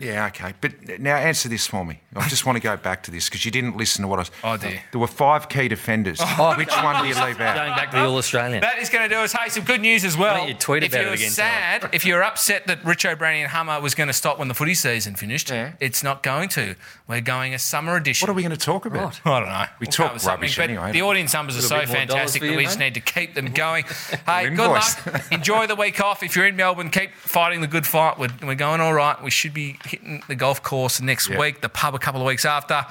Yeah, 0.00 0.26
okay. 0.28 0.54
But 0.60 0.98
now 0.98 1.16
answer 1.16 1.48
this 1.48 1.66
for 1.66 1.84
me. 1.84 2.00
I 2.16 2.26
just 2.28 2.46
want 2.46 2.56
to 2.56 2.62
go 2.62 2.76
back 2.76 3.02
to 3.04 3.10
this 3.10 3.28
because 3.28 3.44
you 3.44 3.50
didn't 3.50 3.76
listen 3.76 4.02
to 4.02 4.08
what 4.08 4.18
I 4.18 4.22
was. 4.22 4.30
Oh, 4.42 4.56
dear. 4.56 4.82
There 4.90 5.00
were 5.00 5.06
five 5.06 5.48
key 5.48 5.68
defenders. 5.68 6.18
Oh, 6.20 6.54
Which 6.58 6.70
one 6.70 7.02
do 7.02 7.08
you 7.08 7.14
leave 7.24 7.40
out? 7.40 7.54
Going 7.56 7.76
back 7.76 7.90
to 7.90 7.98
the 7.98 8.04
All 8.04 8.16
Australian. 8.16 8.62
That 8.62 8.78
is 8.78 8.88
going 8.88 9.08
to 9.08 9.14
do 9.14 9.20
us. 9.20 9.32
Hey, 9.32 9.48
some 9.50 9.64
good 9.64 9.80
news 9.80 10.04
as 10.04 10.16
well. 10.16 10.48
You 10.48 10.54
tweet 10.54 10.82
if 10.82 10.92
about 10.92 11.04
you 11.04 11.10
it 11.12 11.14
again 11.14 11.30
sad, 11.30 11.90
if 11.92 12.04
you're 12.04 12.22
upset 12.22 12.66
that 12.66 12.84
Rich 12.84 13.04
O'Brien 13.06 13.42
and 13.42 13.50
Hummer 13.50 13.80
was 13.80 13.94
going 13.94 14.08
to 14.08 14.12
stop 14.12 14.38
when 14.38 14.48
the 14.48 14.54
footy 14.54 14.74
season 14.74 15.14
finished, 15.14 15.50
Yeah. 15.50 15.72
it's 15.78 16.02
not 16.02 16.22
going 16.22 16.48
to. 16.50 16.74
We're 17.06 17.20
going 17.20 17.54
a 17.54 17.58
summer 17.58 17.96
edition. 17.96 18.26
What 18.26 18.32
are 18.32 18.36
we 18.36 18.42
going 18.42 18.56
to 18.56 18.64
talk 18.64 18.86
about? 18.86 19.20
I 19.24 19.38
don't 19.40 19.48
know. 19.48 19.64
We 19.78 19.86
We'll 19.86 19.92
talk 19.92 19.96
come 19.96 20.06
up 20.06 20.12
with 20.14 20.22
something, 20.22 20.40
rubbish 20.40 20.58
anyway. 20.58 20.92
The 20.92 21.02
audience 21.02 21.34
numbers 21.34 21.56
are 21.58 21.62
so 21.62 21.76
Little 21.76 21.92
bit 21.92 21.98
more 21.98 22.06
dollars 22.06 22.18
fantastic 22.32 22.40
for 22.42 22.46
that 22.46 22.52
you, 22.52 22.56
we 22.58 22.64
just 22.64 22.78
need 22.78 22.94
to 22.94 23.00
keep 23.00 23.34
them 23.34 23.52
going. 23.52 23.84
hey, 24.26 24.48
good 24.48 24.58
luck. 24.58 25.30
Enjoy 25.30 25.66
the 25.66 25.76
week 25.76 26.00
off. 26.00 26.22
If 26.22 26.34
you're 26.36 26.46
in 26.46 26.56
Melbourne, 26.56 26.90
keep 26.90 27.12
fighting 27.14 27.60
the 27.60 27.66
good 27.66 27.86
fight. 27.86 28.18
We're, 28.18 28.30
we're 28.42 28.54
going 28.54 28.80
all 28.80 28.94
right. 28.94 29.20
We 29.22 29.30
should 29.30 29.52
be 29.54 29.78
hitting 29.90 30.22
the 30.28 30.34
golf 30.34 30.62
course 30.62 31.00
next 31.00 31.28
yep. 31.28 31.38
week, 31.38 31.60
the 31.60 31.68
pub 31.68 31.94
a 31.94 31.98
couple 31.98 32.20
of 32.20 32.26
weeks 32.26 32.44
after. 32.44 32.86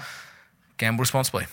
Gamble 0.78 1.02
responsibly. 1.02 1.46